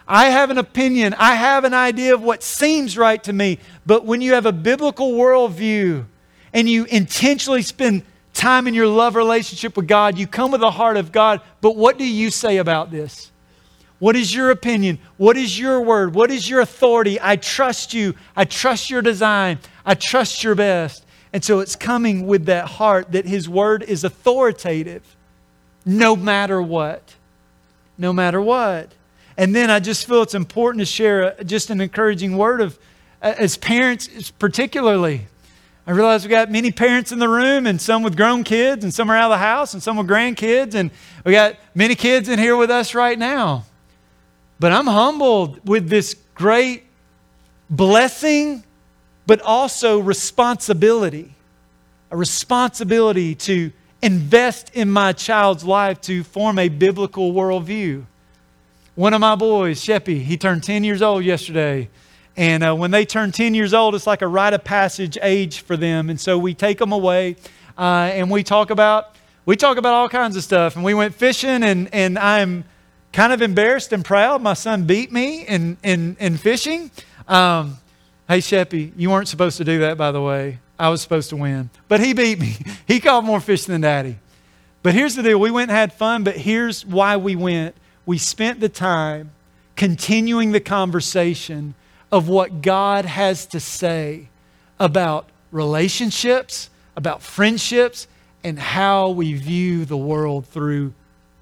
I 0.06 0.26
have 0.26 0.50
an 0.50 0.58
opinion. 0.58 1.14
I 1.14 1.36
have 1.36 1.64
an 1.64 1.72
idea 1.72 2.14
of 2.14 2.22
what 2.22 2.42
seems 2.42 2.98
right 2.98 3.22
to 3.24 3.32
me. 3.32 3.60
But 3.86 4.04
when 4.04 4.20
you 4.20 4.34
have 4.34 4.44
a 4.44 4.52
biblical 4.52 5.12
worldview 5.12 6.04
and 6.52 6.68
you 6.68 6.84
intentionally 6.86 7.62
spend 7.62 8.02
time 8.34 8.66
in 8.66 8.74
your 8.74 8.88
love 8.88 9.14
relationship 9.14 9.76
with 9.76 9.86
God, 9.86 10.18
you 10.18 10.26
come 10.26 10.50
with 10.50 10.62
the 10.62 10.70
heart 10.70 10.96
of 10.96 11.12
God. 11.12 11.40
But 11.60 11.76
what 11.76 11.96
do 11.96 12.04
you 12.04 12.30
say 12.30 12.56
about 12.56 12.90
this? 12.90 13.30
What 14.00 14.16
is 14.16 14.34
your 14.34 14.50
opinion? 14.50 14.98
What 15.18 15.36
is 15.36 15.58
your 15.58 15.80
word? 15.82 16.14
What 16.14 16.30
is 16.30 16.48
your 16.48 16.60
authority? 16.60 17.18
I 17.20 17.36
trust 17.36 17.94
you. 17.94 18.14
I 18.34 18.46
trust 18.46 18.90
your 18.90 19.02
design. 19.02 19.60
I 19.84 19.94
trust 19.94 20.42
your 20.42 20.54
best. 20.54 21.04
And 21.32 21.44
so 21.44 21.60
it's 21.60 21.76
coming 21.76 22.26
with 22.26 22.46
that 22.46 22.66
heart 22.66 23.12
that 23.12 23.26
His 23.26 23.48
word 23.48 23.82
is 23.82 24.02
authoritative 24.02 25.16
no 25.84 26.16
matter 26.16 26.60
what. 26.60 27.14
No 27.98 28.12
matter 28.12 28.40
what. 28.40 28.92
And 29.36 29.54
then 29.54 29.70
I 29.70 29.80
just 29.80 30.06
feel 30.06 30.22
it's 30.22 30.34
important 30.34 30.80
to 30.80 30.86
share 30.86 31.34
a, 31.38 31.44
just 31.44 31.68
an 31.68 31.80
encouraging 31.80 32.36
word 32.38 32.62
of, 32.62 32.78
uh, 33.22 33.34
as 33.38 33.58
parents, 33.58 34.30
particularly. 34.32 35.26
I 35.86 35.92
realize 35.92 36.24
we 36.24 36.30
got 36.30 36.50
many 36.50 36.70
parents 36.70 37.12
in 37.12 37.18
the 37.18 37.28
room, 37.28 37.66
and 37.66 37.80
some 37.80 38.02
with 38.02 38.16
grown 38.16 38.44
kids, 38.44 38.82
and 38.82 38.92
some 38.92 39.10
are 39.10 39.16
out 39.16 39.30
of 39.30 39.34
the 39.34 39.38
house, 39.38 39.74
and 39.74 39.82
some 39.82 39.96
with 39.96 40.08
grandkids, 40.08 40.74
and 40.74 40.90
we 41.24 41.32
got 41.32 41.56
many 41.74 41.94
kids 41.94 42.28
in 42.28 42.38
here 42.38 42.56
with 42.56 42.70
us 42.70 42.94
right 42.94 43.18
now. 43.18 43.64
But 44.60 44.72
I'm 44.72 44.86
humbled 44.86 45.66
with 45.68 45.88
this 45.88 46.14
great 46.34 46.84
blessing, 47.68 48.62
but 49.26 49.40
also 49.40 49.98
responsibility 49.98 51.34
a 52.10 52.16
responsibility 52.16 53.34
to 53.36 53.72
invest 54.02 54.70
in 54.74 54.90
my 54.90 55.12
child's 55.12 55.64
life 55.64 56.00
to 56.02 56.24
form 56.24 56.58
a 56.58 56.68
biblical 56.68 57.32
worldview. 57.32 58.04
One 58.94 59.14
of 59.14 59.20
my 59.20 59.36
boys, 59.36 59.80
Sheppy, 59.80 60.22
he 60.22 60.36
turned 60.36 60.64
10 60.64 60.82
years 60.82 61.02
old 61.02 61.24
yesterday. 61.24 61.88
And 62.36 62.64
uh, 62.64 62.74
when 62.74 62.90
they 62.90 63.04
turn 63.04 63.32
10 63.32 63.54
years 63.54 63.72
old, 63.72 63.94
it's 63.94 64.06
like 64.06 64.22
a 64.22 64.26
rite 64.26 64.54
of 64.54 64.64
passage 64.64 65.18
age 65.22 65.60
for 65.60 65.76
them. 65.76 66.10
And 66.10 66.18
so 66.18 66.38
we 66.38 66.54
take 66.54 66.78
them 66.78 66.92
away 66.92 67.36
uh, 67.78 68.10
and 68.12 68.30
we 68.30 68.42
talk 68.42 68.70
about 68.70 69.14
we 69.46 69.56
talk 69.56 69.78
about 69.78 69.94
all 69.94 70.08
kinds 70.08 70.36
of 70.36 70.44
stuff. 70.44 70.76
And 70.76 70.84
we 70.84 70.94
went 70.94 71.14
fishing, 71.14 71.64
and, 71.64 71.92
and 71.92 72.18
I'm 72.18 72.64
kind 73.12 73.32
of 73.32 73.42
embarrassed 73.42 73.92
and 73.92 74.04
proud. 74.04 74.42
My 74.42 74.54
son 74.54 74.84
beat 74.84 75.12
me 75.12 75.46
in, 75.46 75.76
in, 75.82 76.16
in 76.20 76.36
fishing. 76.36 76.90
Um, 77.26 77.78
hey, 78.28 78.38
Sheppy, 78.38 78.92
you 78.96 79.10
weren't 79.10 79.28
supposed 79.28 79.56
to 79.58 79.64
do 79.64 79.80
that, 79.80 79.96
by 79.96 80.12
the 80.12 80.22
way. 80.22 80.58
I 80.78 80.88
was 80.88 81.02
supposed 81.02 81.30
to 81.30 81.36
win. 81.36 81.70
But 81.88 82.00
he 82.00 82.12
beat 82.14 82.40
me. 82.40 82.56
He 82.86 82.98
caught 82.98 83.22
more 83.22 83.38
fish 83.38 83.66
than 83.66 83.82
daddy. 83.82 84.18
But 84.82 84.94
here's 84.94 85.14
the 85.14 85.22
deal 85.22 85.38
we 85.38 85.50
went 85.50 85.70
and 85.70 85.76
had 85.76 85.92
fun, 85.92 86.24
but 86.24 86.36
here's 86.36 86.84
why 86.84 87.16
we 87.16 87.36
went 87.36 87.76
we 88.06 88.18
spent 88.18 88.58
the 88.58 88.68
time 88.68 89.30
continuing 89.76 90.52
the 90.52 90.60
conversation 90.60 91.74
of 92.10 92.28
what 92.28 92.62
God 92.62 93.04
has 93.04 93.46
to 93.46 93.60
say 93.60 94.28
about 94.80 95.28
relationships, 95.52 96.70
about 96.96 97.22
friendships, 97.22 98.08
and 98.42 98.58
how 98.58 99.10
we 99.10 99.34
view 99.34 99.84
the 99.84 99.96
world 99.96 100.46
through 100.46 100.92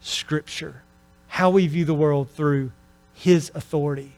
Scripture, 0.00 0.82
how 1.28 1.50
we 1.50 1.66
view 1.66 1.84
the 1.84 1.94
world 1.94 2.30
through 2.30 2.72
His 3.14 3.50
authority. 3.54 4.12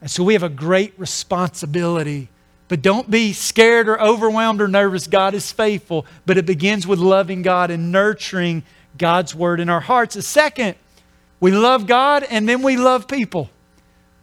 And 0.00 0.10
so 0.10 0.24
we 0.24 0.34
have 0.34 0.42
a 0.42 0.48
great 0.48 0.94
responsibility. 0.98 2.28
But 2.68 2.82
don't 2.82 3.10
be 3.10 3.32
scared 3.32 3.88
or 3.88 4.00
overwhelmed 4.00 4.60
or 4.60 4.68
nervous. 4.68 5.06
God 5.06 5.34
is 5.34 5.52
faithful. 5.52 6.06
But 6.24 6.36
it 6.36 6.46
begins 6.46 6.86
with 6.86 6.98
loving 6.98 7.42
God 7.42 7.70
and 7.70 7.92
nurturing 7.92 8.64
God's 8.98 9.34
word 9.34 9.60
in 9.60 9.68
our 9.68 9.80
hearts. 9.80 10.16
A 10.16 10.22
second, 10.22 10.74
we 11.40 11.52
love 11.52 11.86
God 11.86 12.24
and 12.28 12.48
then 12.48 12.62
we 12.62 12.76
love 12.76 13.08
people. 13.08 13.50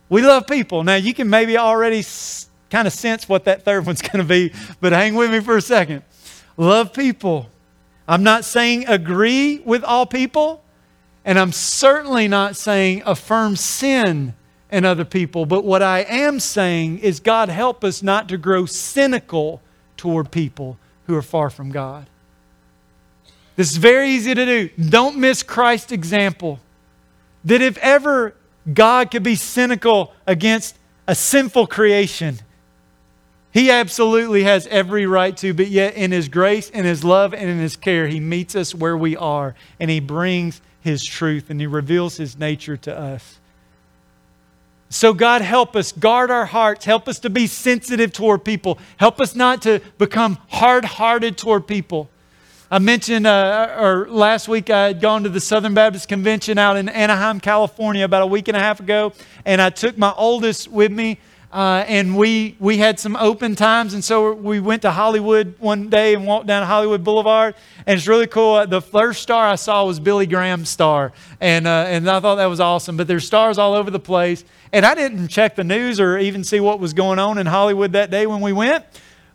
We 0.10 0.22
love 0.22 0.48
people. 0.48 0.84
Now, 0.84 0.96
you 0.96 1.14
can 1.14 1.30
maybe 1.30 1.58
already 1.58 2.04
kind 2.70 2.88
of 2.88 2.94
sense 2.94 3.30
what 3.30 3.46
that 3.46 3.64
third 3.64 3.86
one's 3.88 4.02
going 4.02 4.20
to 4.20 4.24
be, 4.24 4.54
but 4.82 4.92
hang 4.92 5.16
with 5.16 5.32
me 5.32 5.40
for 5.40 5.58
a 5.58 5.62
second. 5.62 6.04
Love 6.58 6.94
people. 6.94 7.50
I'm 8.08 8.24
not 8.24 8.46
saying 8.46 8.88
agree 8.88 9.60
with 9.60 9.84
all 9.84 10.06
people, 10.06 10.63
and 11.26 11.40
I'm 11.40 11.52
certainly 11.52 12.28
not 12.28 12.56
saying 12.56 13.04
affirm 13.06 13.56
sin 13.56 14.34
in 14.72 14.86
other 14.86 15.06
people, 15.06 15.46
but 15.46 15.64
what 15.64 15.82
I 15.82 16.00
am 16.00 16.40
saying 16.40 17.00
is 17.00 17.20
God 17.20 17.50
help 17.50 17.84
us 17.84 18.02
not 18.02 18.28
to 18.30 18.38
grow 18.38 18.66
cynical 18.66 19.62
toward 19.98 20.32
people 20.32 20.78
who 21.08 21.16
are 21.16 21.22
far 21.22 21.50
from 21.50 21.72
God. 21.72 22.08
This 23.56 23.72
is 23.72 23.78
very 23.78 24.10
easy 24.10 24.34
to 24.34 24.46
do. 24.46 24.70
Don't 24.90 25.18
miss 25.18 25.44
Christ's 25.44 25.92
example 25.92 26.60
that 27.46 27.62
if 27.62 27.78
ever 27.78 28.36
God 28.74 29.12
could 29.12 29.24
be 29.24 29.36
cynical 29.36 30.14
against 30.26 30.78
a 31.08 31.14
sinful 31.14 31.68
creation, 31.68 32.40
he 33.54 33.70
absolutely 33.70 34.44
has 34.44 34.66
every 34.68 35.06
right 35.06 35.38
to, 35.38 35.54
but 35.54 35.68
yet 35.68 35.94
in 35.94 36.12
His 36.12 36.28
grace, 36.28 36.72
in 36.72 36.86
His 36.86 37.04
love, 37.04 37.36
and 37.36 37.48
in 37.48 37.60
His 37.60 37.76
care, 37.76 38.08
He 38.08 38.20
meets 38.20 38.56
us 38.56 38.74
where 38.74 38.98
we 38.98 39.16
are 39.16 39.54
and 39.80 39.92
He 39.92 40.00
brings 40.00 40.60
His 40.84 41.04
truth 41.04 41.50
and 41.50 41.60
He 41.60 41.68
reveals 41.68 42.18
His 42.18 42.38
nature 42.38 42.78
to 42.78 42.98
us. 42.98 43.40
So, 44.90 45.14
God, 45.14 45.42
help 45.42 45.76
us 45.76 45.92
guard 45.92 46.30
our 46.30 46.46
hearts. 46.46 46.86
Help 46.86 47.08
us 47.08 47.18
to 47.20 47.30
be 47.30 47.48
sensitive 47.48 48.14
toward 48.14 48.46
people. 48.46 48.78
Help 48.98 49.20
us 49.20 49.34
not 49.34 49.64
to 49.64 49.82
become 49.98 50.38
hard 50.50 50.86
hearted 50.86 51.36
toward 51.36 51.66
people. 51.66 52.10
I 52.70 52.80
mentioned, 52.80 53.26
uh, 53.26 53.76
or 53.80 54.08
last 54.08 54.48
week, 54.48 54.70
I 54.70 54.88
had 54.88 55.02
gone 55.02 55.24
to 55.24 55.30
the 55.30 55.40
Southern 55.40 55.74
Baptist 55.74 56.08
Convention 56.08 56.58
out 56.58 56.78
in 56.78 56.90
Anaheim, 56.90 57.40
California, 57.40 58.06
about 58.06 58.22
a 58.24 58.28
week 58.28 58.48
and 58.48 58.58
a 58.58 58.60
half 58.60 58.80
ago, 58.80 59.14
and 59.46 59.62
I 59.62 59.70
took 59.70 59.98
my 59.98 60.14
oldest 60.16 60.68
with 60.68 60.92
me. 60.92 61.20
Uh, 61.54 61.86
and 61.88 62.18
we, 62.18 62.56
we 62.60 62.80
had 62.80 63.00
some 63.00 63.16
open 63.16 63.56
times, 63.56 63.94
and 63.94 64.04
so 64.04 64.34
we 64.34 64.60
went 64.60 64.82
to 64.82 64.92
Hollywood 64.92 65.54
one 65.60 65.88
day 65.88 66.16
and 66.16 66.26
walked 66.26 66.48
down 66.48 66.66
Hollywood 66.66 67.04
Boulevard, 67.04 67.54
and 67.86 67.96
it's 67.96 68.08
really 68.08 68.26
cool. 68.26 68.66
The 68.66 68.82
first 68.82 69.22
star 69.22 69.48
I 69.48 69.54
saw 69.54 69.86
was 69.86 70.00
Billy 70.00 70.26
Graham's 70.26 70.70
star, 70.70 71.14
and, 71.40 71.68
uh, 71.68 71.86
and 71.88 72.10
I 72.10 72.20
thought 72.20 72.36
that 72.36 72.48
was 72.48 72.60
awesome. 72.60 72.98
But 72.98 73.08
there's 73.08 73.28
stars 73.28 73.60
all 73.60 73.76
over 73.76 73.92
the 73.92 74.00
place, 74.00 74.44
and 74.72 74.84
I 74.84 74.96
didn't 74.96 75.28
check 75.28 75.56
the 75.56 75.64
news 75.64 76.00
or 76.00 76.18
even 76.18 76.44
see 76.44 76.60
what 76.60 76.80
was 76.80 76.94
going 76.94 77.20
on 77.20 77.38
in 77.38 77.46
Hollywood 77.46 77.92
that 77.92 78.10
day 78.10 78.26
when 78.26 78.42
we 78.42 78.52
went 78.52 78.84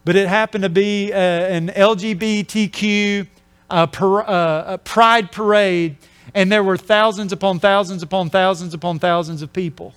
but 0.08 0.16
it 0.16 0.26
happened 0.26 0.62
to 0.62 0.70
be 0.70 1.12
uh, 1.12 1.16
an 1.16 1.68
LGBTQ 1.68 3.26
uh, 3.68 3.86
par- 3.88 4.24
uh, 4.26 4.78
pride 4.78 5.30
parade, 5.30 5.96
and 6.32 6.50
there 6.50 6.64
were 6.64 6.78
thousands 6.78 7.30
upon 7.30 7.60
thousands 7.60 8.02
upon 8.02 8.30
thousands 8.30 8.72
upon 8.72 8.98
thousands 8.98 9.42
of 9.42 9.52
people. 9.52 9.92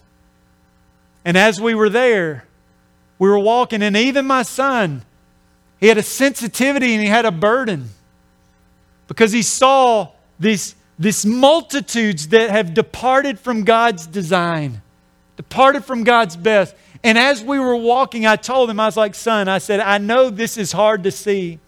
And 1.24 1.38
as 1.38 1.62
we 1.62 1.76
were 1.76 1.90
there, 1.90 2.46
we 3.20 3.30
were 3.30 3.40
walking, 3.40 3.84
and 3.84 3.96
even 3.96 4.26
my 4.26 4.42
son, 4.42 5.04
he 5.80 5.88
had 5.88 5.98
a 5.98 6.04
sensitivity 6.04 6.94
and 6.94 7.02
he 7.02 7.10
had 7.10 7.26
a 7.26 7.32
burden 7.32 7.90
because 9.08 9.32
he 9.32 9.42
saw 9.42 10.10
these, 10.40 10.76
these 10.98 11.26
multitudes 11.26 12.30
that 12.30 12.50
have 12.50 12.74
departed 12.74 13.40
from 13.40 13.64
God's 13.64 14.08
design, 14.08 14.82
departed 15.38 15.84
from 15.84 16.04
God's 16.04 16.36
best. 16.36 16.76
And 17.04 17.18
as 17.18 17.44
we 17.44 17.60
were 17.60 17.76
walking, 17.76 18.26
I 18.26 18.36
told 18.36 18.70
him, 18.70 18.80
I 18.80 18.86
was 18.86 18.98
like, 18.98 19.16
son, 19.16 19.48
I 19.48 19.58
said, 19.58 19.80
I 19.80 19.98
know 19.98 20.30
this 20.30 20.58
is 20.58 20.72
hard 20.72 21.04
to 21.04 21.12
see. 21.12 21.60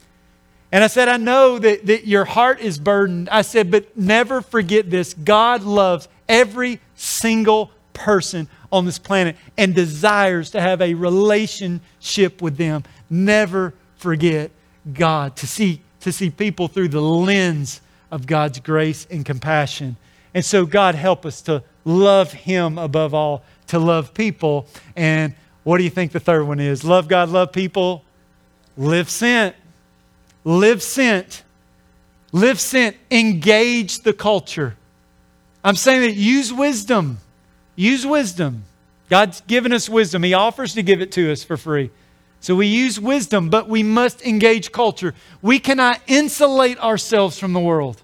And 0.72 0.84
I 0.84 0.88
said, 0.88 1.08
I 1.08 1.18
know 1.18 1.60
that, 1.60 1.86
that 1.86 2.08
your 2.08 2.26
heart 2.26 2.60
is 2.60 2.80
burdened. 2.80 3.30
I 3.30 3.43
said, 3.43 3.70
but 3.70 3.97
never 3.97 4.41
forget 4.41 4.89
this 4.89 5.14
God 5.14 5.64
loves 5.64 6.08
every 6.28 6.80
single 6.95 7.72
person 7.93 8.47
on 8.74 8.86
this 8.86 8.99
planet 8.99 9.38
and 9.57 9.74
desires 9.74 10.49
to 10.51 10.59
have 10.59 10.82
a 10.82 10.93
relationship 10.93 12.41
with 12.41 12.57
them. 12.57 12.84
Never 13.09 13.74
forget 13.95 14.51
God, 14.93 15.38
to 15.38 15.47
see, 15.47 15.82
to 16.01 16.11
see 16.11 16.30
people 16.30 16.67
through 16.67 16.89
the 16.89 17.01
lens 17.01 17.80
of 18.11 18.28
God's 18.28 18.59
grace 18.59 19.07
and 19.09 19.26
compassion. 19.26 19.95
And 20.34 20.43
so, 20.43 20.65
God, 20.65 20.95
help 20.95 21.26
us 21.26 21.41
to 21.43 21.63
love 21.86 22.34
Him 22.34 22.78
above 22.78 23.13
all 23.13 23.43
to 23.67 23.80
love 23.80 24.13
people. 24.13 24.67
And 24.95 25.34
what 25.63 25.78
do 25.78 25.84
you 25.84 25.89
think 25.89 26.11
the 26.11 26.19
third 26.19 26.45
one 26.45 26.59
is? 26.59 26.84
Love 26.84 27.07
God, 27.07 27.30
love 27.30 27.51
people, 27.51 28.03
live 28.78 29.09
sent. 29.09 29.55
Live 30.43 30.84
sent. 30.84 31.43
Live 32.32 32.59
sent. 32.59 32.97
Engage 33.09 33.99
the 33.99 34.13
culture. 34.13 34.76
I'm 35.63 35.76
saying 35.76 36.01
that 36.01 36.15
use 36.15 36.51
wisdom. 36.51 37.19
Use 37.76 38.05
wisdom. 38.05 38.63
God's 39.09 39.41
given 39.41 39.74
us 39.74 39.89
wisdom. 39.89 40.24
He 40.24 40.34
offers 40.34 40.74
to 40.76 40.84
give 40.84 41.01
it 41.01 41.11
to 41.13 41.32
us 41.32 41.43
for 41.43 41.57
free. 41.57 41.91
So 42.39 42.55
we 42.55 42.67
use 42.67 42.99
wisdom, 42.99 43.49
but 43.49 43.69
we 43.69 43.84
must 43.84 44.21
engage 44.24 44.71
culture. 44.71 45.13
We 45.41 45.59
cannot 45.59 46.01
insulate 46.07 46.78
ourselves 46.80 47.39
from 47.39 47.53
the 47.53 47.59
world. 47.59 48.01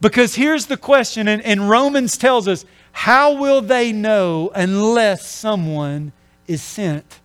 Because 0.00 0.34
here's 0.34 0.66
the 0.66 0.76
question, 0.76 1.28
and, 1.28 1.42
and 1.42 1.68
Romans 1.68 2.18
tells 2.18 2.46
us 2.46 2.64
how 2.92 3.32
will 3.34 3.60
they 3.60 3.92
know 3.92 4.50
unless 4.54 5.26
someone 5.26 6.12
is 6.46 6.62
sent? 6.62 7.20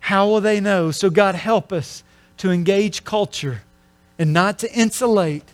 How 0.00 0.26
will 0.26 0.40
they 0.40 0.60
know? 0.60 0.90
So, 0.90 1.10
God, 1.10 1.34
help 1.34 1.72
us 1.72 2.02
to 2.38 2.50
engage 2.50 3.04
culture 3.04 3.62
and 4.18 4.32
not 4.32 4.58
to 4.60 4.72
insulate, 4.72 5.44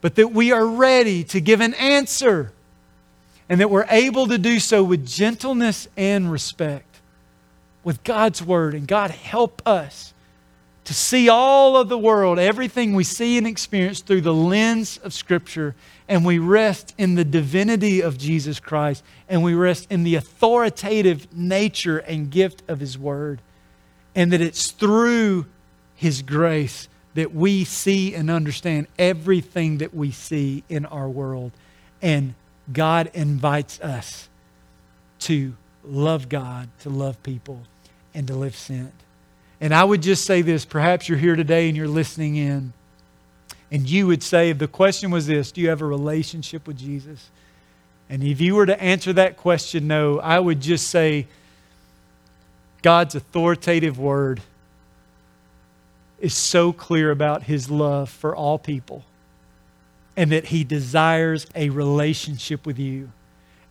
but 0.00 0.14
that 0.14 0.28
we 0.28 0.52
are 0.52 0.66
ready 0.66 1.24
to 1.24 1.40
give 1.40 1.60
an 1.60 1.74
answer 1.74 2.52
and 3.50 3.60
that 3.60 3.68
we're 3.68 3.86
able 3.90 4.28
to 4.28 4.38
do 4.38 4.60
so 4.60 4.82
with 4.82 5.04
gentleness 5.04 5.88
and 5.96 6.30
respect 6.30 7.00
with 7.82 8.04
God's 8.04 8.40
Word. 8.40 8.74
And 8.74 8.86
God, 8.86 9.10
help 9.10 9.60
us 9.66 10.14
to 10.84 10.94
see 10.94 11.28
all 11.28 11.76
of 11.76 11.88
the 11.88 11.98
world, 11.98 12.38
everything 12.38 12.94
we 12.94 13.02
see 13.02 13.36
and 13.38 13.48
experience 13.48 14.02
through 14.02 14.20
the 14.20 14.32
lens 14.32 14.98
of 14.98 15.12
Scripture. 15.12 15.74
And 16.08 16.24
we 16.24 16.38
rest 16.38 16.94
in 16.96 17.16
the 17.16 17.24
divinity 17.24 18.00
of 18.00 18.16
Jesus 18.16 18.60
Christ. 18.60 19.02
And 19.28 19.42
we 19.42 19.54
rest 19.54 19.88
in 19.90 20.04
the 20.04 20.14
authoritative 20.14 21.26
nature 21.36 21.98
and 21.98 22.30
gift 22.30 22.62
of 22.68 22.78
His 22.78 22.96
Word. 22.96 23.40
And 24.14 24.32
that 24.32 24.40
it's 24.40 24.70
through 24.70 25.46
His 25.96 26.22
grace 26.22 26.88
that 27.14 27.34
we 27.34 27.64
see 27.64 28.14
and 28.14 28.30
understand 28.30 28.86
everything 28.96 29.78
that 29.78 29.92
we 29.92 30.12
see 30.12 30.62
in 30.68 30.86
our 30.86 31.08
world. 31.08 31.50
And 32.00 32.34
God 32.72 33.10
invites 33.14 33.80
us 33.80 34.28
to 35.20 35.54
love 35.84 36.28
God, 36.28 36.68
to 36.80 36.90
love 36.90 37.22
people, 37.22 37.62
and 38.14 38.26
to 38.26 38.34
live 38.34 38.54
sent. 38.56 38.92
And 39.60 39.74
I 39.74 39.84
would 39.84 40.02
just 40.02 40.24
say 40.24 40.42
this 40.42 40.64
perhaps 40.64 41.08
you're 41.08 41.18
here 41.18 41.36
today 41.36 41.68
and 41.68 41.76
you're 41.76 41.88
listening 41.88 42.36
in, 42.36 42.72
and 43.70 43.88
you 43.88 44.06
would 44.06 44.22
say, 44.22 44.50
if 44.50 44.58
the 44.58 44.68
question 44.68 45.10
was 45.10 45.26
this, 45.26 45.52
do 45.52 45.60
you 45.60 45.68
have 45.68 45.82
a 45.82 45.86
relationship 45.86 46.66
with 46.66 46.78
Jesus? 46.78 47.30
And 48.08 48.24
if 48.24 48.40
you 48.40 48.56
were 48.56 48.66
to 48.66 48.80
answer 48.82 49.12
that 49.12 49.36
question, 49.36 49.86
no, 49.86 50.18
I 50.18 50.38
would 50.40 50.60
just 50.60 50.88
say, 50.88 51.26
God's 52.82 53.14
authoritative 53.14 53.98
word 53.98 54.40
is 56.18 56.34
so 56.34 56.72
clear 56.72 57.10
about 57.10 57.44
his 57.44 57.70
love 57.70 58.08
for 58.08 58.34
all 58.34 58.58
people 58.58 59.04
and 60.16 60.32
that 60.32 60.46
he 60.46 60.64
desires 60.64 61.46
a 61.54 61.70
relationship 61.70 62.66
with 62.66 62.78
you. 62.78 63.10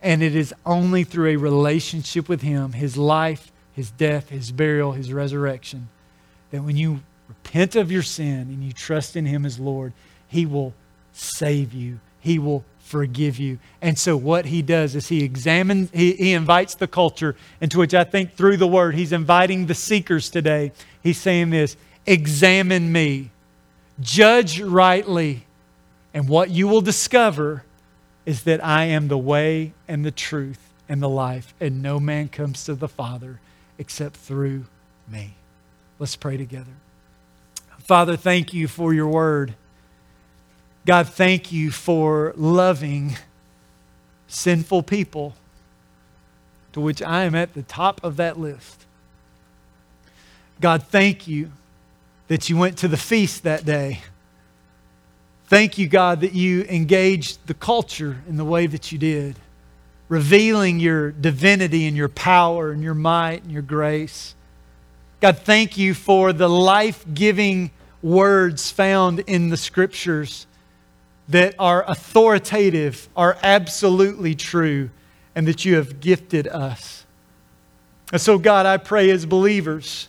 And 0.01 0.23
it 0.23 0.35
is 0.35 0.53
only 0.65 1.03
through 1.03 1.27
a 1.31 1.35
relationship 1.35 2.29
with 2.29 2.41
him, 2.41 2.73
his 2.73 2.95
life, 2.95 3.51
his 3.73 3.91
death, 3.91 4.29
his 4.29 4.51
burial, 4.51 4.93
his 4.93 5.11
resurrection, 5.11 5.89
that 6.51 6.63
when 6.63 6.77
you 6.77 7.01
repent 7.27 7.75
of 7.75 7.91
your 7.91 8.01
sin 8.01 8.41
and 8.41 8.63
you 8.63 8.71
trust 8.71 9.15
in 9.15 9.25
him 9.25 9.45
as 9.45 9.59
Lord, 9.59 9.93
he 10.27 10.45
will 10.45 10.73
save 11.11 11.73
you. 11.73 11.99
He 12.19 12.39
will 12.39 12.63
forgive 12.79 13.37
you. 13.37 13.59
And 13.81 13.97
so 13.97 14.17
what 14.17 14.45
he 14.45 14.61
does 14.61 14.95
is 14.95 15.07
he 15.07 15.23
examines, 15.23 15.91
he, 15.91 16.13
he 16.13 16.33
invites 16.33 16.75
the 16.75 16.87
culture 16.87 17.35
into 17.61 17.77
which 17.77 17.93
I 17.93 18.03
think 18.03 18.33
through 18.33 18.57
the 18.57 18.67
word, 18.67 18.95
he's 18.95 19.13
inviting 19.13 19.67
the 19.67 19.75
seekers 19.75 20.29
today. 20.29 20.71
He's 21.01 21.19
saying 21.19 21.51
this 21.51 21.77
examine 22.05 22.91
me, 22.91 23.29
judge 23.99 24.59
rightly, 24.59 25.45
and 26.13 26.27
what 26.27 26.49
you 26.49 26.67
will 26.67 26.81
discover 26.81 27.63
is 28.25 28.43
that 28.43 28.63
I 28.63 28.85
am 28.85 29.07
the 29.07 29.17
way 29.17 29.73
and 29.87 30.05
the 30.05 30.11
truth 30.11 30.59
and 30.87 31.01
the 31.01 31.09
life, 31.09 31.53
and 31.59 31.81
no 31.81 31.99
man 31.99 32.29
comes 32.29 32.65
to 32.65 32.75
the 32.75 32.87
Father 32.87 33.39
except 33.77 34.15
through 34.15 34.65
me. 35.07 35.35
Let's 35.99 36.15
pray 36.15 36.37
together. 36.37 36.71
Father, 37.79 38.15
thank 38.15 38.53
you 38.53 38.67
for 38.67 38.93
your 38.93 39.07
word. 39.07 39.55
God, 40.85 41.07
thank 41.07 41.51
you 41.51 41.71
for 41.71 42.33
loving 42.35 43.17
sinful 44.27 44.83
people, 44.83 45.35
to 46.73 46.81
which 46.81 47.01
I 47.01 47.23
am 47.23 47.35
at 47.35 47.53
the 47.53 47.63
top 47.63 48.03
of 48.03 48.17
that 48.17 48.39
list. 48.39 48.85
God, 50.61 50.83
thank 50.83 51.27
you 51.27 51.51
that 52.27 52.49
you 52.49 52.57
went 52.57 52.77
to 52.79 52.87
the 52.87 52.97
feast 52.97 53.43
that 53.43 53.65
day. 53.65 54.01
Thank 55.49 55.79
you, 55.79 55.87
God, 55.87 56.21
that 56.21 56.33
you 56.33 56.61
engaged 56.69 57.47
the 57.47 57.55
culture 57.55 58.21
in 58.29 58.37
the 58.37 58.45
way 58.45 58.67
that 58.67 58.91
you 58.91 58.99
did, 58.99 59.35
revealing 60.07 60.79
your 60.79 61.09
divinity 61.09 61.87
and 61.87 61.97
your 61.97 62.07
power 62.07 62.69
and 62.69 62.83
your 62.83 62.93
might 62.93 63.41
and 63.41 63.51
your 63.51 63.63
grace. 63.63 64.35
God, 65.21 65.39
thank 65.39 65.75
you 65.75 65.95
for 65.95 66.33
the 66.33 66.47
life 66.47 67.03
giving 67.15 67.71
words 68.03 68.69
found 68.69 69.21
in 69.21 69.49
the 69.49 69.57
scriptures 69.57 70.45
that 71.29 71.55
are 71.57 71.83
authoritative, 71.89 73.09
are 73.15 73.35
absolutely 73.41 74.35
true, 74.35 74.91
and 75.33 75.47
that 75.47 75.65
you 75.65 75.77
have 75.77 75.99
gifted 75.99 76.47
us. 76.47 77.07
And 78.11 78.21
so, 78.21 78.37
God, 78.37 78.67
I 78.67 78.77
pray 78.77 79.09
as 79.09 79.25
believers 79.25 80.08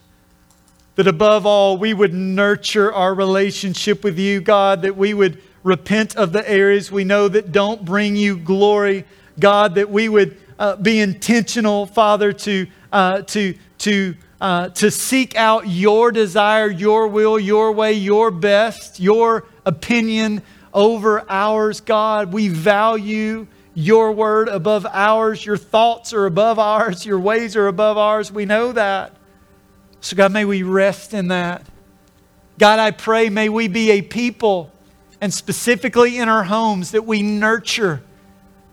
that 0.97 1.07
above 1.07 1.47
all, 1.47 1.77
we 1.77 1.95
would 1.95 2.13
nurture 2.13 2.93
our 2.93 3.15
relationship 3.15 4.05
with 4.05 4.19
you, 4.19 4.41
God, 4.41 4.83
that 4.83 4.97
we 4.97 5.15
would 5.15 5.41
repent 5.63 6.17
of 6.17 6.33
the 6.33 6.49
areas 6.49 6.91
we 6.91 7.05
know 7.05 7.29
that 7.29 7.53
don't 7.53 7.85
bring 7.85 8.17
you 8.17 8.37
glory, 8.37 9.05
God, 9.39 9.75
that 9.77 9.91
we 9.91 10.09
would 10.09 10.37
uh, 10.59 10.77
be 10.77 11.01
intentional, 11.01 11.87
Father, 11.87 12.33
to, 12.33 12.67
uh, 12.93 13.23
to, 13.23 13.55
to, 13.79 14.15
uh, 14.41 14.69
to 14.71 14.91
seek 14.91 15.37
out 15.37 15.67
your 15.69 16.13
desire, 16.13 16.71
your 16.71 17.09
will, 17.09 17.39
your 17.39 17.73
way, 17.73 17.93
your 17.93 18.31
best, 18.31 19.01
your 19.01 19.47
opinion 19.65 20.43
over 20.73 21.25
ours, 21.29 21.81
God. 21.81 22.33
We 22.33 22.49
value 22.49 23.47
your 23.75 24.13
word 24.13 24.49
above 24.49 24.87
ours. 24.87 25.45
Your 25.45 25.57
thoughts 25.57 26.13
are 26.13 26.27
above 26.27 26.59
ours. 26.59 27.07
Your 27.07 27.19
ways 27.19 27.57
are 27.57 27.69
above 27.69 27.97
ours. 27.97 28.31
We 28.33 28.45
know 28.45 28.73
that. 28.73 29.15
So, 30.01 30.17
God, 30.17 30.33
may 30.33 30.45
we 30.45 30.63
rest 30.63 31.13
in 31.13 31.29
that. 31.29 31.65
God, 32.59 32.79
I 32.79 32.91
pray, 32.91 33.29
may 33.29 33.49
we 33.49 33.69
be 33.69 33.91
a 33.91 34.03
people, 34.03 34.73
and 35.21 35.33
specifically 35.33 36.19
in 36.19 36.29
our 36.29 36.45
homes, 36.45 36.93
that 36.93 37.07
we 37.07 37.23
nurture 37.23 38.03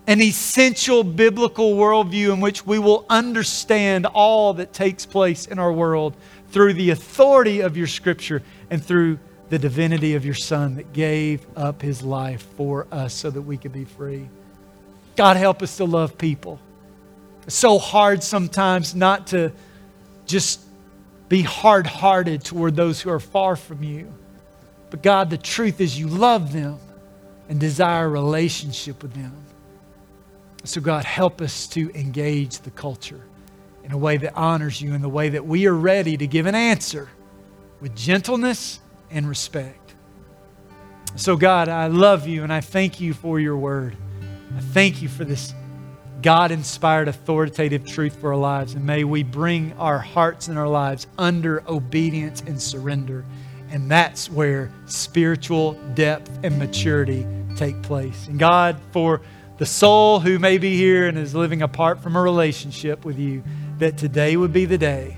an 0.08 0.22
essential 0.22 1.04
biblical 1.04 1.76
worldview 1.76 2.34
in 2.34 2.40
which 2.40 2.66
we 2.66 2.80
will 2.80 3.06
understand 3.10 4.06
all 4.06 4.54
that 4.54 4.72
takes 4.72 5.06
place 5.06 5.46
in 5.46 5.60
our 5.60 5.72
world 5.72 6.16
through 6.50 6.74
the 6.74 6.92
authority 6.92 7.60
of 7.60 7.76
your 7.76 7.88
Scripture 7.88 8.42
and 8.70 8.84
through 8.84 9.20
the 9.50 9.60
divinity 9.60 10.16
of 10.16 10.26
your 10.26 10.34
Son 10.34 10.76
that 10.76 10.94
gave 10.94 11.46
up 11.58 11.82
his 11.82 12.04
life 12.04 12.46
for 12.56 12.88
us 12.92 13.14
so 13.14 13.30
that 13.30 13.42
we 13.42 13.58
could 13.58 13.74
be 13.74 13.84
free. 13.84 14.30
God, 15.18 15.36
help 15.36 15.62
us 15.62 15.78
to 15.78 15.86
love 15.86 16.18
people. 16.18 16.60
It's 17.44 17.56
so 17.56 17.78
hard 17.80 18.24
sometimes 18.24 18.96
not 18.96 19.28
to 19.28 19.52
just 20.26 20.62
be 21.30 21.42
hard 21.42 21.88
hearted 21.88 22.44
toward 22.44 22.76
those 22.76 23.02
who 23.02 23.10
are 23.10 23.20
far 23.20 23.56
from 23.56 23.84
you. 23.84 24.14
But 24.90 25.02
God, 25.02 25.30
the 25.30 25.38
truth 25.38 25.82
is 25.82 26.00
you 26.00 26.08
love 26.08 26.54
them 26.54 26.80
and 27.50 27.60
desire 27.60 28.06
a 28.06 28.10
relationship 28.10 29.02
with 29.02 29.14
them. 29.14 29.34
So, 30.64 30.82
God, 30.82 31.06
help 31.06 31.42
us 31.42 31.68
to 31.70 31.92
engage 31.94 32.60
the 32.60 32.72
culture 32.72 33.22
in 33.84 33.92
a 33.92 33.98
way 33.98 34.18
that 34.18 34.36
honors 34.36 34.82
you, 34.82 34.94
in 34.94 35.02
the 35.02 35.10
way 35.10 35.30
that 35.30 35.46
we 35.46 35.66
are 35.66 35.74
ready 35.74 36.18
to 36.18 36.28
give 36.28 36.46
an 36.46 36.56
answer 36.56 37.10
with 37.80 37.96
gentleness 37.96 38.80
and 39.10 39.28
respect. 39.30 39.94
So, 41.16 41.38
God, 41.38 41.70
I 41.70 41.88
love 41.88 42.28
you 42.28 42.44
and 42.44 42.52
I 42.52 42.62
thank 42.62 43.00
you 43.00 43.14
for 43.14 43.40
your 43.40 43.58
word. 43.58 43.96
I 44.56 44.60
thank 44.60 45.02
you 45.02 45.08
for 45.08 45.24
this 45.24 45.54
God 46.22 46.51
inspired, 46.51 47.07
authoritative 47.07 47.86
truth 47.86 48.15
for 48.20 48.34
our 48.34 48.39
lives. 48.39 48.74
And 48.74 48.86
may 48.86 49.03
we 49.03 49.24
bring 49.24 49.74
our 49.74 49.99
hearts 49.99 50.47
and 50.47 50.57
our 50.57 50.68
lives 50.68 51.07
under 51.18 51.63
obedience 51.68 52.41
and 52.45 52.61
surrender. 52.61 53.24
And 53.70 53.91
that's 53.91 54.30
where 54.30 54.72
spiritual 54.86 55.74
depth 55.93 56.32
and 56.43 56.57
maturity 56.57 57.26
take 57.55 57.82
place. 57.84 58.28
And 58.28 58.39
God, 58.39 58.80
for 58.91 59.22
the 59.57 59.65
soul 59.65 60.20
who 60.20 60.39
may 60.39 60.57
be 60.57 60.78
here 60.78 61.07
and 61.07 61.18
is 61.18 61.36
living 61.36 61.61
apart 61.61 62.01
from 62.01 62.15
a 62.15 62.22
relationship 62.22 63.05
with 63.05 63.20
you, 63.20 63.43
that 63.80 63.97
today 63.97 64.38
would 64.38 64.53
be 64.53 64.65
the 64.65 64.78
day 64.78 65.18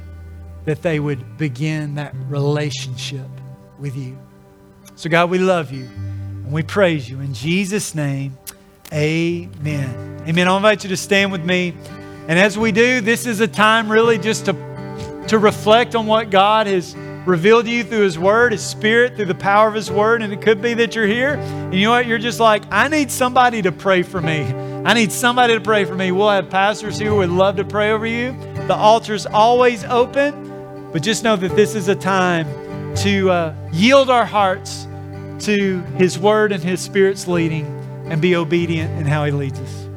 that 0.65 0.81
they 0.81 0.99
would 0.99 1.37
begin 1.37 1.95
that 1.95 2.13
relationship 2.27 3.27
with 3.79 3.95
you. 3.95 4.17
So, 4.95 5.09
God, 5.09 5.29
we 5.29 5.37
love 5.37 5.71
you 5.71 5.85
and 5.85 6.51
we 6.51 6.63
praise 6.63 7.09
you. 7.09 7.21
In 7.21 7.33
Jesus' 7.33 7.95
name, 7.95 8.37
Amen. 8.91 10.08
Amen. 10.29 10.47
I'll 10.47 10.57
invite 10.57 10.83
you 10.83 10.89
to 10.89 10.97
stand 10.97 11.31
with 11.31 11.43
me. 11.43 11.73
And 12.27 12.37
as 12.37 12.55
we 12.55 12.71
do, 12.71 13.01
this 13.01 13.25
is 13.25 13.39
a 13.39 13.47
time 13.47 13.91
really 13.91 14.19
just 14.19 14.45
to, 14.45 15.25
to 15.27 15.39
reflect 15.39 15.95
on 15.95 16.05
what 16.05 16.29
God 16.29 16.67
has 16.67 16.95
revealed 17.25 17.65
to 17.65 17.71
you 17.71 17.83
through 17.83 18.01
His 18.01 18.19
Word, 18.19 18.51
His 18.51 18.63
Spirit, 18.63 19.15
through 19.15 19.25
the 19.25 19.33
power 19.33 19.67
of 19.67 19.73
His 19.73 19.89
Word. 19.89 20.21
And 20.21 20.31
it 20.31 20.39
could 20.39 20.61
be 20.61 20.75
that 20.75 20.93
you're 20.93 21.07
here 21.07 21.33
and 21.33 21.73
you 21.73 21.85
know 21.85 21.89
what? 21.89 22.05
You're 22.05 22.19
just 22.19 22.39
like, 22.39 22.61
I 22.69 22.89
need 22.89 23.09
somebody 23.09 23.63
to 23.63 23.71
pray 23.71 24.03
for 24.03 24.21
me. 24.21 24.43
I 24.85 24.93
need 24.93 25.11
somebody 25.11 25.55
to 25.55 25.61
pray 25.61 25.83
for 25.83 25.95
me. 25.95 26.11
We'll 26.11 26.29
have 26.29 26.47
pastors 26.47 26.99
here 26.99 27.09
who 27.09 27.17
would 27.17 27.31
love 27.31 27.55
to 27.55 27.65
pray 27.65 27.91
over 27.91 28.05
you. 28.05 28.33
The 28.67 28.75
altar's 28.75 29.25
always 29.25 29.83
open, 29.85 30.91
but 30.91 31.01
just 31.01 31.23
know 31.23 31.37
that 31.37 31.55
this 31.55 31.73
is 31.73 31.87
a 31.87 31.95
time 31.95 32.45
to 32.97 33.31
uh, 33.31 33.55
yield 33.73 34.11
our 34.11 34.25
hearts 34.25 34.85
to 35.39 35.79
His 35.97 36.19
Word 36.19 36.51
and 36.51 36.63
His 36.63 36.81
Spirit's 36.81 37.27
leading 37.27 37.65
and 38.11 38.21
be 38.21 38.35
obedient 38.35 38.91
in 38.99 39.07
how 39.07 39.25
He 39.25 39.31
leads 39.31 39.59
us. 39.59 39.88